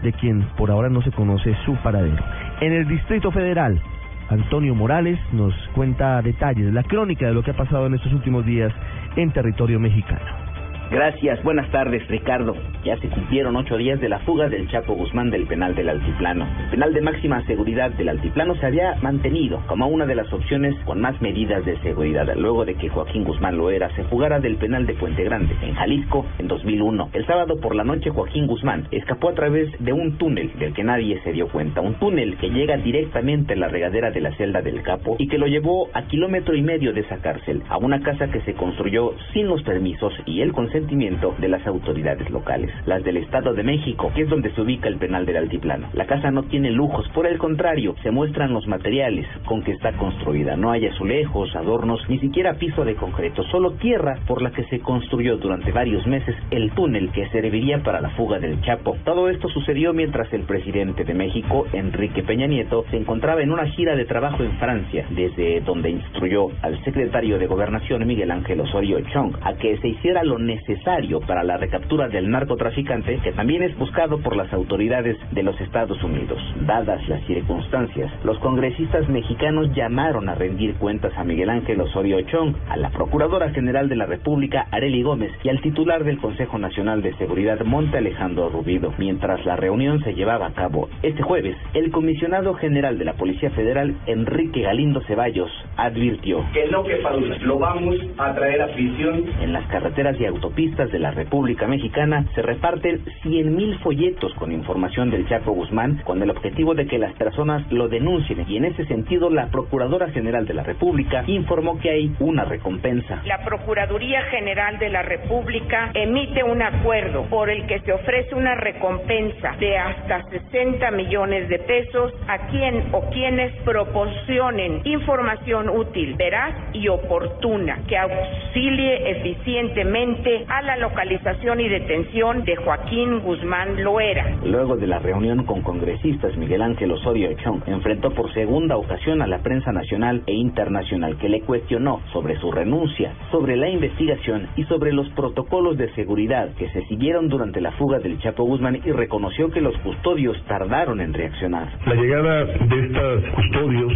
de 0.03 0.13
quien 0.13 0.43
por 0.57 0.71
ahora 0.71 0.89
no 0.89 1.01
se 1.01 1.11
conoce 1.11 1.55
su 1.65 1.75
paradero. 1.77 2.23
En 2.61 2.73
el 2.73 2.87
Distrito 2.87 3.31
Federal, 3.31 3.81
Antonio 4.29 4.73
Morales 4.75 5.19
nos 5.31 5.53
cuenta 5.73 6.21
detalles, 6.21 6.73
la 6.73 6.83
crónica 6.83 7.27
de 7.27 7.33
lo 7.33 7.43
que 7.43 7.51
ha 7.51 7.57
pasado 7.57 7.87
en 7.87 7.95
estos 7.95 8.13
últimos 8.13 8.45
días 8.45 8.73
en 9.15 9.31
territorio 9.31 9.79
mexicano. 9.79 10.44
Gracias, 10.91 11.41
buenas 11.43 11.69
tardes 11.71 12.07
Ricardo. 12.07 12.55
Ya 12.83 12.95
se 12.97 13.09
cumplieron 13.09 13.55
ocho 13.55 13.75
días 13.75 13.99
de 13.99 14.07
la 14.07 14.19
fuga 14.19 14.49
del 14.49 14.69
Chapo 14.69 14.93
Guzmán 14.93 15.31
del 15.31 15.47
penal 15.47 15.73
del 15.73 15.89
Altiplano. 15.89 16.45
El 16.65 16.69
penal 16.69 16.93
de 16.93 17.01
máxima 17.01 17.43
seguridad 17.47 17.89
del 17.91 18.09
Altiplano 18.09 18.55
se 18.55 18.67
había 18.67 18.93
mantenido 19.01 19.63
como 19.67 19.87
una 19.87 20.05
de 20.05 20.13
las 20.13 20.31
opciones 20.31 20.75
con 20.85 21.01
más 21.01 21.19
medidas 21.21 21.65
de 21.65 21.79
seguridad 21.79 22.27
luego 22.35 22.65
de 22.65 22.75
que 22.75 22.89
Joaquín 22.89 23.23
Guzmán 23.23 23.57
Loera 23.57 23.89
se 23.95 24.03
fugara 24.03 24.39
del 24.39 24.57
penal 24.57 24.85
de 24.85 24.93
Puente 24.93 25.23
Grande, 25.23 25.55
en 25.63 25.73
Jalisco, 25.73 26.27
en 26.37 26.47
2001. 26.47 27.09
El 27.13 27.25
sábado 27.25 27.59
por 27.59 27.75
la 27.75 27.83
noche 27.83 28.11
Joaquín 28.11 28.45
Guzmán 28.45 28.87
escapó 28.91 29.29
a 29.29 29.33
través 29.33 29.71
de 29.79 29.91
un 29.91 30.19
túnel 30.19 30.51
del 30.59 30.73
que 30.73 30.83
nadie 30.83 31.19
se 31.23 31.31
dio 31.31 31.47
cuenta. 31.47 31.81
Un 31.81 31.95
túnel 31.95 32.37
que 32.37 32.51
llega 32.51 32.77
directamente 32.77 33.53
a 33.53 33.57
la 33.57 33.69
regadera 33.69 34.11
de 34.11 34.21
la 34.21 34.35
celda 34.37 34.61
del 34.61 34.83
Capo 34.83 35.15
y 35.17 35.27
que 35.27 35.39
lo 35.39 35.47
llevó 35.47 35.89
a 35.93 36.03
kilómetro 36.03 36.55
y 36.55 36.61
medio 36.61 36.93
de 36.93 37.01
esa 37.01 37.17
cárcel, 37.17 37.63
a 37.69 37.77
una 37.77 38.01
casa 38.01 38.27
que 38.27 38.41
se 38.41 38.53
construyó 38.53 39.15
sin 39.33 39.47
los 39.47 39.63
permisos 39.63 40.13
y 40.27 40.41
el 40.41 40.53
consentimiento 40.75 41.33
de 41.39 41.47
las 41.47 41.65
autoridades 41.65 42.29
locales, 42.29 42.69
las 42.85 43.01
del 43.05 43.15
Estado 43.15 43.53
de 43.53 43.63
México, 43.63 44.11
que 44.13 44.23
es 44.23 44.29
donde 44.29 44.51
se 44.51 44.59
ubica 44.59 44.89
el 44.89 44.97
penal 44.97 45.25
del 45.25 45.37
Altiplano. 45.37 45.87
La 45.93 46.05
casa 46.05 46.31
no 46.31 46.43
tiene 46.43 46.69
lujos, 46.69 47.07
por 47.13 47.25
el 47.27 47.37
contrario, 47.37 47.95
se 48.03 48.11
muestran 48.11 48.51
los 48.51 48.67
materiales 48.67 49.25
con 49.45 49.63
que 49.63 49.71
está 49.71 49.93
construida. 49.93 50.57
No 50.57 50.71
hay 50.71 50.85
azulejos, 50.87 51.55
adornos, 51.55 52.01
ni 52.09 52.19
siquiera 52.19 52.55
piso 52.55 52.83
de 52.83 52.95
concreto, 52.95 53.43
solo 53.51 53.71
tierra 53.75 54.19
por 54.27 54.41
la 54.41 54.51
que 54.51 54.65
se 54.65 54.79
construyó 54.79 55.37
durante 55.37 55.71
varios 55.71 56.05
meses 56.07 56.35
el 56.51 56.71
túnel 56.71 57.09
que 57.11 57.29
serviría 57.29 57.81
para 57.81 58.01
la 58.01 58.09
fuga 58.09 58.39
del 58.39 58.59
Chapo. 58.59 58.97
Todo 59.05 59.29
esto 59.29 59.47
sucedió 59.47 59.93
mientras 59.93 60.31
el 60.33 60.41
presidente 60.41 61.05
de 61.05 61.13
México, 61.13 61.67
Enrique 61.71 62.21
Peña 62.21 62.47
Nieto, 62.47 62.83
se 62.91 62.97
encontraba 62.97 63.41
en 63.41 63.53
una 63.53 63.65
gira 63.67 63.95
de 63.95 64.03
trabajo 64.03 64.43
en 64.43 64.51
Francia, 64.57 65.05
desde 65.11 65.61
donde 65.61 65.91
instruyó 65.91 66.49
al 66.61 66.83
secretario 66.83 67.39
de 67.39 67.47
Gobernación 67.47 68.05
Miguel 68.05 68.31
Ángel 68.31 68.59
Osorio 68.59 68.99
Chong 69.13 69.37
a 69.41 69.53
que 69.53 69.77
se 69.77 69.87
hiciera 69.87 70.21
lo 70.25 70.37
necesario 70.37 70.64
necesario 70.67 71.19
para 71.21 71.43
la 71.43 71.57
recaptura 71.57 72.07
del 72.07 72.29
narcotraficante 72.29 73.19
que 73.23 73.31
también 73.33 73.61
es 73.63 73.77
buscado 73.77 74.19
por 74.19 74.35
las 74.35 74.51
autoridades 74.51 75.17
de 75.31 75.43
los 75.43 75.59
Estados 75.61 76.01
Unidos. 76.03 76.39
Dadas 76.61 77.07
las 77.07 77.23
circunstancias, 77.25 78.11
los 78.23 78.39
congresistas 78.39 79.07
mexicanos 79.07 79.69
llamaron 79.75 80.27
a 80.27 80.35
rendir 80.35 80.75
cuentas 80.75 81.13
a 81.17 81.23
Miguel 81.23 81.49
Ángel 81.49 81.81
Osorio 81.81 82.19
Chong, 82.21 82.55
a 82.69 82.77
la 82.77 82.89
Procuradora 82.89 83.51
General 83.51 83.87
de 83.87 83.95
la 83.95 84.05
República 84.05 84.67
Areli 84.71 85.03
Gómez 85.03 85.31
y 85.43 85.49
al 85.49 85.61
titular 85.61 86.03
del 86.03 86.17
Consejo 86.17 86.57
Nacional 86.57 87.01
de 87.01 87.15
Seguridad 87.17 87.59
Monte 87.61 87.97
Alejandro 87.97 88.49
Rubido. 88.49 88.93
Mientras 88.97 89.45
la 89.45 89.55
reunión 89.55 90.03
se 90.03 90.13
llevaba 90.13 90.47
a 90.47 90.53
cabo 90.53 90.89
este 91.03 91.21
jueves, 91.21 91.55
el 91.73 91.91
comisionado 91.91 92.55
general 92.55 92.97
de 92.97 93.05
la 93.05 93.13
Policía 93.13 93.51
Federal 93.51 93.95
Enrique 94.07 94.61
Galindo 94.61 95.01
Ceballos 95.01 95.51
advirtió 95.77 96.43
que 96.53 96.67
no 96.69 96.83
que 96.83 97.01
lo 97.41 97.59
vamos 97.59 97.95
a 98.17 98.33
traer 98.33 98.61
a 98.61 98.67
prisión 98.73 99.25
en 99.41 99.53
las 99.53 99.65
carreteras 99.67 100.19
y 100.19 100.25
autopistas 100.25 100.54
pistas 100.55 100.91
de 100.91 100.99
la 100.99 101.11
República 101.11 101.67
Mexicana 101.67 102.25
se 102.33 102.41
reparten 102.41 103.03
100.000 103.23 103.79
folletos 103.79 104.33
con 104.35 104.51
información 104.51 105.11
del 105.11 105.27
Chapo 105.27 105.51
Guzmán 105.51 106.01
con 106.05 106.21
el 106.21 106.29
objetivo 106.29 106.73
de 106.73 106.87
que 106.87 106.97
las 106.97 107.13
personas 107.13 107.69
lo 107.71 107.87
denuncien 107.87 108.45
y 108.47 108.57
en 108.57 108.65
ese 108.65 108.85
sentido 108.85 109.29
la 109.29 109.47
Procuradora 109.47 110.09
General 110.09 110.45
de 110.45 110.53
la 110.53 110.63
República 110.63 111.23
informó 111.27 111.77
que 111.79 111.91
hay 111.91 112.15
una 112.19 112.45
recompensa. 112.45 113.21
La 113.25 113.43
Procuraduría 113.43 114.21
General 114.31 114.79
de 114.79 114.89
la 114.89 115.01
República 115.01 115.91
emite 115.93 116.43
un 116.43 116.61
acuerdo 116.61 117.23
por 117.29 117.49
el 117.49 117.67
que 117.67 117.79
se 117.81 117.91
ofrece 117.91 118.33
una 118.33 118.55
recompensa 118.55 119.55
de 119.59 119.77
hasta 119.77 120.23
60 120.29 120.91
millones 120.91 121.49
de 121.49 121.59
pesos 121.59 122.13
a 122.27 122.47
quien 122.47 122.85
o 122.93 123.01
quienes 123.09 123.53
proporcionen 123.63 124.81
información 124.85 125.69
útil, 125.69 126.15
veraz 126.15 126.55
y 126.73 126.87
oportuna 126.87 127.81
que 127.87 127.97
auxilie 127.97 129.11
eficientemente 129.11 130.44
a 130.47 130.61
la 130.61 130.77
localización 130.77 131.59
y 131.59 131.69
detención 131.69 132.43
de 132.43 132.55
Joaquín 132.55 133.19
Guzmán 133.19 133.83
Loera. 133.83 134.37
Luego 134.43 134.77
de 134.77 134.87
la 134.87 134.99
reunión 134.99 135.45
con 135.45 135.61
congresistas, 135.61 136.35
Miguel 136.37 136.61
Ángel 136.61 136.91
Osorio 136.91 137.33
Chong 137.43 137.61
enfrentó 137.67 138.11
por 138.11 138.33
segunda 138.33 138.77
ocasión 138.77 139.21
a 139.21 139.27
la 139.27 139.39
prensa 139.39 139.71
nacional 139.71 140.23
e 140.27 140.33
internacional 140.33 141.17
que 141.17 141.29
le 141.29 141.41
cuestionó 141.41 142.01
sobre 142.13 142.37
su 142.39 142.51
renuncia, 142.51 143.13
sobre 143.31 143.55
la 143.55 143.69
investigación 143.69 144.47
y 144.55 144.63
sobre 144.65 144.93
los 144.93 145.09
protocolos 145.09 145.77
de 145.77 145.93
seguridad 145.95 146.49
que 146.57 146.69
se 146.69 146.85
siguieron 146.85 147.29
durante 147.29 147.61
la 147.61 147.71
fuga 147.73 147.99
del 147.99 148.19
Chapo 148.19 148.43
Guzmán 148.43 148.81
y 148.83 148.91
reconoció 148.91 149.49
que 149.49 149.61
los 149.61 149.77
custodios 149.79 150.37
tardaron 150.47 151.01
en 151.01 151.13
reaccionar. 151.13 151.67
La 151.85 151.95
llegada 151.95 152.45
de 152.45 152.85
estos 152.85 153.23
custodios 153.33 153.93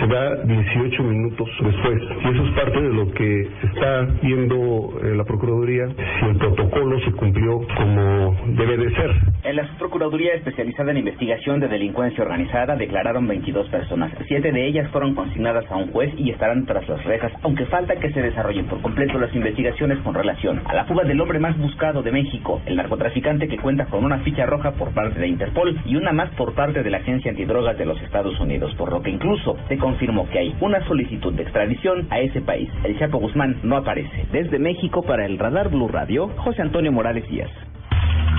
se 0.00 0.06
da 0.06 0.36
18 0.44 1.02
minutos 1.02 1.48
después 1.60 2.02
y 2.24 2.28
eso 2.28 2.44
es 2.44 2.50
parte 2.52 2.80
de 2.80 2.92
lo 2.92 3.10
que 3.12 3.48
está 3.64 4.08
viendo 4.22 5.00
eh, 5.02 5.14
la 5.14 5.24
Procuraduría 5.24 5.88
si 5.88 6.26
el 6.26 6.36
protocolo 6.36 7.00
se 7.00 7.12
cumplió 7.12 7.60
como 7.76 8.36
debe 8.56 8.76
de 8.76 8.94
ser. 8.94 9.10
En 9.44 9.56
la 9.56 9.68
Procuraduría 9.78 10.34
Especializada 10.34 10.90
en 10.92 10.98
Investigación 10.98 11.60
de 11.60 11.68
Delincuencia 11.68 12.22
Organizada 12.22 12.76
declararon 12.76 13.26
22 13.26 13.68
personas. 13.68 14.12
Siete 14.28 14.52
de 14.52 14.66
ellas 14.66 14.90
fueron 14.90 15.14
consignadas 15.14 15.64
a 15.70 15.76
un 15.76 15.90
juez 15.90 16.12
y 16.16 16.30
estarán 16.30 16.64
tras 16.66 16.88
las 16.88 17.04
rejas, 17.04 17.32
aunque 17.42 17.66
falta 17.66 17.96
que 17.96 18.12
se 18.12 18.22
desarrollen 18.22 18.66
por 18.66 18.80
completo 18.82 19.18
las 19.18 19.34
investigaciones 19.34 19.98
con 19.98 20.14
relación 20.14 20.62
a 20.64 20.74
la 20.74 20.84
fuga 20.84 21.04
del 21.04 21.20
hombre 21.20 21.38
más 21.38 21.58
buscado 21.58 22.02
de 22.02 22.12
México, 22.12 22.60
el 22.66 22.76
narcotraficante 22.76 23.48
que 23.48 23.58
cuenta 23.58 23.86
con 23.86 24.04
una 24.04 24.18
ficha 24.20 24.46
roja 24.46 24.72
por 24.72 24.92
parte 24.92 25.18
de 25.18 25.28
Interpol 25.28 25.78
y 25.84 25.96
una 25.96 26.12
más 26.12 26.30
por 26.30 26.54
parte 26.54 26.82
de 26.82 26.90
la 26.90 26.98
Agencia 26.98 27.30
Antidrogas 27.30 27.76
de 27.78 27.86
los 27.86 28.00
Estados 28.02 28.38
Unidos, 28.40 28.74
por 28.76 28.92
lo 28.92 29.02
que 29.02 29.10
incluso 29.10 29.56
se 29.68 29.78
confirmó 29.82 30.28
que 30.30 30.38
hay 30.38 30.56
una 30.60 30.82
solicitud 30.86 31.34
de 31.34 31.42
extradición 31.42 32.06
a 32.08 32.20
ese 32.20 32.40
país. 32.40 32.70
El 32.84 32.96
Chapo 32.98 33.18
Guzmán 33.18 33.56
no 33.64 33.76
aparece. 33.76 34.26
Desde 34.32 34.58
México 34.60 35.02
para 35.02 35.26
el 35.26 35.38
Radar 35.38 35.70
Blue 35.70 35.88
Radio, 35.88 36.28
José 36.36 36.62
Antonio 36.62 36.92
Morales 36.92 37.28
Díaz. 37.28 37.50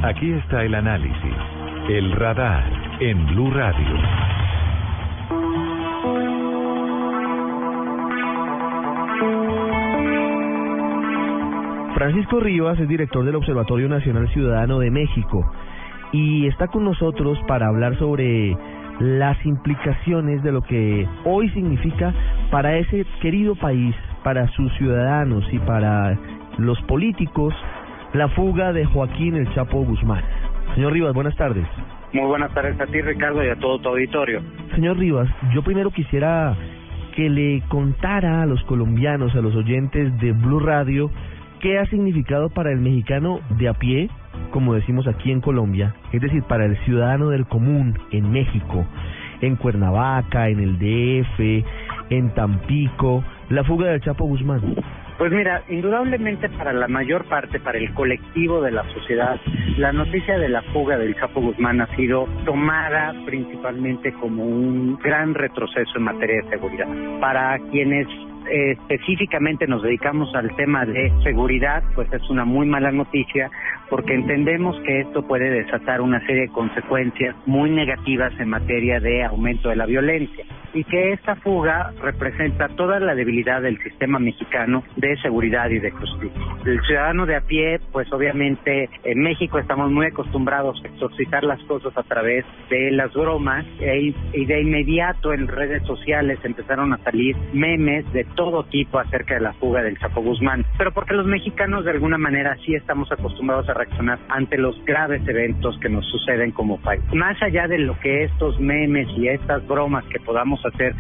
Aquí 0.04 0.32
está 0.32 0.64
el 0.64 0.74
análisis. 0.74 1.36
El 1.90 2.14
radar 2.14 2.64
en 3.02 3.26
Blue 3.28 3.52
Radio. 3.52 4.34
Francisco 11.94 12.40
Rivas 12.40 12.80
es 12.80 12.88
director 12.88 13.26
del 13.26 13.36
Observatorio 13.36 13.90
Nacional 13.90 14.30
Ciudadano 14.30 14.80
de 14.80 14.92
México 14.92 15.46
y 16.14 16.48
está 16.48 16.68
con 16.68 16.86
nosotros 16.86 17.38
para 17.48 17.68
hablar 17.68 17.98
sobre 17.98 18.56
las 19.00 19.44
implicaciones 19.46 20.44
de 20.44 20.52
lo 20.52 20.62
que 20.62 21.08
hoy 21.26 21.50
significa 21.50 22.14
para 22.52 22.78
ese 22.78 23.06
querido 23.22 23.56
país, 23.56 23.96
para 24.24 24.48
sus 24.50 24.72
ciudadanos 24.74 25.46
y 25.52 25.60
para 25.60 26.18
los 26.58 26.80
políticos 26.84 27.54
la 28.14 28.30
fuga 28.30 28.72
de 28.74 28.86
Joaquín 28.86 29.36
El 29.36 29.52
Chapo 29.54 29.84
Guzmán. 29.84 30.24
Señor 30.76 30.94
Rivas, 30.94 31.14
buenas 31.14 31.36
tardes. 31.36 31.68
Muy 32.14 32.28
buenas 32.28 32.54
tardes 32.54 32.80
a 32.80 32.86
ti, 32.86 33.02
Ricardo, 33.02 33.44
y 33.44 33.50
a 33.50 33.56
todo 33.56 33.80
tu 33.80 33.90
auditorio. 33.90 34.42
Señor 34.76 34.98
Rivas, 34.98 35.28
yo 35.54 35.64
primero 35.64 35.90
quisiera 35.90 36.56
que 37.16 37.30
le 37.30 37.62
contara 37.70 38.44
a 38.44 38.46
los 38.46 38.64
colombianos, 38.66 39.36
a 39.36 39.42
los 39.42 39.56
oyentes 39.56 40.16
de 40.20 40.32
Blue 40.32 40.60
Radio, 40.60 41.10
qué 41.60 41.80
ha 41.80 41.86
significado 41.88 42.50
para 42.50 42.72
el 42.72 42.80
mexicano 42.80 43.40
de 43.58 43.68
a 43.68 43.74
pie, 43.74 44.10
como 44.52 44.74
decimos 44.74 45.08
aquí 45.08 45.32
en 45.32 45.42
Colombia, 45.42 45.96
es 46.12 46.22
decir, 46.22 46.44
para 46.44 46.66
el 46.66 46.78
ciudadano 46.86 47.30
del 47.30 47.46
común 47.46 47.98
en 48.12 48.32
México, 48.32 48.86
en 49.42 49.56
Cuernavaca, 49.56 50.50
en 50.50 50.60
el 50.60 50.78
DF, 50.78 51.66
en 52.10 52.34
Tampico, 52.34 53.24
la 53.50 53.64
fuga 53.64 53.88
del 53.88 54.02
Chapo 54.02 54.26
Guzmán. 54.26 54.76
Pues 55.18 55.32
mira, 55.32 55.64
indudablemente 55.70 56.50
para 56.50 56.74
la 56.74 56.88
mayor 56.88 57.26
parte, 57.26 57.60
para 57.60 57.78
el 57.78 57.94
colectivo 57.94 58.62
de 58.62 58.72
la 58.72 58.84
sociedad, 58.94 59.40
la 59.78 59.92
noticia 59.94 60.38
de 60.38 60.50
la 60.50 60.62
fuga 60.74 60.98
del 60.98 61.16
Chapo 61.16 61.40
Guzmán 61.40 61.82
ha 61.82 61.96
sido 61.96 62.28
tomada 62.46 63.14
principalmente 63.26 64.12
como 64.14 64.44
un 64.44 64.98
gran 64.98 65.36
retroceso 65.36 65.98
en 65.98 66.04
materia 66.04 66.42
de 66.44 66.50
seguridad. 66.50 66.88
Para 67.20 67.60
quienes 67.72 68.08
eh, 68.50 68.72
específicamente 68.72 69.68
nos 69.68 69.84
dedicamos 69.84 70.34
al 70.36 70.56
tema 70.56 70.86
de 70.86 71.12
seguridad, 71.24 71.84
pues 71.96 72.12
es 72.14 72.30
una 72.30 72.46
muy 72.46 72.66
mala 72.66 72.92
noticia 72.92 73.50
porque 73.90 74.14
entendemos 74.14 74.80
que 74.82 75.02
esto 75.02 75.26
puede 75.28 75.50
desatar 75.50 76.02
una 76.02 76.20
serie 76.26 76.44
de 76.44 76.50
consecuencias 76.50 77.36
muy 77.46 77.70
negativas 77.70 78.34
en 78.40 78.50
materia 78.50 79.00
de 79.00 79.24
aumento 79.24 79.70
de 79.70 79.76
la 79.76 79.86
violencia 79.86 80.46
y 80.74 80.84
que 80.84 81.14
esta 81.14 81.36
fuga 81.38 81.94
representa 82.02 82.68
toda 82.70 83.00
la 83.00 83.16
debilidad 83.16 83.62
del 83.62 83.78
sistema 83.82 84.20
mexicano 84.20 84.84
de 84.96 85.16
seguridad 85.18 85.70
y 85.70 85.80
de 85.80 85.92
justicia. 85.92 86.42
El 86.66 86.82
ciudadano 86.82 87.26
de 87.26 87.36
a 87.36 87.42
pie, 87.42 87.80
pues 87.92 88.12
obviamente 88.12 88.90
en 89.04 89.22
México 89.22 89.60
estamos 89.60 89.92
muy 89.92 90.08
acostumbrados 90.08 90.82
a 90.84 90.88
exorcizar 90.88 91.44
las 91.44 91.62
cosas 91.64 91.96
a 91.98 92.04
través 92.04 92.46
de 92.70 92.92
las 92.92 93.14
bromas 93.14 93.66
e, 93.80 94.14
y 94.34 94.46
de 94.46 94.62
inmediato 94.62 95.34
en 95.34 95.48
redes 95.48 95.84
sociales 95.84 96.40
empezaron 96.44 96.94
a 96.94 96.98
salir 97.00 97.36
memes 97.54 98.12
de 98.14 98.24
todo 98.36 98.64
tipo 98.64 99.00
acerca 99.00 99.36
de 99.36 99.42
la 99.42 99.54
fuga 99.54 99.82
del 99.82 99.98
Chapo 100.00 100.22
Guzmán, 100.22 100.66
pero 100.78 100.92
porque 100.92 101.14
los 101.14 101.26
mexicanos 101.26 101.86
de 101.86 101.92
alguna 101.92 102.18
manera 102.18 102.58
sí 102.66 102.76
estamos 102.76 103.12
acostumbrados 103.12 103.70
a 103.70 103.74
reaccionar 103.74 104.20
ante 104.30 104.58
los 104.58 104.84
graves 104.86 105.22
eventos 105.28 105.78
que 105.80 105.90
nos 105.90 106.06
suceden 106.08 106.52
como 106.52 106.80
país. 106.80 107.02
Más 107.14 107.42
allá 107.42 107.68
de 107.68 107.80
lo 107.80 107.98
que 108.00 108.24
estos 108.24 108.60
memes 108.60 109.08
y 109.18 109.28
estas 109.28 109.66
bromas 109.68 110.04
que 110.06 110.20
podamos 110.20 110.63
hacer 110.70 110.96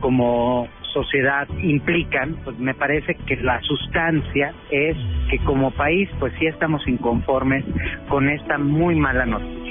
como 0.00 0.68
sociedad 0.92 1.46
implican, 1.62 2.36
pues 2.44 2.58
me 2.58 2.74
parece 2.74 3.14
que 3.14 3.36
la 3.36 3.60
sustancia 3.62 4.52
es 4.70 4.96
que 5.30 5.38
como 5.44 5.70
país 5.70 6.08
pues 6.18 6.32
sí 6.38 6.46
estamos 6.46 6.86
inconformes 6.88 7.64
con 8.08 8.28
esta 8.28 8.58
muy 8.58 8.94
mala 8.96 9.26
noticia. 9.26 9.67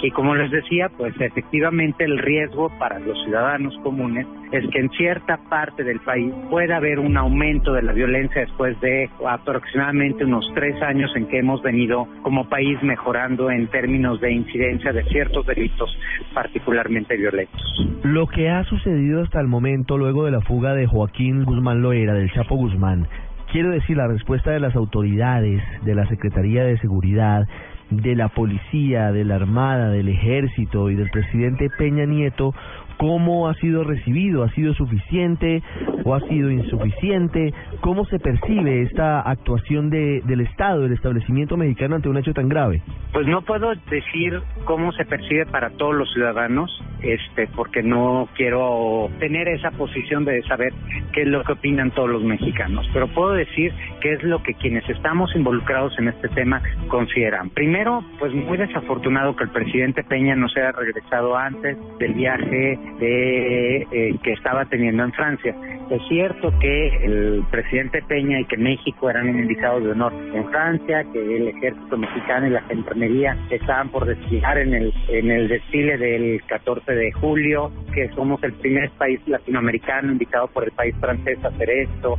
Y 0.00 0.10
como 0.12 0.34
les 0.34 0.50
decía, 0.50 0.88
pues 0.96 1.14
efectivamente 1.20 2.04
el 2.04 2.18
riesgo 2.18 2.70
para 2.78 2.98
los 3.00 3.20
ciudadanos 3.24 3.76
comunes 3.82 4.26
es 4.52 4.64
que 4.70 4.78
en 4.78 4.88
cierta 4.90 5.38
parte 5.50 5.82
del 5.82 6.00
país 6.00 6.32
pueda 6.48 6.76
haber 6.76 7.00
un 7.00 7.16
aumento 7.16 7.72
de 7.72 7.82
la 7.82 7.92
violencia 7.92 8.42
después 8.42 8.80
de 8.80 9.10
aproximadamente 9.26 10.24
unos 10.24 10.50
tres 10.54 10.80
años 10.82 11.10
en 11.16 11.26
que 11.26 11.38
hemos 11.38 11.62
venido 11.62 12.06
como 12.22 12.48
país 12.48 12.80
mejorando 12.82 13.50
en 13.50 13.66
términos 13.68 14.20
de 14.20 14.32
incidencia 14.32 14.92
de 14.92 15.04
ciertos 15.04 15.44
delitos 15.46 15.90
particularmente 16.32 17.16
violentos. 17.16 17.62
Lo 18.04 18.26
que 18.28 18.48
ha 18.48 18.64
sucedido 18.64 19.22
hasta 19.22 19.40
el 19.40 19.48
momento 19.48 19.98
luego 19.98 20.24
de 20.24 20.30
la 20.30 20.40
fuga 20.40 20.74
de 20.74 20.86
Joaquín 20.86 21.44
Guzmán 21.44 21.82
Loera, 21.82 22.14
del 22.14 22.30
Chapo 22.32 22.56
Guzmán, 22.56 23.08
quiero 23.50 23.70
decir 23.70 23.96
la 23.96 24.06
respuesta 24.06 24.52
de 24.52 24.60
las 24.60 24.76
autoridades, 24.76 25.62
de 25.84 25.94
la 25.94 26.06
Secretaría 26.06 26.64
de 26.64 26.78
Seguridad, 26.78 27.46
de 27.90 28.14
la 28.14 28.28
policía, 28.28 29.12
de 29.12 29.24
la 29.24 29.36
Armada, 29.36 29.90
del 29.90 30.08
Ejército 30.08 30.90
y 30.90 30.94
del 30.94 31.10
presidente 31.10 31.70
Peña 31.70 32.04
Nieto, 32.04 32.54
¿cómo 32.98 33.48
ha 33.48 33.54
sido 33.54 33.84
recibido? 33.84 34.44
¿Ha 34.44 34.50
sido 34.50 34.74
suficiente 34.74 35.62
o 36.04 36.14
ha 36.14 36.20
sido 36.28 36.50
insuficiente? 36.50 37.54
¿Cómo 37.80 38.04
se 38.06 38.18
percibe 38.18 38.82
esta 38.82 39.20
actuación 39.20 39.88
de, 39.88 40.20
del 40.24 40.42
Estado, 40.42 40.82
del 40.82 40.92
establecimiento 40.92 41.56
mexicano 41.56 41.96
ante 41.96 42.08
un 42.08 42.18
hecho 42.18 42.34
tan 42.34 42.48
grave? 42.48 42.82
Pues 43.12 43.26
no 43.26 43.42
puedo 43.42 43.72
decir 43.90 44.40
cómo 44.64 44.92
se 44.92 45.04
percibe 45.04 45.46
para 45.46 45.70
todos 45.70 45.94
los 45.94 46.12
ciudadanos, 46.12 46.70
este, 47.00 47.48
porque 47.54 47.82
no 47.82 48.28
quiero 48.36 49.08
tener 49.18 49.48
esa 49.48 49.70
posición 49.70 50.24
de 50.24 50.42
saber 50.42 50.72
qué 51.12 51.22
es 51.22 51.28
lo 51.28 51.42
que 51.44 51.52
opinan 51.52 51.90
todos 51.92 52.10
los 52.10 52.22
mexicanos, 52.22 52.88
pero 52.92 53.08
puedo 53.08 53.32
decir 53.32 53.72
qué 54.00 54.12
es 54.12 54.22
lo 54.22 54.42
que 54.42 54.54
quienes 54.54 54.88
estamos 54.88 55.34
involucrados 55.34 55.98
en 55.98 56.08
este 56.08 56.28
tema 56.28 56.60
consideran. 56.88 57.50
Primero, 57.50 58.04
pues 58.18 58.34
muy 58.34 58.58
desafortunado 58.58 59.36
que 59.36 59.44
el 59.44 59.50
presidente 59.50 60.02
Peña 60.04 60.34
no 60.34 60.48
se 60.48 60.60
haya 60.60 60.72
regresado 60.72 61.36
antes 61.36 61.76
del 61.98 62.14
viaje 62.14 62.78
de 62.98 63.86
eh, 63.90 64.18
que 64.22 64.32
estaba 64.32 64.64
teniendo 64.66 65.04
en 65.04 65.12
Francia. 65.12 65.54
Es 65.90 66.02
cierto 66.08 66.52
que 66.58 66.88
el 67.04 67.44
presidente 67.50 68.02
Peña 68.02 68.40
y 68.40 68.44
que 68.44 68.56
México 68.56 69.08
eran 69.08 69.28
invitados 69.28 69.84
de 69.84 69.90
honor 69.92 70.12
en 70.34 70.48
Francia, 70.50 71.04
que 71.12 71.36
el 71.36 71.48
ejército 71.48 71.96
mexicano 71.96 72.46
y 72.46 72.50
la 72.50 72.62
gendarmería 72.62 73.36
estaban 73.50 73.88
por 73.88 74.04
desfilar 74.04 74.58
en 74.58 74.74
el 74.74 74.92
en 75.08 75.30
el 75.30 75.48
desfile 75.48 75.96
del 75.96 76.42
14 76.46 76.92
de 76.92 77.12
julio, 77.12 77.72
que 77.94 78.08
somos 78.10 78.42
el 78.42 78.52
primer 78.54 78.90
país 78.90 79.20
latinoamericano 79.26 80.12
invitado 80.12 80.48
por 80.48 80.64
el 80.64 80.72
país 80.72 80.94
francés 81.00 81.38
a 81.44 81.48
hacer 81.48 81.70
esto 81.70 82.18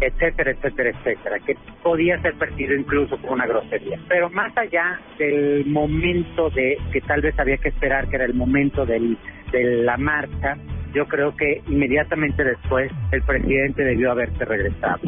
etcétera, 0.00 0.52
etcétera, 0.52 0.90
etcétera, 0.90 1.38
que 1.40 1.56
podía 1.82 2.20
ser 2.22 2.34
percibido 2.34 2.74
incluso 2.74 3.16
como 3.18 3.32
una 3.32 3.46
grosería. 3.46 3.98
Pero 4.08 4.30
más 4.30 4.56
allá 4.56 5.00
del 5.18 5.66
momento 5.66 6.50
de 6.50 6.78
que 6.92 7.00
tal 7.00 7.20
vez 7.20 7.38
había 7.38 7.56
que 7.56 7.68
esperar, 7.68 8.08
que 8.08 8.16
era 8.16 8.24
el 8.24 8.34
momento 8.34 8.86
del, 8.86 9.18
de 9.52 9.82
la 9.84 9.96
marcha, 9.96 10.56
yo 10.94 11.06
creo 11.06 11.36
que 11.36 11.62
inmediatamente 11.68 12.44
después 12.44 12.90
el 13.12 13.22
presidente 13.22 13.84
debió 13.84 14.10
haberse 14.10 14.44
regresado. 14.44 15.00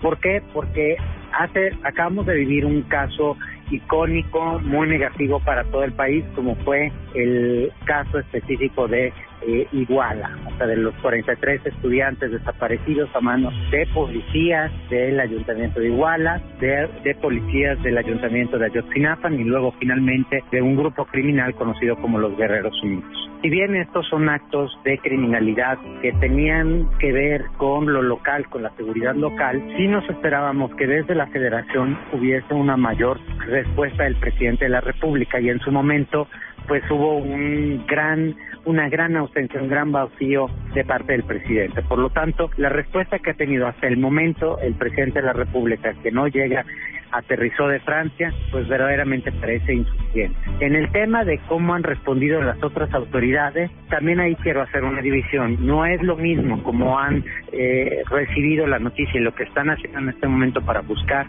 ¿Por 0.00 0.18
qué? 0.18 0.42
Porque 0.52 0.96
hace 1.32 1.72
acabamos 1.84 2.26
de 2.26 2.34
vivir 2.34 2.66
un 2.66 2.82
caso 2.82 3.36
icónico, 3.70 4.58
muy 4.60 4.88
negativo 4.88 5.40
para 5.40 5.64
todo 5.64 5.84
el 5.84 5.92
país, 5.92 6.24
como 6.34 6.56
fue 6.56 6.92
el 7.14 7.72
caso 7.84 8.18
específico 8.18 8.86
de 8.88 9.12
eh, 9.46 9.66
Iguala, 9.72 10.30
o 10.46 10.56
sea, 10.56 10.66
de 10.66 10.76
los 10.76 10.94
43 10.96 11.66
estudiantes 11.66 12.30
desaparecidos 12.30 13.08
a 13.14 13.20
manos 13.20 13.54
de 13.70 13.86
policías 13.86 14.70
del 14.90 15.20
Ayuntamiento 15.20 15.80
de 15.80 15.86
Iguala, 15.88 16.40
de, 16.60 17.14
policías 17.20 17.82
del 17.82 17.98
Ayuntamiento 17.98 18.58
de 18.58 18.66
Ayotzinapan 18.66 19.38
y 19.38 19.44
luego 19.44 19.72
finalmente 19.78 20.42
de 20.50 20.62
un 20.62 20.76
grupo 20.76 21.04
criminal 21.06 21.54
conocido 21.54 21.96
como 21.96 22.18
los 22.18 22.36
Guerreros 22.36 22.74
Unidos. 22.82 23.10
Si 23.42 23.50
bien 23.50 23.74
estos 23.74 24.06
son 24.08 24.28
actos 24.28 24.70
de 24.84 24.98
criminalidad 24.98 25.76
que 26.00 26.12
tenían 26.12 26.88
que 27.00 27.12
ver 27.12 27.44
con 27.56 27.92
lo 27.92 28.00
local, 28.00 28.48
con 28.48 28.62
la 28.62 28.70
seguridad 28.76 29.16
local, 29.16 29.60
sí 29.76 29.88
nos 29.88 30.08
esperábamos 30.08 30.72
que 30.76 30.86
desde 30.86 31.16
la 31.16 31.26
federación 31.26 31.98
hubiese 32.12 32.54
una 32.54 32.76
mayor 32.76 33.18
respuesta 33.46 34.04
del 34.04 34.14
presidente 34.16 34.66
de 34.66 34.70
la 34.70 34.80
República 34.80 35.40
y 35.40 35.48
en 35.48 35.58
su 35.58 35.72
momento 35.72 36.28
pues 36.68 36.88
hubo 36.90 37.16
un 37.16 37.84
gran 37.86 38.34
una 38.64 38.88
gran 38.88 39.16
ausencia, 39.16 39.60
un 39.60 39.68
gran 39.68 39.92
vacío 39.92 40.46
de 40.74 40.84
parte 40.84 41.12
del 41.12 41.24
presidente. 41.24 41.82
Por 41.82 41.98
lo 41.98 42.10
tanto, 42.10 42.50
la 42.56 42.68
respuesta 42.68 43.18
que 43.18 43.30
ha 43.30 43.34
tenido 43.34 43.66
hasta 43.66 43.86
el 43.86 43.96
momento 43.96 44.58
el 44.60 44.74
presidente 44.74 45.20
de 45.20 45.26
la 45.26 45.32
República, 45.32 45.94
que 46.02 46.10
no 46.10 46.28
llega 46.28 46.64
aterrizó 47.12 47.68
de 47.68 47.78
Francia, 47.80 48.32
pues 48.50 48.66
verdaderamente 48.68 49.30
parece 49.32 49.74
insuficiente. 49.74 50.36
En 50.60 50.74
el 50.74 50.90
tema 50.92 51.24
de 51.24 51.38
cómo 51.46 51.74
han 51.74 51.82
respondido 51.82 52.42
las 52.42 52.60
otras 52.62 52.92
autoridades, 52.94 53.70
también 53.90 54.18
ahí 54.18 54.34
quiero 54.36 54.62
hacer 54.62 54.82
una 54.82 55.02
división. 55.02 55.58
No 55.60 55.84
es 55.84 56.02
lo 56.02 56.16
mismo 56.16 56.62
como 56.62 56.98
han 56.98 57.22
eh, 57.52 58.02
recibido 58.08 58.66
la 58.66 58.78
noticia 58.78 59.20
y 59.20 59.22
lo 59.22 59.34
que 59.34 59.44
están 59.44 59.68
haciendo 59.68 59.98
en 59.98 60.08
este 60.08 60.26
momento 60.26 60.62
para 60.62 60.80
buscar 60.80 61.26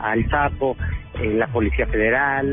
al 0.00 0.28
sapo, 0.30 0.76
eh, 1.20 1.34
la 1.34 1.46
Policía 1.48 1.86
Federal, 1.86 2.46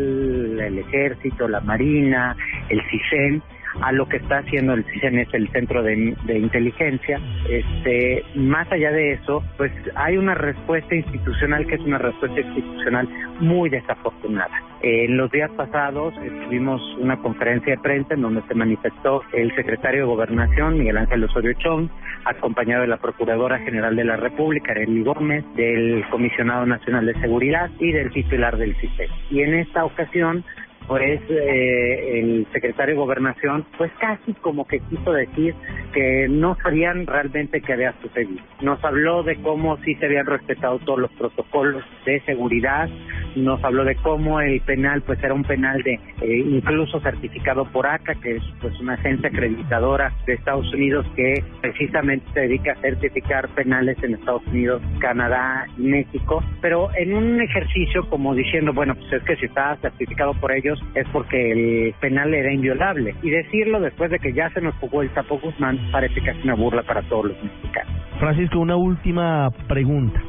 el 0.59 0.77
Ejército, 0.79 1.47
la 1.47 1.61
Marina, 1.61 2.35
el 2.69 2.81
CISEN, 2.89 3.41
a 3.81 3.91
lo 3.91 4.07
que 4.07 4.17
está 4.17 4.39
haciendo 4.39 4.73
el 4.73 4.83
CISEN 4.85 5.19
el 5.31 5.49
centro 5.49 5.83
de, 5.83 6.15
inteligencia. 6.27 7.19
Este, 7.49 8.23
más 8.35 8.71
allá 8.71 8.91
de 8.91 9.13
eso, 9.13 9.43
pues 9.57 9.71
hay 9.95 10.17
una 10.17 10.35
respuesta 10.35 10.95
institucional 10.95 11.65
que 11.67 11.75
es 11.75 11.81
una 11.81 11.97
respuesta 11.97 12.39
institucional 12.39 13.07
muy 13.39 13.69
desafortunada. 13.69 14.61
En 14.81 15.15
los 15.15 15.31
días 15.31 15.49
pasados 15.51 16.13
tuvimos 16.45 16.81
una 16.99 17.17
conferencia 17.17 17.75
de 17.75 17.81
prensa 17.81 18.13
en 18.15 18.21
donde 18.21 18.41
se 18.47 18.53
manifestó 18.53 19.21
el 19.31 19.53
secretario 19.55 20.01
de 20.01 20.07
Gobernación, 20.07 20.77
Miguel 20.77 20.97
Ángel 20.97 21.23
Osorio 21.23 21.53
Chong, 21.53 21.87
acompañado 22.25 22.81
de 22.81 22.87
la 22.87 22.97
Procuradora 22.97 23.59
General 23.59 23.95
de 23.95 24.03
la 24.03 24.17
República, 24.17 24.71
Arely 24.71 25.03
Gómez, 25.03 25.45
del 25.55 26.03
Comisionado 26.09 26.65
Nacional 26.65 27.05
de 27.05 27.19
Seguridad 27.21 27.69
y 27.79 27.91
del 27.91 28.11
titular 28.11 28.57
del 28.57 28.75
CISEN. 28.75 29.07
Y 29.29 29.41
en 29.41 29.53
esta 29.55 29.85
ocasión 29.85 30.43
pues 30.87 31.21
eh, 31.29 32.19
el 32.19 32.47
secretario 32.51 32.95
de 32.95 33.01
Gobernación, 33.01 33.65
pues 33.77 33.91
casi 33.99 34.33
como 34.35 34.67
que 34.67 34.79
quiso 34.81 35.13
decir 35.13 35.55
que 35.93 36.27
no 36.29 36.55
sabían 36.61 37.05
realmente 37.05 37.61
qué 37.61 37.73
había 37.73 37.93
sucedido. 38.01 38.43
Nos 38.61 38.83
habló 38.83 39.23
de 39.23 39.35
cómo 39.37 39.77
sí 39.83 39.95
se 39.95 40.05
habían 40.05 40.25
respetado 40.25 40.79
todos 40.79 40.99
los 40.99 41.11
protocolos 41.11 41.83
de 42.05 42.19
seguridad, 42.21 42.89
nos 43.35 43.63
habló 43.63 43.83
de 43.83 43.95
cómo 43.95 44.41
el 44.41 44.61
penal 44.61 45.01
pues 45.01 45.23
era 45.23 45.33
un 45.33 45.43
penal 45.43 45.81
de 45.83 45.93
eh, 46.21 46.37
incluso 46.37 46.99
certificado 46.99 47.65
por 47.65 47.87
ACA, 47.87 48.15
que 48.15 48.37
es 48.37 48.43
pues 48.61 48.79
una 48.79 48.93
agencia 48.93 49.29
acreditadora 49.29 50.13
de 50.25 50.33
Estados 50.33 50.71
Unidos 50.73 51.05
que 51.15 51.43
precisamente 51.61 52.25
se 52.33 52.41
dedica 52.41 52.73
a 52.73 52.81
certificar 52.81 53.49
penales 53.49 53.97
en 54.03 54.15
Estados 54.15 54.45
Unidos, 54.47 54.81
Canadá 54.99 55.65
México, 55.77 56.43
pero 56.61 56.89
en 56.95 57.13
un 57.13 57.41
ejercicio 57.41 58.07
como 58.09 58.35
diciendo, 58.35 58.73
bueno, 58.73 58.95
pues 58.95 59.13
es 59.13 59.23
que 59.23 59.35
si 59.37 59.45
está 59.45 59.75
certificado 59.77 60.33
por 60.35 60.51
ellos 60.51 60.72
es 60.95 61.07
porque 61.09 61.51
el 61.51 61.93
penal 61.99 62.33
era 62.33 62.51
inviolable. 62.53 63.15
Y 63.21 63.29
decirlo 63.29 63.79
después 63.79 64.11
de 64.11 64.19
que 64.19 64.33
ya 64.33 64.49
se 64.51 64.61
nos 64.61 64.75
jugó 64.75 65.01
el 65.01 65.09
Tapo 65.09 65.39
Guzmán 65.39 65.79
parece 65.91 66.21
casi 66.21 66.41
una 66.43 66.55
burla 66.55 66.83
para 66.83 67.01
todos 67.03 67.25
los 67.25 67.43
mexicanos. 67.43 67.93
Francisco, 68.19 68.59
una 68.59 68.75
última 68.75 69.49
pregunta. 69.67 70.21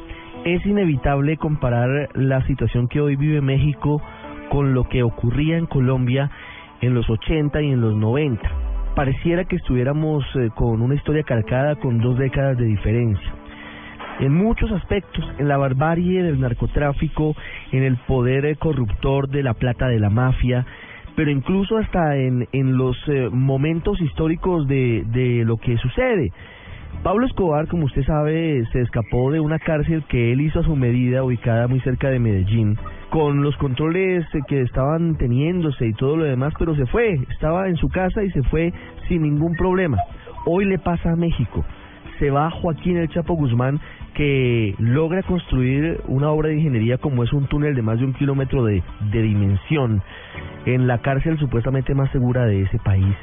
¿Es 0.43 0.65
inevitable 0.65 1.37
comparar 1.37 2.09
la 2.13 2.45
situación 2.45 2.87
que 2.87 3.01
hoy 3.01 3.15
vive 3.15 3.41
México 3.41 4.01
con 4.49 4.73
lo 4.73 4.83
que 4.83 5.03
ocurría 5.03 5.57
en 5.57 5.65
Colombia 5.65 6.29
en 6.81 6.93
los 6.93 7.09
80 7.09 7.61
y 7.61 7.71
en 7.71 7.81
los 7.81 7.95
90? 7.95 8.47
Pareciera 8.95 9.45
que 9.45 9.55
estuviéramos 9.55 10.23
eh, 10.35 10.49
con 10.55 10.81
una 10.81 10.95
historia 10.95 11.23
calcada 11.23 11.75
con 11.75 11.99
dos 11.99 12.17
décadas 12.17 12.57
de 12.57 12.65
diferencia 12.65 13.44
en 14.19 14.33
muchos 14.33 14.71
aspectos, 14.71 15.23
en 15.37 15.47
la 15.47 15.57
barbarie 15.57 16.23
del 16.23 16.39
narcotráfico, 16.39 17.35
en 17.71 17.83
el 17.83 17.97
poder 17.97 18.45
eh, 18.45 18.55
corruptor 18.55 19.29
de 19.29 19.43
la 19.43 19.53
plata 19.53 19.87
de 19.87 19.99
la 19.99 20.09
mafia, 20.09 20.65
pero 21.15 21.31
incluso 21.31 21.77
hasta 21.77 22.17
en, 22.17 22.47
en 22.51 22.77
los 22.77 22.97
eh, 23.07 23.29
momentos 23.31 23.99
históricos 24.01 24.67
de, 24.67 25.03
de 25.07 25.43
lo 25.45 25.57
que 25.57 25.77
sucede. 25.77 26.31
Pablo 27.03 27.27
Escobar, 27.27 27.67
como 27.67 27.85
usted 27.85 28.03
sabe, 28.03 28.65
se 28.71 28.81
escapó 28.81 29.31
de 29.31 29.39
una 29.39 29.59
cárcel 29.59 30.03
que 30.09 30.31
él 30.31 30.41
hizo 30.41 30.61
a 30.61 30.63
su 30.63 30.75
medida, 30.75 31.23
ubicada 31.23 31.67
muy 31.67 31.79
cerca 31.81 32.09
de 32.09 32.19
Medellín, 32.19 32.77
con 33.09 33.43
los 33.43 33.55
controles 33.57 34.25
eh, 34.33 34.39
que 34.47 34.61
estaban 34.61 35.15
teniéndose 35.17 35.87
y 35.87 35.93
todo 35.93 36.17
lo 36.17 36.23
demás, 36.23 36.53
pero 36.57 36.75
se 36.75 36.85
fue, 36.87 37.19
estaba 37.29 37.67
en 37.67 37.75
su 37.77 37.89
casa 37.89 38.23
y 38.23 38.31
se 38.31 38.43
fue 38.43 38.73
sin 39.07 39.21
ningún 39.21 39.55
problema. 39.55 39.97
Hoy 40.45 40.65
le 40.65 40.79
pasa 40.79 41.11
a 41.11 41.15
México. 41.15 41.63
Se 42.19 42.31
va 42.31 42.49
Joaquín 42.49 42.97
El 42.97 43.09
Chapo 43.09 43.35
Guzmán 43.35 43.79
que 44.15 44.73
logra 44.79 45.21
construir 45.23 46.01
una 46.07 46.31
obra 46.31 46.49
de 46.49 46.55
ingeniería 46.55 46.97
como 46.97 47.23
es 47.23 47.31
un 47.33 47.47
túnel 47.47 47.75
de 47.75 47.81
más 47.81 47.99
de 47.99 48.05
un 48.05 48.13
kilómetro 48.13 48.63
de, 48.63 48.81
de 49.11 49.21
dimensión 49.21 50.01
en 50.65 50.87
la 50.87 50.99
cárcel 50.99 51.37
supuestamente 51.37 51.93
más 51.93 52.09
segura 52.11 52.45
de 52.45 52.63
ese 52.63 52.79
país. 52.79 53.15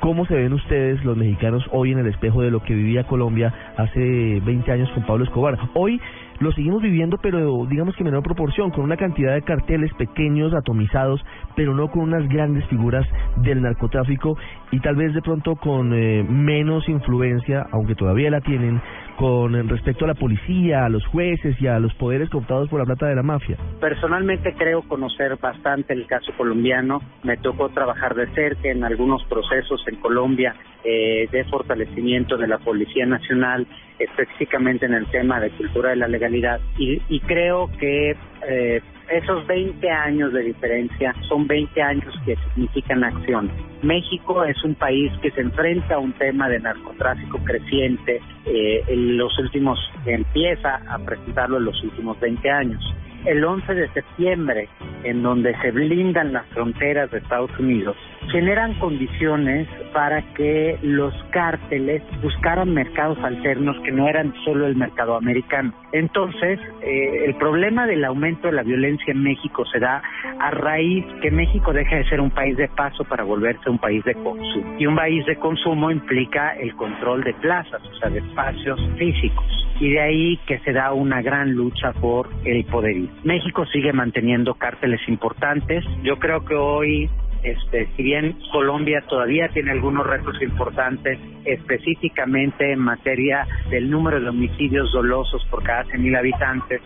¿Cómo 0.00 0.24
se 0.24 0.34
ven 0.34 0.54
ustedes 0.54 1.04
los 1.04 1.14
mexicanos 1.14 1.62
hoy 1.72 1.92
en 1.92 1.98
el 1.98 2.06
espejo 2.06 2.40
de 2.40 2.50
lo 2.50 2.62
que 2.62 2.74
vivía 2.74 3.04
Colombia 3.04 3.52
hace 3.76 4.40
20 4.40 4.72
años 4.72 4.90
con 4.92 5.04
Pablo 5.04 5.24
Escobar? 5.24 5.58
Hoy 5.74 6.00
lo 6.38 6.52
seguimos 6.52 6.80
viviendo, 6.80 7.18
pero 7.18 7.66
digamos 7.66 7.94
que 7.94 8.02
en 8.02 8.06
menor 8.06 8.22
proporción, 8.22 8.70
con 8.70 8.84
una 8.84 8.96
cantidad 8.96 9.34
de 9.34 9.42
carteles 9.42 9.92
pequeños, 9.94 10.54
atomizados, 10.54 11.22
pero 11.54 11.74
no 11.74 11.90
con 11.90 12.04
unas 12.04 12.26
grandes 12.30 12.64
figuras 12.68 13.06
del 13.36 13.60
narcotráfico 13.60 14.38
y 14.70 14.80
tal 14.80 14.96
vez 14.96 15.12
de 15.12 15.20
pronto 15.20 15.56
con 15.56 15.92
eh, 15.92 16.24
menos 16.26 16.88
influencia, 16.88 17.66
aunque 17.70 17.94
todavía 17.94 18.30
la 18.30 18.40
tienen, 18.40 18.80
con 19.20 19.68
respecto 19.68 20.06
a 20.06 20.08
la 20.08 20.14
policía, 20.14 20.86
a 20.86 20.88
los 20.88 21.04
jueces 21.08 21.54
y 21.60 21.66
a 21.66 21.78
los 21.78 21.92
poderes 21.92 22.30
cooptados 22.30 22.70
por 22.70 22.80
la 22.80 22.86
plata 22.86 23.06
de 23.06 23.14
la 23.14 23.22
mafia? 23.22 23.58
Personalmente 23.78 24.54
creo 24.56 24.80
conocer 24.80 25.36
bastante 25.36 25.92
el 25.92 26.06
caso 26.06 26.32
colombiano. 26.38 27.02
Me 27.22 27.36
tocó 27.36 27.68
trabajar 27.68 28.14
de 28.14 28.28
cerca 28.28 28.70
en 28.70 28.82
algunos 28.82 29.22
procesos 29.24 29.84
en 29.88 29.96
Colombia 29.96 30.56
eh, 30.84 31.28
de 31.30 31.44
fortalecimiento 31.44 32.38
de 32.38 32.48
la 32.48 32.56
Policía 32.60 33.04
Nacional, 33.04 33.66
específicamente 33.98 34.86
en 34.86 34.94
el 34.94 35.04
tema 35.10 35.38
de 35.38 35.50
cultura 35.50 35.90
de 35.90 35.96
la 35.96 36.08
legalidad. 36.08 36.58
Y, 36.78 37.02
y 37.10 37.20
creo 37.20 37.70
que 37.78 38.16
eh, 38.48 38.80
esos 39.10 39.46
20 39.46 39.90
años 39.90 40.32
de 40.32 40.42
diferencia 40.42 41.14
son 41.28 41.46
20 41.46 41.82
años 41.82 42.14
que 42.24 42.36
significan 42.36 43.04
acción. 43.04 43.50
México 43.82 44.44
es 44.44 44.62
un 44.64 44.74
país 44.74 45.12
que 45.20 45.30
se 45.32 45.40
enfrenta 45.40 45.96
a 45.96 45.98
un 45.98 46.12
tema 46.12 46.48
de 46.48 46.60
narcotráfico 46.60 47.38
creciente, 47.44 48.20
eh, 48.46 48.84
en 48.86 49.16
los 49.18 49.36
últimos, 49.38 49.78
empieza 50.06 50.76
a 50.88 50.98
presentarlo 50.98 51.58
en 51.58 51.64
los 51.64 51.82
últimos 51.82 52.18
20 52.20 52.50
años 52.50 52.94
el 53.24 53.44
11 53.44 53.74
de 53.74 53.88
septiembre, 53.90 54.68
en 55.04 55.22
donde 55.22 55.56
se 55.60 55.70
blindan 55.70 56.32
las 56.32 56.46
fronteras 56.48 57.10
de 57.10 57.18
Estados 57.18 57.50
Unidos, 57.58 57.96
generan 58.30 58.74
condiciones 58.74 59.68
para 59.92 60.22
que 60.34 60.78
los 60.82 61.12
cárteles 61.30 62.02
buscaran 62.22 62.72
mercados 62.72 63.18
alternos 63.22 63.76
que 63.84 63.92
no 63.92 64.08
eran 64.08 64.32
solo 64.44 64.66
el 64.66 64.76
mercado 64.76 65.16
americano. 65.16 65.72
Entonces, 65.92 66.60
eh, 66.82 67.24
el 67.26 67.34
problema 67.36 67.86
del 67.86 68.04
aumento 68.04 68.48
de 68.48 68.54
la 68.54 68.62
violencia 68.62 69.12
en 69.12 69.22
México 69.22 69.64
se 69.66 69.80
da 69.80 70.02
a 70.38 70.50
raíz 70.50 71.04
que 71.20 71.30
México 71.30 71.72
deja 71.72 71.96
de 71.96 72.08
ser 72.08 72.20
un 72.20 72.30
país 72.30 72.56
de 72.56 72.68
paso 72.68 73.04
para 73.04 73.24
volverse 73.24 73.68
un 73.68 73.78
país 73.78 74.04
de 74.04 74.14
consumo. 74.14 74.76
Y 74.78 74.86
un 74.86 74.96
país 74.96 75.26
de 75.26 75.36
consumo 75.36 75.90
implica 75.90 76.56
el 76.56 76.74
control 76.76 77.24
de 77.24 77.34
plazas, 77.34 77.82
o 77.82 77.94
sea, 77.96 78.10
de 78.10 78.20
espacios 78.20 78.80
físicos. 78.96 79.44
Y 79.80 79.92
de 79.92 80.00
ahí 80.00 80.36
que 80.46 80.58
se 80.60 80.72
da 80.72 80.92
una 80.92 81.22
gran 81.22 81.52
lucha 81.52 81.92
por 81.92 82.28
el 82.44 82.64
poderío. 82.66 83.09
México 83.24 83.66
sigue 83.66 83.92
manteniendo 83.92 84.54
cárteles 84.54 85.00
importantes. 85.08 85.84
Yo 86.02 86.18
creo 86.18 86.44
que 86.44 86.54
hoy 86.54 87.10
este, 87.42 87.88
si 87.96 88.02
bien 88.02 88.36
Colombia 88.52 89.02
todavía 89.08 89.48
tiene 89.48 89.70
algunos 89.70 90.06
retos 90.06 90.40
importantes, 90.42 91.18
específicamente 91.44 92.72
en 92.72 92.80
materia 92.80 93.46
del 93.70 93.90
número 93.90 94.20
de 94.20 94.28
homicidios 94.28 94.92
dolosos 94.92 95.42
por 95.50 95.62
cada 95.62 95.84
100.000 95.84 96.18
habitantes, 96.18 96.82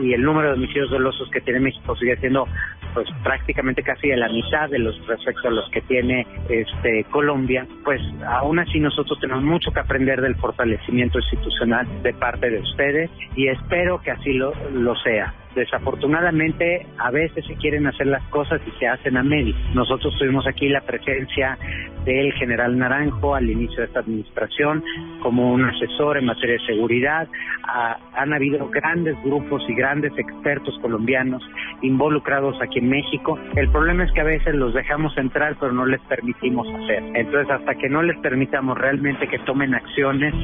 y 0.00 0.12
el 0.12 0.22
número 0.22 0.48
de 0.48 0.54
homicidios 0.54 0.90
dolosos 0.90 1.28
que 1.30 1.40
tiene 1.40 1.60
México 1.60 1.96
sigue 1.96 2.16
siendo 2.18 2.46
pues 2.94 3.06
prácticamente 3.22 3.82
casi 3.82 4.08
de 4.08 4.16
la 4.16 4.28
mitad 4.28 4.68
de 4.70 4.78
los 4.78 5.06
respecto 5.06 5.48
a 5.48 5.50
los 5.50 5.68
que 5.70 5.80
tiene 5.82 6.26
este 6.48 7.04
Colombia, 7.10 7.66
pues 7.84 8.00
aún 8.26 8.58
así 8.58 8.80
nosotros 8.80 9.18
tenemos 9.20 9.44
mucho 9.44 9.70
que 9.70 9.80
aprender 9.80 10.20
del 10.20 10.36
fortalecimiento 10.36 11.18
institucional 11.18 11.86
de 12.02 12.12
parte 12.14 12.50
de 12.50 12.60
ustedes 12.60 13.10
y 13.34 13.48
espero 13.48 14.00
que 14.00 14.10
así 14.10 14.32
lo, 14.32 14.52
lo 14.72 14.94
sea. 14.96 15.34
Desafortunadamente, 15.54 16.86
a 16.98 17.10
veces 17.10 17.44
se 17.46 17.54
quieren 17.56 17.86
hacer 17.86 18.06
las 18.06 18.22
cosas 18.28 18.60
y 18.66 18.78
se 18.78 18.86
hacen 18.86 19.16
a 19.16 19.22
medio. 19.22 19.54
Nosotros 19.74 20.14
tuvimos 20.18 20.46
aquí 20.46 20.68
la 20.68 20.82
presencia 20.82 21.58
del 22.04 22.32
general 22.34 22.78
Naranjo 22.78 23.34
al 23.34 23.50
inicio 23.50 23.78
de 23.78 23.84
esta 23.84 24.00
administración 24.00 24.82
como 25.20 25.52
un 25.52 25.64
asesor 25.64 26.16
en 26.16 26.26
materia 26.26 26.54
de 26.54 26.66
seguridad. 26.66 27.28
Ah, 27.64 27.98
han 28.14 28.32
habido 28.32 28.68
grandes 28.70 29.16
grupos 29.22 29.62
y 29.68 29.74
grandes 29.74 30.12
expertos 30.16 30.78
colombianos 30.80 31.42
involucrados 31.82 32.56
aquí 32.62 32.78
en 32.78 32.88
México. 32.88 33.38
El 33.56 33.70
problema 33.70 34.04
es 34.04 34.12
que 34.12 34.20
a 34.20 34.24
veces 34.24 34.54
los 34.54 34.72
dejamos 34.74 35.16
entrar 35.18 35.56
pero 35.60 35.72
no 35.72 35.86
les 35.86 36.00
permitimos 36.02 36.66
hacer. 36.82 37.02
Entonces, 37.14 37.50
hasta 37.50 37.74
que 37.74 37.88
no 37.88 38.02
les 38.02 38.18
permitamos 38.18 38.76
realmente 38.78 39.28
que 39.28 39.38
tomen 39.40 39.74
acciones, 39.74 40.34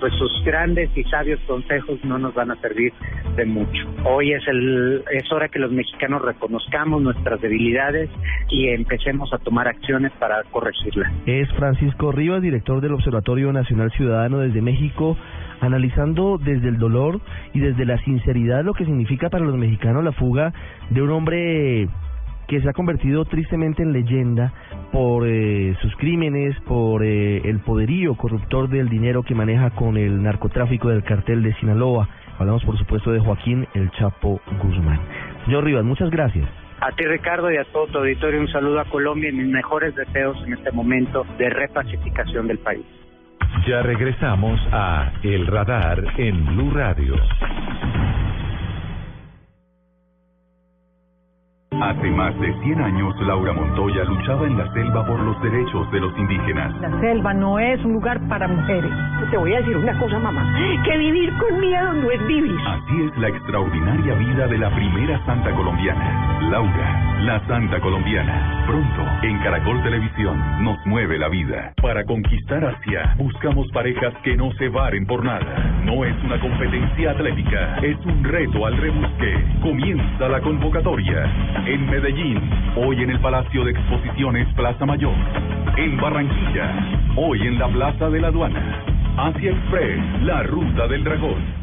pues 0.00 0.12
sus 0.14 0.44
grandes 0.44 0.90
y 0.96 1.04
sabios 1.04 1.40
consejos 1.46 2.02
no 2.04 2.18
nos 2.18 2.34
van 2.34 2.50
a 2.50 2.56
servir 2.56 2.92
de 3.36 3.44
mucho. 3.44 3.86
Hoy 4.04 4.32
es 4.32 4.39
es 4.48 5.32
hora 5.32 5.48
que 5.48 5.58
los 5.58 5.70
mexicanos 5.72 6.22
reconozcamos 6.22 7.02
nuestras 7.02 7.40
debilidades 7.40 8.10
y 8.48 8.68
empecemos 8.68 9.32
a 9.32 9.38
tomar 9.38 9.68
acciones 9.68 10.12
para 10.18 10.42
corregirlas. 10.44 11.12
Es 11.26 11.50
Francisco 11.52 12.12
Rivas, 12.12 12.42
director 12.42 12.80
del 12.80 12.94
Observatorio 12.94 13.52
Nacional 13.52 13.90
Ciudadano 13.92 14.38
desde 14.38 14.62
México, 14.62 15.16
analizando 15.60 16.38
desde 16.38 16.68
el 16.68 16.78
dolor 16.78 17.20
y 17.52 17.60
desde 17.60 17.84
la 17.84 17.98
sinceridad 18.04 18.64
lo 18.64 18.74
que 18.74 18.84
significa 18.84 19.28
para 19.30 19.44
los 19.44 19.56
mexicanos 19.56 20.04
la 20.04 20.12
fuga 20.12 20.52
de 20.90 21.02
un 21.02 21.10
hombre 21.10 21.88
que 22.50 22.60
se 22.60 22.68
ha 22.68 22.72
convertido 22.72 23.24
tristemente 23.26 23.84
en 23.84 23.92
leyenda 23.92 24.52
por 24.90 25.24
eh, 25.24 25.76
sus 25.82 25.94
crímenes, 25.96 26.56
por 26.62 27.04
eh, 27.04 27.42
el 27.48 27.60
poderío 27.60 28.16
corruptor 28.16 28.68
del 28.68 28.88
dinero 28.88 29.22
que 29.22 29.36
maneja 29.36 29.70
con 29.70 29.96
el 29.96 30.20
narcotráfico 30.20 30.88
del 30.88 31.04
cartel 31.04 31.44
de 31.44 31.54
Sinaloa. 31.60 32.08
Hablamos, 32.40 32.64
por 32.64 32.78
supuesto, 32.78 33.12
de 33.12 33.20
Joaquín 33.20 33.68
El 33.74 33.90
Chapo 33.90 34.40
Guzmán. 34.62 34.98
Señor 35.44 35.62
Rivas, 35.62 35.84
muchas 35.84 36.08
gracias. 36.08 36.48
A 36.80 36.90
ti, 36.92 37.04
Ricardo, 37.04 37.52
y 37.52 37.58
a 37.58 37.64
todo 37.64 37.86
tu 37.88 37.98
auditorio, 37.98 38.40
un 38.40 38.48
saludo 38.48 38.80
a 38.80 38.86
Colombia 38.86 39.28
y 39.28 39.32
mis 39.34 39.46
mejores 39.46 39.94
deseos 39.94 40.38
en 40.46 40.54
este 40.54 40.72
momento 40.72 41.26
de 41.36 41.50
repacificación 41.50 42.48
del 42.48 42.58
país. 42.58 42.86
Ya 43.68 43.82
regresamos 43.82 44.58
a 44.72 45.12
El 45.22 45.46
Radar 45.48 46.02
en 46.16 46.46
Blue 46.46 46.70
Radio. 46.70 47.14
Hace 51.80 52.10
más 52.10 52.38
de 52.38 52.52
100 52.62 52.78
años, 52.78 53.14
Laura 53.22 53.54
Montoya 53.54 54.04
luchaba 54.04 54.46
en 54.46 54.58
la 54.58 54.70
selva 54.74 55.06
por 55.06 55.18
los 55.18 55.40
derechos 55.40 55.90
de 55.90 56.00
los 56.00 56.16
indígenas. 56.18 56.78
La 56.78 57.00
selva 57.00 57.32
no 57.32 57.58
es 57.58 57.82
un 57.82 57.94
lugar 57.94 58.20
para 58.28 58.46
mujeres. 58.46 58.90
Te 59.30 59.38
voy 59.38 59.54
a 59.54 59.60
decir 59.60 59.78
una 59.78 59.98
cosa, 59.98 60.18
mamá, 60.18 60.44
que 60.84 60.98
vivir 60.98 61.32
con 61.38 61.58
miedo 61.58 61.92
no 61.94 62.10
es 62.10 62.26
vivir. 62.26 62.54
Así 62.66 63.02
es 63.02 63.16
la 63.18 63.28
extraordinaria 63.28 64.14
vida 64.14 64.46
de 64.46 64.58
la 64.58 64.70
primera 64.74 65.24
santa 65.24 65.52
colombiana, 65.52 66.38
Laura, 66.50 67.20
la 67.22 67.46
santa 67.46 67.80
colombiana. 67.80 68.64
Pronto, 68.66 69.26
en 69.26 69.38
Caracol 69.38 69.82
Televisión, 69.82 70.38
nos 70.62 70.84
mueve 70.86 71.18
la 71.18 71.28
vida. 71.28 71.72
Para 71.80 72.04
conquistar 72.04 72.62
Asia, 72.62 73.14
buscamos 73.16 73.70
parejas 73.72 74.12
que 74.22 74.36
no 74.36 74.52
se 74.52 74.68
varen 74.68 75.06
por 75.06 75.24
nada. 75.24 75.80
No 75.84 76.04
es 76.04 76.14
una 76.24 76.38
competencia 76.40 77.12
atlética, 77.12 77.78
es 77.82 77.96
un 78.04 78.22
reto 78.22 78.66
al 78.66 78.76
rebusque. 78.76 79.44
Comienza 79.62 80.28
la 80.28 80.40
convocatoria 80.40 81.24
en 81.72 81.86
Medellín, 81.88 82.40
hoy 82.74 83.00
en 83.00 83.10
el 83.10 83.20
Palacio 83.20 83.64
de 83.64 83.70
Exposiciones 83.70 84.52
Plaza 84.54 84.84
Mayor. 84.84 85.14
En 85.76 85.96
Barranquilla, 85.98 86.74
hoy 87.14 87.46
en 87.46 87.60
la 87.60 87.68
Plaza 87.68 88.10
de 88.10 88.20
la 88.20 88.28
Aduana. 88.28 88.82
Asia 89.16 89.52
Express, 89.52 90.22
la 90.22 90.42
ruta 90.42 90.88
del 90.88 91.04
dragón. 91.04 91.59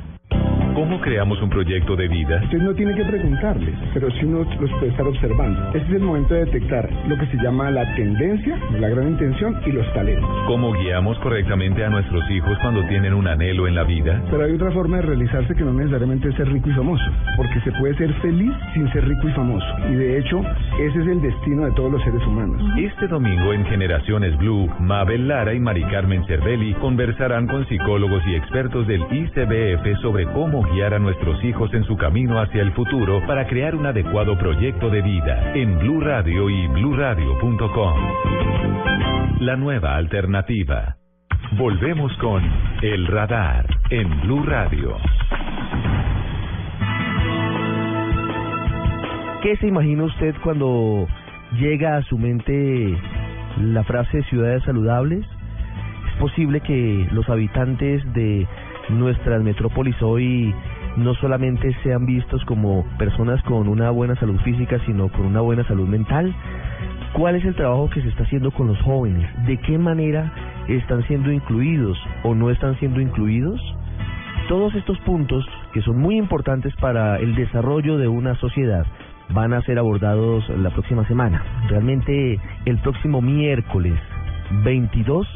¿Cómo 0.78 1.02
creamos 1.02 1.42
un 1.42 1.50
proyecto 1.50 1.96
de 1.96 2.08
vida? 2.08 2.40
Usted 2.44 2.60
no 2.60 2.72
tiene 2.76 2.94
que 2.94 3.04
preguntarles, 3.04 3.74
pero 3.96 4.12
si 4.12 4.26
uno 4.26 4.46
los 4.62 4.70
puede 4.74 4.90
estar 4.90 5.08
observando. 5.08 5.70
Este 5.70 5.80
es 5.80 5.90
el 5.90 6.02
momento 6.02 6.36
de 6.36 6.46
detectar 6.46 6.88
lo 7.08 7.18
que 7.18 7.26
se 7.26 7.38
llama 7.38 7.72
la 7.72 7.96
tendencia, 7.96 8.56
la 8.80 8.88
gran 8.88 9.08
intención 9.08 9.60
y 9.66 9.72
los 9.72 9.92
talentos. 9.96 10.30
¿Cómo 10.46 10.72
guiamos 10.74 11.18
correctamente 11.18 11.84
a 11.84 11.90
nuestros 11.90 12.30
hijos 12.30 12.56
cuando 12.62 12.84
tienen 12.90 13.16
un 13.16 13.28
anhelo 13.28 13.68
en 13.68 13.74
la 13.74 13.86
vida? 13.86 14.22
Pero 14.30 14.44
hay 14.44 14.52
otra 14.52 14.70
forma 14.70 14.98
de 14.98 15.02
realizarse 15.02 15.56
que 15.56 15.64
no 15.64 15.74
necesariamente 15.74 16.30
es 16.30 16.36
ser 16.36 16.48
rico 16.48 16.70
y 16.70 16.74
famoso, 16.74 17.06
porque 17.38 17.60
se 17.62 17.72
puede 17.72 17.96
ser 17.96 18.14
feliz 18.22 18.54
sin 18.76 18.88
ser 18.94 19.04
rico 19.08 19.30
y 19.30 19.32
famoso. 19.32 19.66
Y 19.90 19.96
de 19.96 20.20
hecho, 20.20 20.42
ese 20.80 21.00
es 21.00 21.08
el 21.08 21.24
destino 21.24 21.66
de 21.66 21.72
todos 21.72 21.92
los 21.92 22.04
seres 22.04 22.22
humanos. 22.28 22.62
Este 22.78 23.08
domingo 23.08 23.52
en 23.52 23.66
Generaciones 23.66 24.38
Blue, 24.38 24.70
Mabel 24.80 25.28
Lara 25.28 25.56
y 25.56 25.60
Mari 25.60 25.86
Carmen 25.86 26.24
Cervelli 26.28 26.76
conversarán 26.76 27.48
con 27.48 27.68
psicólogos 27.68 28.22
y 28.28 28.36
expertos 28.36 28.86
del 28.86 29.02
ICBF 29.10 30.02
sobre 30.04 30.26
cómo 30.28 30.67
guiar 30.72 30.94
a 30.94 31.00
nuestros 31.00 31.44
hijos 31.44 31.74
en 31.74 31.84
su 31.86 31.98
camino 31.98 32.40
hacia 32.40 32.62
el 32.62 32.72
futuro 32.74 33.26
para 33.26 33.48
crear 33.48 33.76
un 33.76 33.86
adecuado 33.86 34.38
proyecto 34.38 34.90
de 34.90 35.02
vida 35.02 35.54
en 35.54 35.78
Blue 35.80 36.02
Radio 36.02 36.50
y 36.50 36.68
bluradio.com. 36.68 37.96
La 39.40 39.56
nueva 39.56 39.96
alternativa. 39.96 40.98
Volvemos 41.58 42.12
con 42.18 42.44
El 42.82 43.08
Radar 43.08 43.66
en 43.90 44.22
Blue 44.22 44.44
Radio. 44.44 44.98
¿Qué 49.42 49.56
se 49.58 49.68
imagina 49.68 50.04
usted 50.04 50.36
cuando 50.44 51.08
llega 51.58 51.98
a 51.98 52.02
su 52.04 52.18
mente 52.18 52.98
la 53.62 53.84
frase 53.84 54.24
ciudades 54.24 54.64
saludables? 54.64 55.26
Es 56.12 56.20
posible 56.20 56.60
que 56.62 57.08
los 57.12 57.30
habitantes 57.30 58.04
de 58.14 58.48
nuestras 58.90 59.44
metrópolis 59.44 60.02
hoy 60.02 60.54
no 60.96 61.14
solamente 61.16 61.76
sean 61.84 62.06
vistos 62.06 62.44
como 62.46 62.86
personas 62.98 63.42
con 63.44 63.68
una 63.68 63.92
buena 63.92 64.16
salud 64.16 64.40
física, 64.42 64.80
sino 64.86 65.10
con 65.10 65.26
una 65.26 65.42
buena 65.42 65.64
salud 65.68 65.88
mental. 65.88 66.34
¿Cuál 67.14 67.36
es 67.36 67.46
el 67.46 67.56
trabajo 67.56 67.90
que 67.90 68.02
se 68.02 68.10
está 68.10 68.24
haciendo 68.24 68.52
con 68.52 68.68
los 68.68 68.82
jóvenes? 68.82 69.30
¿De 69.46 69.58
qué 69.58 69.78
manera 69.78 70.32
están 70.68 71.06
siendo 71.08 71.32
incluidos 71.32 71.98
o 72.24 72.36
no 72.36 72.50
están 72.50 72.78
siendo 72.80 73.00
incluidos? 73.00 73.62
Todos 74.48 74.74
estos 74.76 74.98
puntos, 75.00 75.46
que 75.74 75.82
son 75.82 76.00
muy 76.00 76.18
importantes 76.18 76.76
para 76.78 77.18
el 77.18 77.36
desarrollo 77.36 77.98
de 77.98 78.08
una 78.08 78.36
sociedad, 78.36 78.86
van 79.30 79.54
a 79.54 79.62
ser 79.62 79.78
abordados 79.78 80.48
la 80.50 80.70
próxima 80.70 81.06
semana. 81.08 81.44
Realmente 81.70 82.40
el 82.66 82.78
próximo 82.80 83.22
miércoles 83.22 83.94
22 84.64 85.28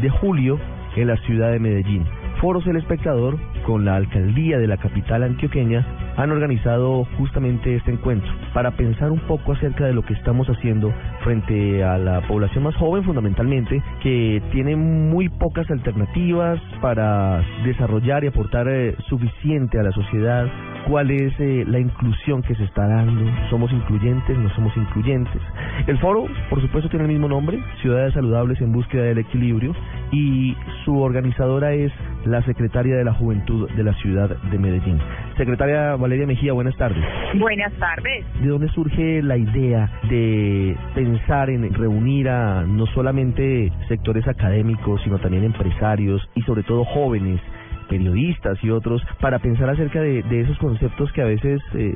de 0.00 0.10
julio 0.10 0.58
en 0.96 1.08
la 1.08 1.16
ciudad 1.18 1.50
de 1.50 1.58
Medellín. 1.58 2.19
Foros 2.40 2.66
El 2.66 2.76
Espectador, 2.76 3.38
con 3.66 3.84
la 3.84 3.96
alcaldía 3.96 4.58
de 4.58 4.66
la 4.66 4.78
capital 4.78 5.24
antioqueña, 5.24 5.84
han 6.16 6.30
organizado 6.30 7.04
justamente 7.18 7.76
este 7.76 7.92
encuentro 7.92 8.32
para 8.54 8.70
pensar 8.70 9.10
un 9.10 9.20
poco 9.20 9.52
acerca 9.52 9.84
de 9.84 9.92
lo 9.92 10.02
que 10.02 10.14
estamos 10.14 10.48
haciendo 10.48 10.90
frente 11.22 11.84
a 11.84 11.98
la 11.98 12.26
población 12.26 12.64
más 12.64 12.74
joven 12.76 13.04
fundamentalmente, 13.04 13.82
que 14.02 14.42
tiene 14.52 14.74
muy 14.74 15.28
pocas 15.28 15.70
alternativas 15.70 16.58
para 16.80 17.44
desarrollar 17.62 18.24
y 18.24 18.28
aportar 18.28 18.68
eh, 18.68 18.96
suficiente 19.10 19.78
a 19.78 19.82
la 19.82 19.92
sociedad, 19.92 20.46
cuál 20.88 21.10
es 21.10 21.32
eh, 21.38 21.64
la 21.66 21.78
inclusión 21.78 22.42
que 22.42 22.54
se 22.54 22.64
está 22.64 22.86
dando, 22.88 23.30
somos 23.50 23.70
incluyentes, 23.70 24.38
no 24.38 24.48
somos 24.54 24.74
incluyentes. 24.78 25.42
El 25.86 25.98
foro, 25.98 26.24
por 26.48 26.62
supuesto, 26.62 26.88
tiene 26.88 27.04
el 27.04 27.12
mismo 27.12 27.28
nombre, 27.28 27.62
Ciudades 27.82 28.14
Saludables 28.14 28.60
en 28.62 28.72
Búsqueda 28.72 29.02
del 29.02 29.18
Equilibrio, 29.18 29.74
y 30.10 30.56
su 30.84 31.00
organizadora 31.00 31.72
es 31.72 31.92
la 32.24 32.42
secretaria 32.42 32.96
de 32.96 33.04
la 33.04 33.14
Juventud 33.14 33.68
de 33.70 33.84
la 33.84 33.94
ciudad 33.94 34.28
de 34.28 34.58
Medellín. 34.58 34.98
Secretaria 35.36 35.96
Valeria 35.96 36.26
Mejía, 36.26 36.52
buenas 36.52 36.76
tardes. 36.76 37.02
Buenas 37.38 37.72
tardes. 37.74 38.24
¿De 38.40 38.48
dónde 38.48 38.68
surge 38.68 39.22
la 39.22 39.36
idea 39.36 39.90
de 40.08 40.76
pensar 40.94 41.50
en 41.50 41.72
reunir 41.72 42.28
a 42.28 42.62
no 42.62 42.86
solamente 42.86 43.72
sectores 43.88 44.26
académicos, 44.28 45.00
sino 45.02 45.18
también 45.18 45.44
empresarios 45.44 46.28
y 46.34 46.42
sobre 46.42 46.62
todo 46.62 46.84
jóvenes? 46.84 47.40
Periodistas 47.90 48.56
y 48.62 48.70
otros 48.70 49.02
para 49.20 49.40
pensar 49.40 49.68
acerca 49.68 50.00
de, 50.00 50.22
esos 50.40 50.56
conceptos 50.58 51.12
que 51.12 51.20
a 51.20 51.26
veces 51.26 51.60
eh, 51.74 51.94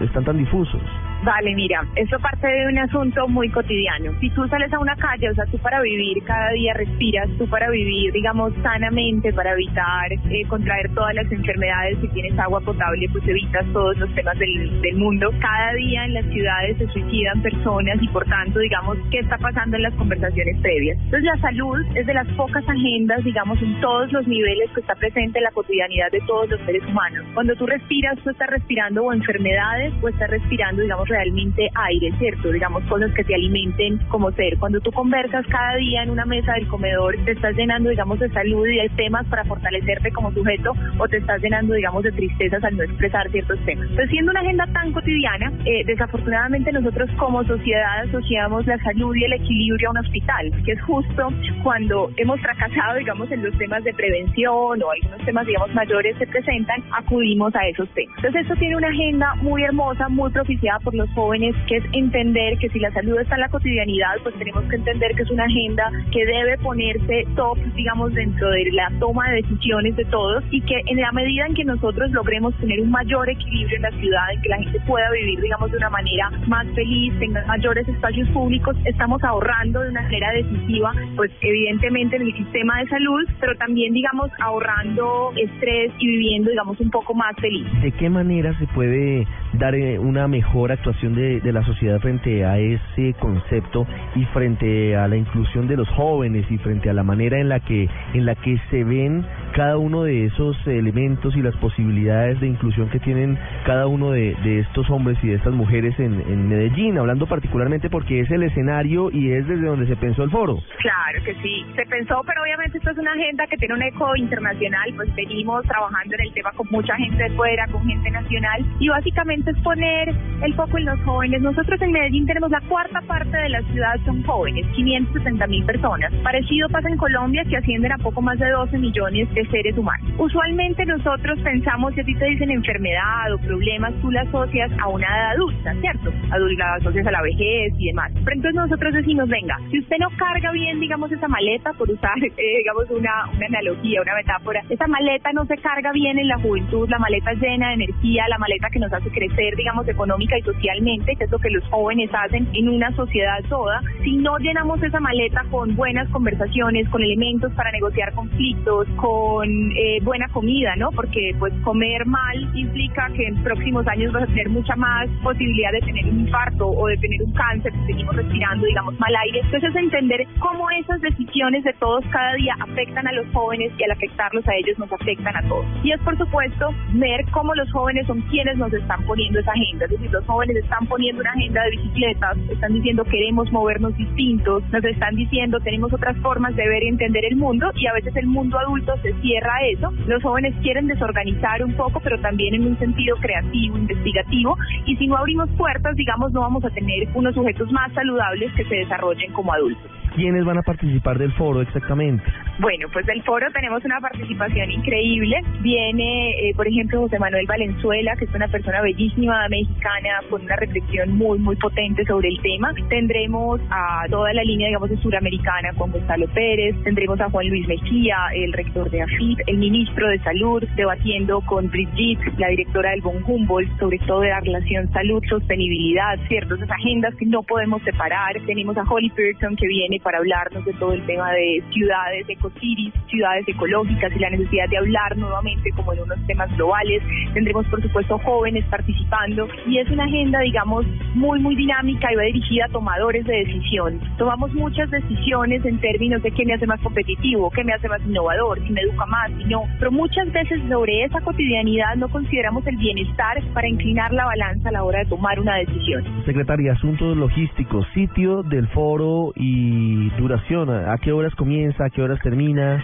están 0.00 0.24
tan 0.24 0.36
difusos. 0.36 0.82
Vale, 1.24 1.54
mira, 1.54 1.82
esto 1.94 2.18
parte 2.18 2.46
de 2.46 2.66
un 2.66 2.78
asunto 2.78 3.26
muy 3.28 3.48
cotidiano. 3.48 4.12
Si 4.20 4.28
tú 4.30 4.46
sales 4.48 4.72
a 4.72 4.78
una 4.78 4.94
calle, 4.96 5.30
o 5.30 5.34
sea, 5.34 5.46
tú 5.46 5.58
para 5.58 5.80
vivir 5.80 6.22
cada 6.24 6.50
día 6.50 6.74
respiras, 6.74 7.28
tú 7.38 7.48
para 7.48 7.70
vivir, 7.70 8.12
digamos, 8.12 8.52
sanamente, 8.62 9.32
para 9.32 9.52
evitar 9.52 10.12
eh, 10.12 10.44
contraer 10.48 10.92
todas 10.94 11.14
las 11.14 11.30
enfermedades, 11.32 11.98
si 12.00 12.08
tienes 12.08 12.38
agua 12.38 12.60
potable, 12.60 13.08
pues 13.12 13.26
evitas 13.26 13.64
todos 13.72 13.96
los 13.98 14.14
temas 14.14 14.38
del, 14.38 14.82
del 14.82 14.96
mundo. 14.96 15.30
Cada 15.40 15.72
día 15.74 16.04
en 16.04 16.14
las 16.14 16.26
ciudades 16.26 16.76
se 16.78 16.86
suicidan 16.88 17.40
personas 17.40 17.96
y 18.02 18.08
por 18.08 18.24
tanto, 18.26 18.58
digamos, 18.58 18.98
¿qué 19.10 19.20
está 19.20 19.38
pasando 19.38 19.76
en 19.76 19.84
las 19.84 19.94
conversaciones 19.94 20.60
previas? 20.60 20.98
Entonces, 20.98 21.24
la 21.24 21.40
salud 21.40 21.86
es 21.94 22.06
de 22.06 22.14
las 22.14 22.28
pocas 22.36 22.68
agendas, 22.68 23.24
digamos, 23.24 23.60
en 23.62 23.80
todos 23.80 24.12
los 24.12 24.26
niveles 24.26 24.70
que 24.74 24.80
está 24.80 24.94
presente 24.96 25.35
en 25.38 25.44
la 25.44 25.50
cotidianidad 25.50 26.10
de 26.10 26.20
todos 26.26 26.48
los 26.48 26.60
seres 26.62 26.82
humanos. 26.84 27.24
Cuando 27.34 27.54
tú 27.56 27.66
respiras, 27.66 28.18
tú 28.22 28.30
estás 28.30 28.48
respirando 28.48 29.04
o 29.04 29.12
enfermedades 29.12 29.92
o 30.02 30.08
estás 30.08 30.30
respirando, 30.30 30.82
digamos, 30.82 31.08
realmente 31.08 31.68
aire, 31.74 32.12
¿cierto? 32.18 32.50
Digamos, 32.50 32.82
cosas 32.84 33.12
que 33.12 33.24
te 33.24 33.34
alimenten 33.34 33.98
como 34.08 34.30
ser. 34.32 34.58
Cuando 34.58 34.80
tú 34.80 34.90
conversas 34.92 35.46
cada 35.46 35.76
día 35.76 36.02
en 36.02 36.10
una 36.10 36.24
mesa 36.24 36.52
del 36.54 36.66
comedor, 36.68 37.16
te 37.24 37.32
estás 37.32 37.54
llenando, 37.56 37.90
digamos, 37.90 38.18
de 38.18 38.30
salud 38.30 38.66
y 38.66 38.76
de 38.76 38.88
temas 38.96 39.26
para 39.26 39.44
fortalecerte 39.44 40.10
como 40.12 40.32
sujeto 40.32 40.72
o 40.98 41.08
te 41.08 41.18
estás 41.18 41.40
llenando, 41.42 41.74
digamos, 41.74 42.02
de 42.02 42.12
tristezas 42.12 42.62
al 42.64 42.76
no 42.76 42.84
expresar 42.84 43.30
ciertos 43.30 43.58
temas. 43.64 43.88
Entonces, 43.90 44.10
siendo 44.10 44.30
una 44.30 44.40
agenda 44.40 44.66
tan 44.72 44.92
cotidiana, 44.92 45.52
eh, 45.64 45.84
desafortunadamente 45.84 46.72
nosotros 46.72 47.10
como 47.18 47.44
sociedad 47.44 48.00
asociamos 48.08 48.66
la 48.66 48.78
salud 48.78 49.14
y 49.14 49.24
el 49.24 49.32
equilibrio 49.34 49.88
a 49.88 49.92
un 49.92 49.98
hospital, 49.98 50.52
que 50.64 50.72
es 50.72 50.82
justo 50.82 51.28
cuando 51.62 52.10
hemos 52.16 52.40
fracasado, 52.40 52.98
digamos, 52.98 53.30
en 53.30 53.42
los 53.42 53.56
temas 53.58 53.82
de 53.84 53.92
prevención 53.94 54.82
o 54.82 54.90
algunos 54.90 55.25
temas, 55.26 55.46
digamos, 55.46 55.74
mayores 55.74 56.16
se 56.18 56.26
presentan, 56.26 56.82
acudimos 56.92 57.54
a 57.54 57.66
esos 57.68 57.88
temas. 57.90 58.16
Entonces, 58.16 58.42
esto 58.42 58.54
tiene 58.56 58.76
una 58.76 58.88
agenda 58.88 59.34
muy 59.42 59.62
hermosa, 59.62 60.08
muy 60.08 60.30
propiciada 60.30 60.78
por 60.80 60.94
los 60.94 61.10
jóvenes, 61.10 61.54
que 61.68 61.76
es 61.76 61.84
entender 61.92 62.56
que 62.58 62.70
si 62.70 62.78
la 62.78 62.90
salud 62.92 63.18
está 63.18 63.34
en 63.34 63.42
la 63.42 63.48
cotidianidad, 63.48 64.16
pues 64.22 64.34
tenemos 64.36 64.64
que 64.64 64.76
entender 64.76 65.14
que 65.14 65.22
es 65.22 65.30
una 65.30 65.44
agenda 65.44 65.90
que 66.12 66.24
debe 66.24 66.56
ponerse 66.58 67.24
top, 67.34 67.58
digamos, 67.74 68.14
dentro 68.14 68.48
de 68.50 68.70
la 68.72 68.90
toma 68.98 69.28
de 69.30 69.42
decisiones 69.42 69.96
de 69.96 70.04
todos 70.06 70.44
y 70.50 70.60
que 70.62 70.80
en 70.86 71.00
la 71.00 71.12
medida 71.12 71.46
en 71.46 71.54
que 71.54 71.64
nosotros 71.64 72.10
logremos 72.12 72.54
tener 72.58 72.80
un 72.80 72.90
mayor 72.90 73.28
equilibrio 73.28 73.76
en 73.76 73.82
la 73.82 73.90
ciudad, 73.90 74.32
en 74.32 74.40
que 74.42 74.48
la 74.48 74.58
gente 74.58 74.80
pueda 74.86 75.10
vivir, 75.10 75.40
digamos, 75.40 75.70
de 75.70 75.76
una 75.76 75.90
manera 75.90 76.30
más 76.46 76.66
feliz, 76.74 77.12
tenga 77.18 77.44
mayores 77.46 77.88
espacios 77.88 78.28
públicos, 78.30 78.76
estamos 78.84 79.22
ahorrando 79.24 79.80
de 79.80 79.90
una 79.90 80.02
manera 80.02 80.30
decisiva, 80.32 80.92
pues 81.16 81.30
evidentemente 81.40 82.16
en 82.16 82.22
el 82.22 82.34
sistema 82.36 82.78
de 82.80 82.88
salud, 82.88 83.26
pero 83.40 83.54
también, 83.56 83.92
digamos, 83.92 84.30
ahorrando 84.40 85.05
estrés 85.36 85.92
y 85.98 86.06
viviendo, 86.06 86.50
digamos, 86.50 86.78
un 86.80 86.90
poco 86.90 87.14
más 87.14 87.34
feliz. 87.40 87.66
¿De 87.82 87.92
qué 87.92 88.08
manera 88.08 88.56
se 88.58 88.66
puede 88.68 89.26
dar 89.54 89.74
eh, 89.74 89.98
una 89.98 90.28
mejor 90.28 90.72
actuación 90.72 91.14
de, 91.14 91.40
de 91.40 91.52
la 91.52 91.64
sociedad 91.64 92.00
frente 92.00 92.44
a 92.44 92.58
ese 92.58 93.14
concepto 93.18 93.86
y 94.14 94.24
frente 94.26 94.96
a 94.96 95.08
la 95.08 95.16
inclusión 95.16 95.66
de 95.66 95.76
los 95.76 95.88
jóvenes 95.90 96.44
y 96.50 96.58
frente 96.58 96.90
a 96.90 96.92
la 96.92 97.02
manera 97.02 97.38
en 97.38 97.48
la 97.48 97.60
que 97.60 97.88
en 98.14 98.26
la 98.26 98.34
que 98.34 98.58
se 98.70 98.84
ven 98.84 99.24
cada 99.54 99.78
uno 99.78 100.02
de 100.02 100.26
esos 100.26 100.56
elementos 100.66 101.34
y 101.36 101.42
las 101.42 101.56
posibilidades 101.56 102.40
de 102.40 102.46
inclusión 102.46 102.88
que 102.90 103.00
tienen 103.00 103.38
cada 103.64 103.86
uno 103.86 104.10
de, 104.10 104.34
de 104.44 104.60
estos 104.60 104.88
hombres 104.90 105.18
y 105.22 105.28
de 105.28 105.36
estas 105.36 105.54
mujeres 105.54 105.98
en, 105.98 106.20
en 106.20 106.48
Medellín, 106.48 106.98
hablando 106.98 107.26
particularmente 107.26 107.88
porque 107.88 108.20
es 108.20 108.30
el 108.30 108.42
escenario 108.42 109.10
y 109.10 109.32
es 109.32 109.46
desde 109.46 109.66
donde 109.66 109.86
se 109.86 109.96
pensó 109.96 110.22
el 110.24 110.30
foro. 110.30 110.58
Claro 110.78 111.24
que 111.24 111.34
sí, 111.42 111.64
se 111.74 111.86
pensó, 111.86 112.22
pero 112.26 112.42
obviamente 112.42 112.78
esto 112.78 112.90
es 112.90 112.98
una 112.98 113.12
agenda 113.12 113.46
que 113.46 113.56
tiene 113.56 113.74
un 113.74 113.82
eco 113.82 114.14
internacional, 114.16 114.92
pues 114.96 115.14
venimos 115.14 115.64
trabajando 115.66 116.14
en 116.14 116.20
el 116.22 116.32
tema 116.32 116.50
con 116.52 116.66
mucha 116.70 116.96
gente 116.96 117.22
de 117.22 117.30
fuera, 117.36 117.66
con 117.68 117.84
gente 117.86 118.10
nacional, 118.10 118.64
y 118.80 118.88
básicamente 118.88 119.50
es 119.50 119.58
poner 119.58 120.14
el 120.42 120.54
foco 120.54 120.78
en 120.78 120.86
los 120.86 121.00
jóvenes. 121.02 121.42
Nosotros 121.42 121.80
en 121.80 121.92
Medellín 121.92 122.26
tenemos 122.26 122.50
la 122.50 122.60
cuarta 122.62 123.00
parte 123.02 123.36
de 123.36 123.48
la 123.48 123.62
ciudad 123.62 123.94
son 124.04 124.22
jóvenes, 124.24 124.66
560 124.74 125.46
mil 125.46 125.64
personas. 125.64 126.12
Parecido 126.22 126.68
pasa 126.68 126.88
en 126.88 126.96
Colombia, 126.96 127.44
que 127.48 127.56
ascienden 127.56 127.92
a 127.92 127.98
poco 127.98 128.22
más 128.22 128.38
de 128.38 128.50
12 128.50 128.78
millones 128.78 129.32
de 129.34 129.46
seres 129.46 129.76
humanos. 129.76 130.10
Usualmente 130.18 130.84
nosotros 130.86 131.38
pensamos, 131.40 131.94
si 131.94 132.00
a 132.00 132.04
ti 132.04 132.14
te 132.14 132.26
dicen 132.26 132.50
enfermedad 132.50 133.32
o 133.34 133.38
problemas, 133.38 133.92
tú 134.00 134.10
la 134.10 134.22
asocias 134.22 134.70
a 134.80 134.88
una 134.88 135.06
edad 135.06 135.30
adulta, 135.32 135.74
¿cierto? 135.80 136.12
La 136.30 136.74
asocias 136.74 137.06
a 137.06 137.10
la 137.10 137.22
vejez 137.22 137.72
y 137.78 137.86
demás. 137.88 138.10
Pero 138.24 138.36
entonces 138.36 138.54
nosotros 138.54 138.94
decimos, 138.94 139.28
venga, 139.28 139.58
si 139.70 139.78
usted 139.78 139.96
no 139.98 140.08
carga 140.16 140.52
bien, 140.52 140.80
digamos, 140.80 141.10
esa 141.12 141.28
maleta, 141.28 141.72
por 141.74 141.90
usar, 141.90 142.16
eh, 142.22 142.58
digamos, 142.58 142.90
una, 142.90 143.28
una 143.34 143.46
analogía, 143.46 144.02
una 144.02 144.14
metáfora, 144.14 144.62
esa 144.68 144.85
maleta 144.88 145.32
no 145.32 145.44
se 145.46 145.56
carga 145.58 145.92
bien 145.92 146.18
en 146.18 146.28
la 146.28 146.38
juventud, 146.38 146.88
la 146.88 146.98
maleta 146.98 147.32
llena 147.34 147.68
de 147.68 147.74
energía, 147.74 148.24
la 148.28 148.38
maleta 148.38 148.68
que 148.70 148.78
nos 148.78 148.92
hace 148.92 149.10
crecer, 149.10 149.56
digamos, 149.56 149.88
económica 149.88 150.38
y 150.38 150.42
socialmente, 150.42 151.16
que 151.16 151.24
es 151.24 151.30
lo 151.30 151.38
que 151.38 151.50
los 151.50 151.64
jóvenes 151.68 152.10
hacen 152.12 152.48
en 152.52 152.68
una 152.68 152.90
sociedad 152.92 153.42
toda. 153.48 153.80
Si 154.02 154.16
no 154.16 154.38
llenamos 154.38 154.82
esa 154.82 155.00
maleta 155.00 155.44
con 155.50 155.76
buenas 155.76 156.08
conversaciones, 156.10 156.88
con 156.88 157.02
elementos 157.02 157.52
para 157.52 157.70
negociar 157.72 158.12
conflictos, 158.14 158.86
con 158.96 159.48
eh, 159.48 159.98
buena 160.02 160.28
comida, 160.28 160.74
¿no? 160.76 160.90
Porque 160.92 161.34
pues 161.38 161.52
comer 161.64 162.06
mal 162.06 162.50
implica 162.56 163.08
que 163.14 163.26
en 163.26 163.42
próximos 163.42 163.86
años 163.88 164.12
vas 164.12 164.24
a 164.24 164.26
tener 164.26 164.48
mucha 164.48 164.76
más 164.76 165.08
posibilidad 165.22 165.72
de 165.72 165.80
tener 165.80 166.06
un 166.06 166.20
infarto 166.20 166.68
o 166.68 166.86
de 166.86 166.96
tener 166.98 167.22
un 167.22 167.32
cáncer 167.32 167.72
si 167.72 167.92
seguimos 167.92 168.16
respirando, 168.16 168.66
digamos, 168.66 168.98
mal 168.98 169.14
aire. 169.24 169.40
Entonces 169.40 169.70
es 169.70 169.76
entender 169.76 170.26
cómo 170.38 170.68
esas 170.70 171.00
decisiones 171.00 171.64
de 171.64 171.72
todos 171.74 172.04
cada 172.10 172.34
día 172.34 172.56
afectan 172.60 173.06
a 173.06 173.12
los 173.12 173.26
jóvenes 173.32 173.72
y 173.78 173.84
al 173.84 173.90
afectarlos 173.90 174.46
a 174.48 174.54
ellos 174.54 174.75
nos 174.78 174.92
afectan 174.92 175.36
a 175.36 175.42
todos. 175.48 175.64
Y 175.82 175.92
es 175.92 176.00
por 176.00 176.16
supuesto 176.18 176.70
ver 176.94 177.24
cómo 177.32 177.54
los 177.54 177.70
jóvenes 177.72 178.06
son 178.06 178.20
quienes 178.22 178.56
nos 178.56 178.72
están 178.72 179.04
poniendo 179.04 179.40
esa 179.40 179.52
agenda, 179.52 179.84
es 179.84 179.90
decir, 179.90 180.10
los 180.10 180.24
jóvenes 180.26 180.56
están 180.56 180.86
poniendo 180.86 181.20
una 181.22 181.30
agenda 181.30 181.62
de 181.64 181.70
bicicletas, 181.70 182.38
están 182.50 182.72
diciendo 182.74 183.04
queremos 183.04 183.50
movernos 183.52 183.96
distintos, 183.96 184.62
nos 184.70 184.84
están 184.84 185.14
diciendo 185.14 185.58
tenemos 185.60 185.92
otras 185.92 186.16
formas 186.18 186.54
de 186.56 186.68
ver 186.68 186.82
y 186.82 186.88
entender 186.88 187.24
el 187.24 187.36
mundo 187.36 187.70
y 187.74 187.86
a 187.86 187.92
veces 187.92 188.14
el 188.16 188.26
mundo 188.26 188.58
adulto 188.58 188.94
se 189.02 189.12
cierra 189.20 189.52
a 189.54 189.66
eso. 189.66 189.92
Los 190.06 190.22
jóvenes 190.22 190.54
quieren 190.62 190.86
desorganizar 190.86 191.64
un 191.64 191.74
poco, 191.74 192.00
pero 192.00 192.18
también 192.20 192.54
en 192.54 192.66
un 192.66 192.78
sentido 192.78 193.16
creativo, 193.16 193.76
investigativo 193.76 194.56
y 194.86 194.96
si 194.96 195.06
no 195.06 195.16
abrimos 195.16 195.48
puertas, 195.56 195.94
digamos, 195.96 196.32
no 196.32 196.40
vamos 196.40 196.64
a 196.64 196.70
tener 196.70 197.08
unos 197.14 197.34
sujetos 197.34 197.70
más 197.72 197.92
saludables 197.92 198.52
que 198.54 198.64
se 198.64 198.76
desarrollen 198.76 199.32
como 199.32 199.52
adultos. 199.52 199.90
¿Quiénes 200.14 200.44
van 200.44 200.58
a 200.58 200.62
participar 200.62 201.18
del 201.18 201.32
foro 201.32 201.60
exactamente? 201.60 202.24
Bueno, 202.58 202.88
pues 202.90 203.04
del 203.04 203.22
foro 203.22 203.46
tenemos 203.52 203.84
una 203.84 204.00
participación 204.00 204.70
increíble. 204.70 205.36
Viene, 205.60 206.30
eh, 206.30 206.54
por 206.56 206.66
ejemplo, 206.66 207.00
José 207.00 207.18
Manuel 207.18 207.44
Valenzuela, 207.46 208.16
que 208.16 208.24
es 208.24 208.34
una 208.34 208.48
persona 208.48 208.80
bellísima 208.80 209.46
mexicana 209.50 210.22
con 210.30 210.40
una 210.40 210.56
reflexión 210.56 211.18
muy, 211.18 211.38
muy 211.38 211.56
potente 211.56 212.06
sobre 212.06 212.30
el 212.30 212.40
tema. 212.40 212.72
Tendremos 212.88 213.60
a 213.68 214.06
toda 214.08 214.32
la 214.32 214.42
línea, 214.42 214.68
digamos, 214.68 214.88
de 214.88 214.96
suramericana 214.96 215.74
con 215.76 215.92
Gonzalo 215.92 216.26
Pérez. 216.28 216.74
Tendremos 216.82 217.20
a 217.20 217.28
Juan 217.28 217.46
Luis 217.46 217.68
Mejía, 217.68 218.16
el 218.34 218.54
rector 218.54 218.90
de 218.90 219.02
AFIP, 219.02 219.38
el 219.48 219.58
ministro 219.58 220.08
de 220.08 220.18
Salud, 220.20 220.64
debatiendo 220.76 221.42
con 221.42 221.68
Brigitte, 221.68 222.38
la 222.38 222.48
directora 222.48 222.92
del 222.92 223.02
Bon 223.02 223.22
Humboldt, 223.22 223.78
sobre 223.78 223.98
todo 223.98 224.20
de 224.20 224.30
la 224.30 224.40
relación 224.40 224.90
salud-sostenibilidad, 224.92 226.18
ciertas 226.26 226.58
agendas 226.70 227.14
que 227.16 227.26
no 227.26 227.42
podemos 227.42 227.82
separar. 227.82 228.34
Tenemos 228.46 228.78
a 228.78 228.84
Holly 228.84 229.10
Pearson, 229.10 229.56
que 229.56 229.66
viene 229.66 230.00
para 230.00 230.18
hablarnos 230.18 230.64
de 230.64 230.72
todo 230.72 230.94
el 230.94 231.04
tema 231.04 231.30
de 231.32 231.62
ciudades, 231.70 232.26
ecocities, 232.46 232.92
ciudades 233.08 233.48
ecológicas 233.48 234.12
y 234.14 234.18
la 234.18 234.30
necesidad 234.30 234.68
de 234.68 234.78
hablar 234.78 235.16
nuevamente 235.16 235.70
como 235.72 235.92
en 235.92 236.00
unos 236.02 236.18
temas 236.26 236.54
globales. 236.56 237.02
Tendremos, 237.34 237.66
por 237.66 237.82
supuesto, 237.82 238.18
jóvenes 238.18 238.64
participando 238.66 239.48
y 239.66 239.78
es 239.78 239.90
una 239.90 240.04
agenda, 240.04 240.40
digamos, 240.40 240.86
muy, 241.14 241.40
muy 241.40 241.56
dinámica 241.56 242.12
y 242.12 242.16
va 242.16 242.22
dirigida 242.22 242.66
a 242.66 242.68
tomadores 242.68 243.24
de 243.24 243.36
decisión. 243.44 244.00
Tomamos 244.18 244.52
muchas 244.54 244.90
decisiones 244.90 245.64
en 245.64 245.78
términos 245.80 246.22
de 246.22 246.30
qué 246.30 246.44
me 246.44 246.54
hace 246.54 246.66
más 246.66 246.80
competitivo, 246.80 247.50
qué 247.50 247.64
me 247.64 247.72
hace 247.72 247.88
más 247.88 248.00
innovador, 248.02 248.60
si 248.62 248.72
me 248.72 248.80
educa 248.82 249.06
más, 249.06 249.30
si 249.38 249.44
no, 249.44 249.64
pero 249.78 249.90
muchas 249.90 250.30
veces 250.32 250.60
sobre 250.68 251.04
esa 251.04 251.20
cotidianidad 251.20 251.96
no 251.96 252.08
consideramos 252.08 252.66
el 252.66 252.76
bienestar 252.76 253.42
para 253.52 253.68
inclinar 253.68 254.12
la 254.12 254.24
balanza 254.24 254.68
a 254.68 254.72
la 254.72 254.84
hora 254.84 255.00
de 255.00 255.06
tomar 255.06 255.38
una 255.40 255.56
decisión. 255.56 256.04
Secretaria, 256.24 256.72
asuntos 256.72 257.16
logísticos, 257.16 257.86
sitio 257.94 258.42
del 258.42 258.68
foro 258.68 259.32
y 259.34 260.10
duración, 260.10 260.70
¿a 260.70 260.96
qué 260.98 261.12
horas 261.12 261.34
comienza, 261.34 261.84
a 261.84 261.90
qué 261.90 262.02
horas 262.02 262.20
termina? 262.22 262.35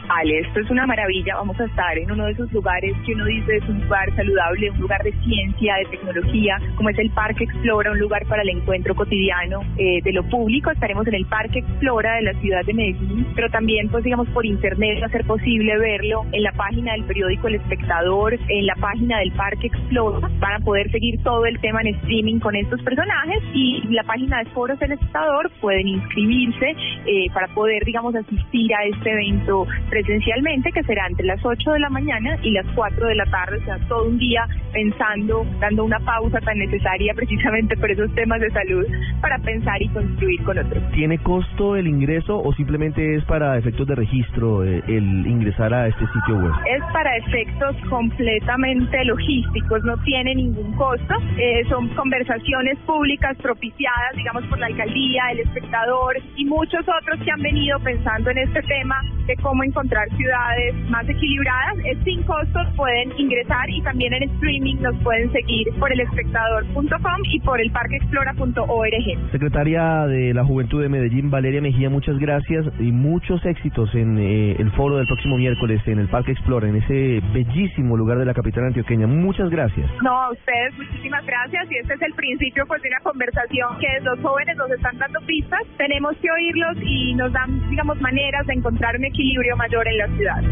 Ale, 0.09 0.39
esto 0.41 0.61
es 0.61 0.71
una 0.71 0.87
maravilla, 0.87 1.37
vamos 1.37 1.59
a 1.61 1.65
estar 1.65 1.99
en 1.99 2.11
uno 2.11 2.25
de 2.25 2.33
esos 2.33 2.51
lugares 2.53 2.95
que 3.05 3.13
uno 3.13 3.27
dice 3.27 3.57
es 3.57 3.69
un 3.69 3.81
lugar 3.83 4.15
saludable, 4.17 4.71
un 4.71 4.79
lugar 4.79 5.03
de 5.03 5.13
ciencia, 5.25 5.75
de 5.77 5.85
tecnología, 5.97 6.59
como 6.77 6.89
es 6.89 6.99
el 6.99 7.11
Parque 7.11 7.45
Explora, 7.45 7.93
un 7.93 7.99
lugar 7.99 8.25
para 8.27 8.43
el 8.43 8.49
encuentro 8.49 8.95
cotidiano 8.95 9.61
eh, 9.77 10.01
de 10.03 10.13
lo 10.13 10.23
público. 10.25 10.71
Estaremos 10.71 11.07
en 11.07 11.15
el 11.15 11.27
Parque 11.27 11.59
Explora 11.59 12.17
de 12.17 12.23
la 12.23 12.33
ciudad 12.41 12.65
de 12.65 12.73
Medellín, 12.73 13.27
pero 13.35 13.51
también, 13.51 13.89
pues 13.89 14.05
digamos, 14.05 14.29
por 14.29 14.47
internet 14.47 14.99
va 15.03 15.07
a 15.07 15.11
ser 15.11 15.27
posible 15.27 15.79
verlo 15.79 16.25
en 16.33 16.43
la 16.43 16.53
página 16.53 16.93
del 16.93 17.05
periódico 17.05 17.49
El 17.49 17.57
Espectador, 17.57 18.39
en 18.49 18.67
la 18.67 18.75
página 18.77 19.19
del 19.19 19.33
Parque 19.33 19.67
Explora. 19.67 20.29
Van 20.39 20.55
a 20.55 20.65
poder 20.65 20.91
seguir 20.91 21.23
todo 21.23 21.45
el 21.45 21.61
tema 21.61 21.83
en 21.83 21.89
streaming 21.89 22.39
con 22.39 22.57
estos 22.57 22.81
personajes 22.83 23.43
y 23.53 23.83
la 23.91 24.03
página 24.05 24.39
de 24.39 24.51
Foros 24.51 24.79
del 24.79 24.93
Espectador 24.93 25.51
pueden 25.61 25.89
inscribirse 25.89 26.75
eh, 27.07 27.27
para 27.35 27.49
poder, 27.49 27.85
digamos, 27.85 28.15
asistir 28.15 28.75
a 28.75 28.85
este 28.85 29.11
evento 29.11 29.42
presencialmente, 29.91 30.73
que 30.73 30.83
será 30.85 31.07
entre 31.07 31.27
las 31.27 31.45
8 31.45 31.73
de 31.73 31.81
la 31.81 31.91
mañana 31.91 32.37
y 32.43 32.53
las 32.53 32.67
4 32.75 33.07
de 33.07 33.15
la 33.15 33.27
tarde, 33.27 33.59
o 33.59 33.65
sea, 33.65 33.79
todo 33.89 34.09
un 34.09 34.19
día 34.19 34.47
pensando, 34.73 35.47
dando 35.61 35.85
una 35.85 35.99
pausa 36.01 36.41
tan 36.41 36.59
necesaria 36.59 37.13
precisamente 37.15 37.77
por 37.77 37.91
esos 37.91 38.13
temas 38.15 38.41
de 38.41 38.51
salud, 38.51 38.87
para 39.21 39.39
pensar 39.39 39.81
y 39.83 39.89
construir 39.89 40.43
con 40.45 40.59
otros. 40.59 40.83
¿Tiene 40.93 41.19
costo 41.19 41.77
el 41.77 41.87
ingreso 41.87 42.41
o 42.43 42.53
simplemente 42.55 43.17
es 43.17 43.25
para 43.25 43.59
efectos 43.59 43.87
de 43.87 43.95
registro 43.95 44.65
eh, 44.65 44.83
el 44.89 45.27
ingresar 45.27 45.73
a 45.75 45.89
este 45.89 46.07
sitio 46.07 46.37
web? 46.37 46.53
Es 46.67 46.83
para 46.93 47.17
efectos 47.17 47.77
completamente 47.89 49.05
logísticos, 49.05 49.85
no 49.85 49.97
tiene 50.05 50.35
ningún 50.35 50.73
costo, 50.77 51.15
eh, 51.37 51.65
son 51.69 51.89
conversaciones 51.95 52.79
públicas 52.87 53.37
propiciadas, 53.39 54.17
digamos, 54.17 54.45
por 54.47 54.59
la 54.59 54.67
alcaldía, 54.67 55.23
el 55.33 55.41
espectador 55.41 56.17
y 56.37 56.45
muchos 56.45 56.81
otros 56.81 57.21
que 57.25 57.31
han 57.31 57.43
venido 57.43 57.79
pensando 57.81 58.31
en 58.31 58.39
este 58.39 58.63
tema 58.63 59.03
de 59.27 59.32
cómo 59.37 59.65
encontrar 59.65 60.09
ciudades 60.17 60.75
más 60.91 61.09
equilibradas. 61.09 61.77
Es 61.85 61.99
sin 62.05 62.23
costos, 62.25 62.67
pueden 62.77 63.13
ingresar 63.19 63.69
y 63.71 63.83
también 63.83 64.13
en 64.15 64.25
streaming 64.25 64.77
nos 64.81 64.97
pueden 65.03 65.31
seguir 65.33 65.69
por 65.79 65.93
elespectador.com 65.93 67.23
y 67.31 67.41
por 67.41 67.61
el 67.61 67.71
parqueexplora.org. 67.71 69.31
Secretaria 69.31 70.07
de 70.07 70.35
la 70.35 70.45
Juventud 70.45 70.83
de 70.83 70.89
Medellín, 70.89 71.31
Valeria 71.31 71.61
Mejía, 71.61 71.91
muchas 71.91 72.19
gracias 72.19 72.67
y 72.79 72.93
muchos 72.93 73.45
éxitos 73.45 73.95
en 73.95 74.19
eh, 74.19 74.57
el 74.59 74.71
foro 74.73 74.97
del 74.97 75.07
próximo 75.07 75.37
miércoles 75.37 75.81
en 75.87 75.99
el 75.99 76.09
Parque 76.09 76.33
Explora, 76.33 76.69
en 76.69 76.77
ese 76.77 77.21
bellísimo 77.33 77.97
lugar 77.97 78.19
de 78.19 78.25
la 78.25 78.35
capital 78.35 78.65
antioqueña. 78.65 79.07
Muchas 79.07 79.51
gracias. 79.51 79.91
No, 80.03 80.11
a 80.11 80.31
ustedes 80.31 80.77
muchísimas 80.77 81.25
gracias 81.25 81.71
y 81.71 81.77
este 81.77 81.95
es 81.95 82.03
el 82.03 82.15
principio 82.15 82.67
pues 82.67 82.83
de 82.83 82.89
una 82.89 83.01
conversación 83.01 83.79
que 83.79 84.01
los 84.03 84.19
jóvenes 84.21 84.57
nos 84.57 84.71
están 84.71 84.99
dando 84.99 85.21
pistas, 85.21 85.61
tenemos 85.77 86.17
que 86.17 86.31
oírlos 86.31 86.77
y 86.83 87.15
nos 87.15 87.33
dan, 87.33 87.71
digamos, 87.71 88.01
maneras 88.01 88.47
de 88.47 88.55
encontrar 88.55 88.97
un 88.97 89.05
equilibrio 89.23 89.57
mayor 89.57 89.87
en 89.87 89.99
la 89.99 90.07
ciudad. 90.09 90.43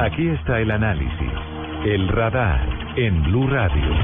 Aquí 0.00 0.28
está 0.28 0.60
el 0.60 0.70
análisis, 0.70 1.32
el 1.84 2.08
radar 2.08 2.60
en 2.96 3.22
Blue 3.24 3.46
Radio. 3.48 3.94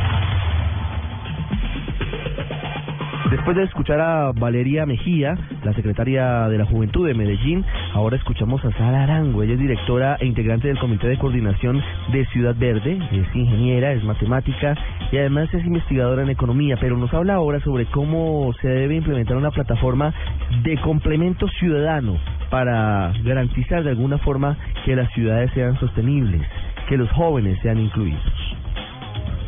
Después 3.34 3.56
de 3.56 3.64
escuchar 3.64 4.00
a 4.00 4.30
Valeria 4.30 4.86
Mejía, 4.86 5.36
la 5.64 5.72
secretaria 5.72 6.48
de 6.48 6.56
la 6.56 6.66
Juventud 6.66 7.04
de 7.04 7.14
Medellín, 7.14 7.64
ahora 7.92 8.16
escuchamos 8.16 8.64
a 8.64 8.70
Sara 8.70 9.02
Arango. 9.02 9.42
Ella 9.42 9.54
es 9.54 9.58
directora 9.58 10.16
e 10.20 10.26
integrante 10.26 10.68
del 10.68 10.78
Comité 10.78 11.08
de 11.08 11.18
Coordinación 11.18 11.82
de 12.12 12.26
Ciudad 12.26 12.54
Verde, 12.56 12.96
es 13.10 13.34
ingeniera, 13.34 13.90
es 13.90 14.04
matemática 14.04 14.76
y 15.10 15.16
además 15.16 15.52
es 15.52 15.66
investigadora 15.66 16.22
en 16.22 16.30
economía, 16.30 16.76
pero 16.80 16.96
nos 16.96 17.12
habla 17.12 17.34
ahora 17.34 17.58
sobre 17.58 17.86
cómo 17.86 18.52
se 18.60 18.68
debe 18.68 18.94
implementar 18.94 19.36
una 19.36 19.50
plataforma 19.50 20.14
de 20.62 20.76
complemento 20.76 21.48
ciudadano 21.58 22.16
para 22.50 23.12
garantizar 23.24 23.82
de 23.82 23.90
alguna 23.90 24.18
forma 24.18 24.56
que 24.84 24.94
las 24.94 25.12
ciudades 25.12 25.50
sean 25.54 25.76
sostenibles, 25.80 26.42
que 26.88 26.96
los 26.96 27.10
jóvenes 27.10 27.58
sean 27.62 27.80
incluidos. 27.80 28.43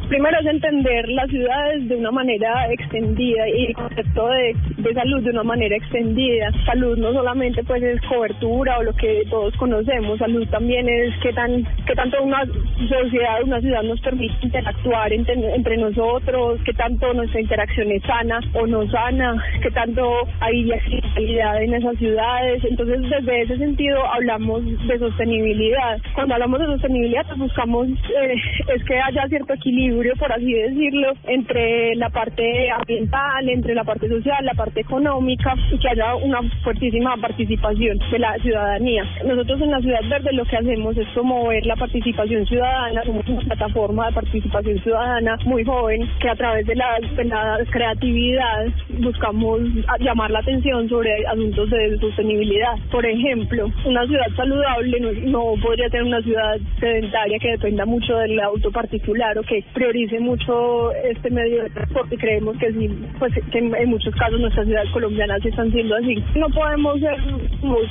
Primero 0.09 0.39
es 0.39 0.47
entender 0.47 1.09
las 1.09 1.29
ciudades 1.29 1.89
de 1.89 1.97
una 1.97 2.13
manera 2.13 2.73
extendida 2.73 3.49
y 3.49 3.67
el 3.67 3.75
concepto 3.75 4.29
de, 4.29 4.55
salud 4.95 5.21
de 5.25 5.31
una 5.31 5.43
manera 5.43 5.77
extendida. 5.77 6.53
Salud 6.65 6.97
no 6.97 7.13
solamente 7.13 7.65
pues 7.65 7.83
es 7.83 8.01
cobertura 8.03 8.79
o 8.79 8.85
lo 8.85 8.95
que 8.95 9.25
todos 9.29 9.57
conocemos, 9.57 10.21
salud 10.21 10.47
también 10.49 10.89
es 10.89 11.13
qué 11.23 11.33
tan 11.33 11.65
qué 11.87 11.95
tanto 11.97 12.23
una 12.23 12.45
sociedad, 12.89 13.43
una 13.43 13.61
ciudad 13.61 13.83
nos 13.83 14.01
permite 14.01 14.33
interactuar 14.43 15.13
entre, 15.13 15.35
entre 15.57 15.77
nosotros, 15.77 16.61
qué 16.65 16.73
tanto 16.75 17.13
nuestra 17.13 17.41
interacción 17.41 17.91
es 17.91 18.03
sana 18.05 18.39
o 18.55 18.65
no 18.65 18.89
sana, 18.89 19.43
qué 19.61 19.73
tanto 19.73 20.09
hay 20.39 20.71
accesibilidad 20.71 21.61
en 21.61 21.75
esas 21.75 21.99
ciudades. 21.99 22.63
Entonces 22.65 23.03
desde 23.11 23.43
ese 23.43 23.59
sentido 23.59 24.07
hablamos 24.07 24.65
de 24.87 24.99
sostenibilidad. 25.01 25.99
Cuando 26.15 26.35
hablamos 26.35 26.61
de 26.61 26.67
sostenibilidad 26.67 27.27
pues 27.27 27.39
buscamos 27.41 27.89
eh, 27.89 28.37
es 28.73 28.85
que 28.85 29.01
haya 29.01 29.27
cierto 29.27 29.53
equilibrio 29.53 29.96
por 30.19 30.33
así 30.33 30.53
decirlo, 30.53 31.13
entre 31.25 31.95
la 31.97 32.11
parte 32.11 32.71
ambiental, 32.71 33.49
entre 33.49 33.75
la 33.75 33.85
parte 33.85 34.09
social, 34.09 34.45
la 34.45 34.55
parte 34.55 34.81
económica 34.81 35.55
y 35.73 35.79
que 35.79 35.89
haya 35.89 36.15
una 36.17 36.41
fuertísima 36.63 37.17
participación 37.17 37.99
de 38.11 38.19
la 38.19 38.37
ciudadanía. 38.39 39.05
Nosotros 39.25 39.61
en 39.63 39.71
la 39.71 39.81
Ciudad 39.81 40.01
Verde 40.09 40.33
lo 40.33 40.45
que 40.45 40.57
hacemos 40.57 40.97
es 40.97 41.09
promover 41.09 41.65
la 41.67 41.77
participación 41.77 42.47
ciudadana, 42.47 43.03
somos 43.05 43.27
una 43.27 43.41
plataforma 43.41 44.07
de 44.09 44.13
participación 44.13 44.79
ciudadana 44.83 45.37
muy 45.47 45.65
joven 45.65 46.07
que 46.21 46.29
a 46.29 46.37
través 46.37 46.67
de 46.67 46.75
la, 46.75 46.99
de 47.17 47.25
la 47.25 47.59
creatividad 47.71 48.67
buscamos 49.01 49.61
llamar 50.01 50.31
la 50.31 50.41
atención 50.41 50.89
sobre 50.89 51.27
asuntos 51.27 51.71
de 51.71 51.99
sostenibilidad. 51.99 52.77
Por 52.91 53.07
ejemplo, 53.07 53.71
una 53.85 54.07
ciudad 54.07 54.27
saludable 54.37 55.01
no, 55.01 55.13
no 55.13 55.63
podría 55.63 55.89
ser 55.89 56.03
una 56.03 56.21
ciudad 56.21 56.59
sedentaria 56.81 57.39
que 57.39 57.53
dependa 57.53 57.87
mucho 57.87 58.17
del 58.19 58.39
auto 58.41 58.71
particular 58.71 59.39
o 59.39 59.43
que 59.43 59.63
priorice 59.87 60.19
mucho 60.21 60.93
este 60.93 61.31
medio 61.31 61.63
de 61.63 61.71
transporte 61.71 62.15
y 62.17 62.19
creemos 62.19 62.57
que 62.59 62.73
sí, 62.73 62.91
pues 63.19 63.33
que 63.53 63.59
en, 63.59 63.89
muchos 63.89 64.15
casos 64.17 64.41
nuestras 64.41 64.67
ciudades 64.67 64.91
colombianas 64.91 65.45
están 65.45 65.71
siendo 65.71 65.95
así. 65.95 66.23
No 66.35 66.49
podemos 66.49 66.99
ser 66.99 67.17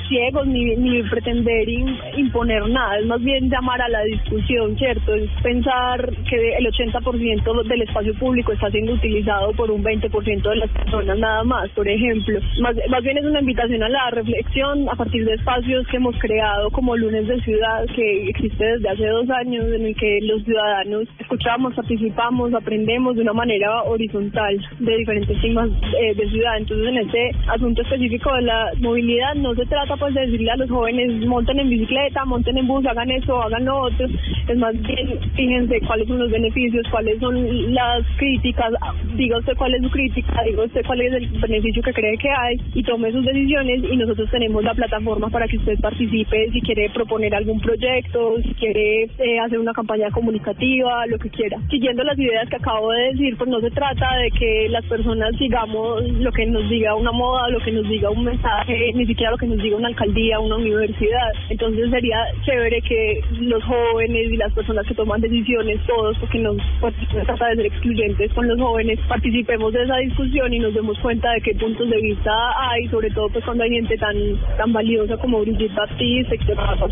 ciegos 0.10 0.48
ni, 0.48 0.76
ni 0.76 1.04
pretender 1.04 1.70
imponer 2.18 2.68
nada, 2.70 3.00
es 3.00 3.06
más 3.06 3.22
bien 3.22 3.50
llamar 3.50 3.82
a 3.82 3.90
la 3.90 4.04
discusión, 4.04 4.78
¿cierto? 4.78 5.14
Es 5.14 5.30
pensar 5.42 6.12
que 6.30 6.58
el 6.58 6.66
80% 6.66 7.64
del 7.64 7.82
espacio 7.82 8.14
público 8.16 8.52
está 8.52 8.70
siendo 8.72 8.94
utilizado 8.94 9.54
por 9.54 9.72
un 9.72 9.84
20% 9.84 10.50
de 10.50 10.56
las 10.56 10.70
personas 10.72 11.18
nada 11.18 11.44
más, 11.44 11.70
por 11.72 11.88
ejemplo. 11.88 12.40
Más, 12.62 12.76
más 12.90 13.04
bien 13.04 13.18
es 13.18 13.26
una 13.26 13.40
invitación 13.40 13.84
a 13.84 13.90
la 13.90 14.10
reflexión 14.12 14.90
a 14.90 14.96
partir 14.96 15.26
de 15.26 15.36
espacios 15.36 15.88
que 15.88 15.98
hemos 15.98 16.18
creado 16.20 16.70
como 16.72 16.96
Lunes 16.98 17.28
de 17.28 17.42
Ciudad, 17.42 17.86
que 17.96 18.30
existe 18.30 18.66
desde 18.66 18.90
hace 18.90 19.08
dos 19.08 19.30
años, 19.30 19.66
en 19.66 19.86
el 19.86 19.96
que 19.96 20.20
los 20.24 20.44
ciudadanos 20.44 21.08
escuchamos 21.20 21.74
participamos, 21.86 22.52
aprendemos 22.56 23.16
de 23.16 23.22
una 23.22 23.34
manera 23.34 23.84
horizontal 23.84 24.60
de 24.80 24.98
diferentes 24.98 25.40
temas 25.40 25.70
eh, 26.02 26.16
de 26.16 26.30
ciudad. 26.32 26.58
Entonces, 26.58 26.88
en 26.88 26.98
este 26.98 27.32
asunto 27.48 27.84
específico 27.84 28.34
de 28.34 28.42
la 28.42 28.72
movilidad, 28.80 29.36
no 29.36 29.54
se 29.54 29.66
trata 29.68 29.96
pues 29.96 30.16
de 30.16 30.22
decirle 30.22 30.50
a 30.50 30.56
los 30.58 30.70
jóvenes 30.70 31.28
monten 31.28 31.60
en 31.60 31.70
bicicleta, 31.70 32.26
monten 32.26 32.58
en 32.58 32.68
bus, 32.68 32.86
hagan 32.88 33.12
eso, 33.12 33.40
hagan 33.40 33.66
lo 33.66 33.82
otro. 33.82 34.08
Es 34.48 34.58
más 34.58 34.74
bien, 34.82 35.20
fíjense 35.36 35.80
cuáles 35.82 36.08
son 36.08 36.18
los 36.18 36.32
beneficios, 36.32 36.88
cuáles 36.90 37.20
son 37.20 37.74
las 37.74 38.04
críticas, 38.18 38.74
diga 39.16 39.38
usted 39.38 39.56
cuál 39.56 39.76
es 39.76 39.84
su 39.84 39.90
crítica, 39.92 40.42
diga 40.44 40.64
usted 40.64 40.82
cuál 40.88 41.02
es 41.02 41.14
el 41.14 41.28
beneficio 41.40 41.84
que 41.84 41.94
cree 41.94 42.18
que 42.18 42.30
hay 42.30 42.58
y 42.74 42.82
tome 42.82 43.12
sus 43.12 43.24
decisiones 43.24 43.84
y 43.92 43.96
nosotros 43.96 44.28
tenemos 44.32 44.64
la 44.64 44.74
plataforma 44.74 45.30
para 45.30 45.48
que 45.48 45.58
usted 45.58 45.80
participe 45.80 46.50
si 46.52 46.62
quiere 46.62 46.90
proponer 46.90 47.36
algún 47.36 47.60
proyecto, 47.60 48.38
si 48.42 48.56
quiere 48.56 49.04
eh, 49.20 49.40
hacer 49.40 49.60
una 49.60 49.74
campaña 49.74 50.10
comunicativa, 50.10 51.06
lo 51.06 51.20
que 51.20 51.30
quiera 51.30 51.60
siguiendo 51.76 52.04
las 52.06 52.18
ideas 52.18 52.48
que 52.48 52.56
acabo 52.56 52.90
de 52.92 53.12
decir, 53.12 53.36
pues 53.38 53.50
no 53.50 53.60
se 53.60 53.70
trata 53.70 54.16
de 54.16 54.32
que 54.32 54.70
las 54.70 54.86
personas 54.86 55.36
sigamos 55.38 56.08
lo 56.10 56.32
que 56.32 56.46
nos 56.46 56.70
diga 56.70 56.96
una 56.96 57.12
moda, 57.12 57.50
lo 57.50 57.60
que 57.60 57.74
nos 57.74 57.84
diga 57.90 58.10
un 58.10 58.24
mensaje, 58.24 58.94
ni 58.94 59.06
siquiera 59.06 59.32
lo 59.32 59.38
que 59.38 59.48
nos 59.48 59.58
diga 59.58 59.76
una 59.76 59.90
alcaldía, 59.90 60.40
una 60.40 60.56
universidad. 60.56 61.32
Entonces 61.50 61.90
sería 61.90 62.18
chévere 62.46 62.82
que 62.82 63.20
los 63.42 63.62
jóvenes 63.66 64.32
y 64.32 64.38
las 64.38 64.54
personas 64.54 64.88
que 64.88 64.94
toman 64.94 65.20
decisiones, 65.20 65.82
todos, 65.86 66.18
porque 66.18 66.40
no, 66.40 66.56
pues, 66.80 66.94
se 67.12 67.22
trata 67.26 67.50
de 67.50 67.56
ser 67.58 67.66
excluyentes 67.66 68.32
con 68.32 68.48
los 68.48 68.58
jóvenes, 68.58 68.98
participemos 69.10 69.74
de 69.74 69.84
esa 69.84 69.98
discusión 69.98 70.54
y 70.54 70.60
nos 70.60 70.74
demos 70.74 70.98
cuenta 71.00 71.30
de 71.34 71.42
qué 71.42 71.56
puntos 71.56 71.90
de 71.90 72.00
vista 72.00 72.32
hay, 72.70 72.88
sobre 72.88 73.10
todo 73.12 73.28
pues 73.28 73.44
cuando 73.44 73.66
hay 73.66 73.72
gente 73.72 73.98
tan 73.98 74.16
tan 74.58 74.72
valiosa 74.72 75.18
como 75.18 75.42
Brigitte 75.42 75.76
Baptiste, 75.76 76.40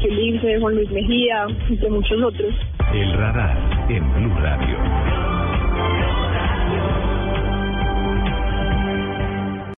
Felipe, 0.01 0.59
Juan 0.59 0.75
Luis 0.75 0.91
Mejía, 0.91 1.45
entre 1.69 1.89
muchos 1.89 2.21
otros. 2.21 2.53
El 2.93 3.13
radar 3.13 3.57
en 3.89 4.13
Blue 4.13 4.35
Radio. 4.75 5.32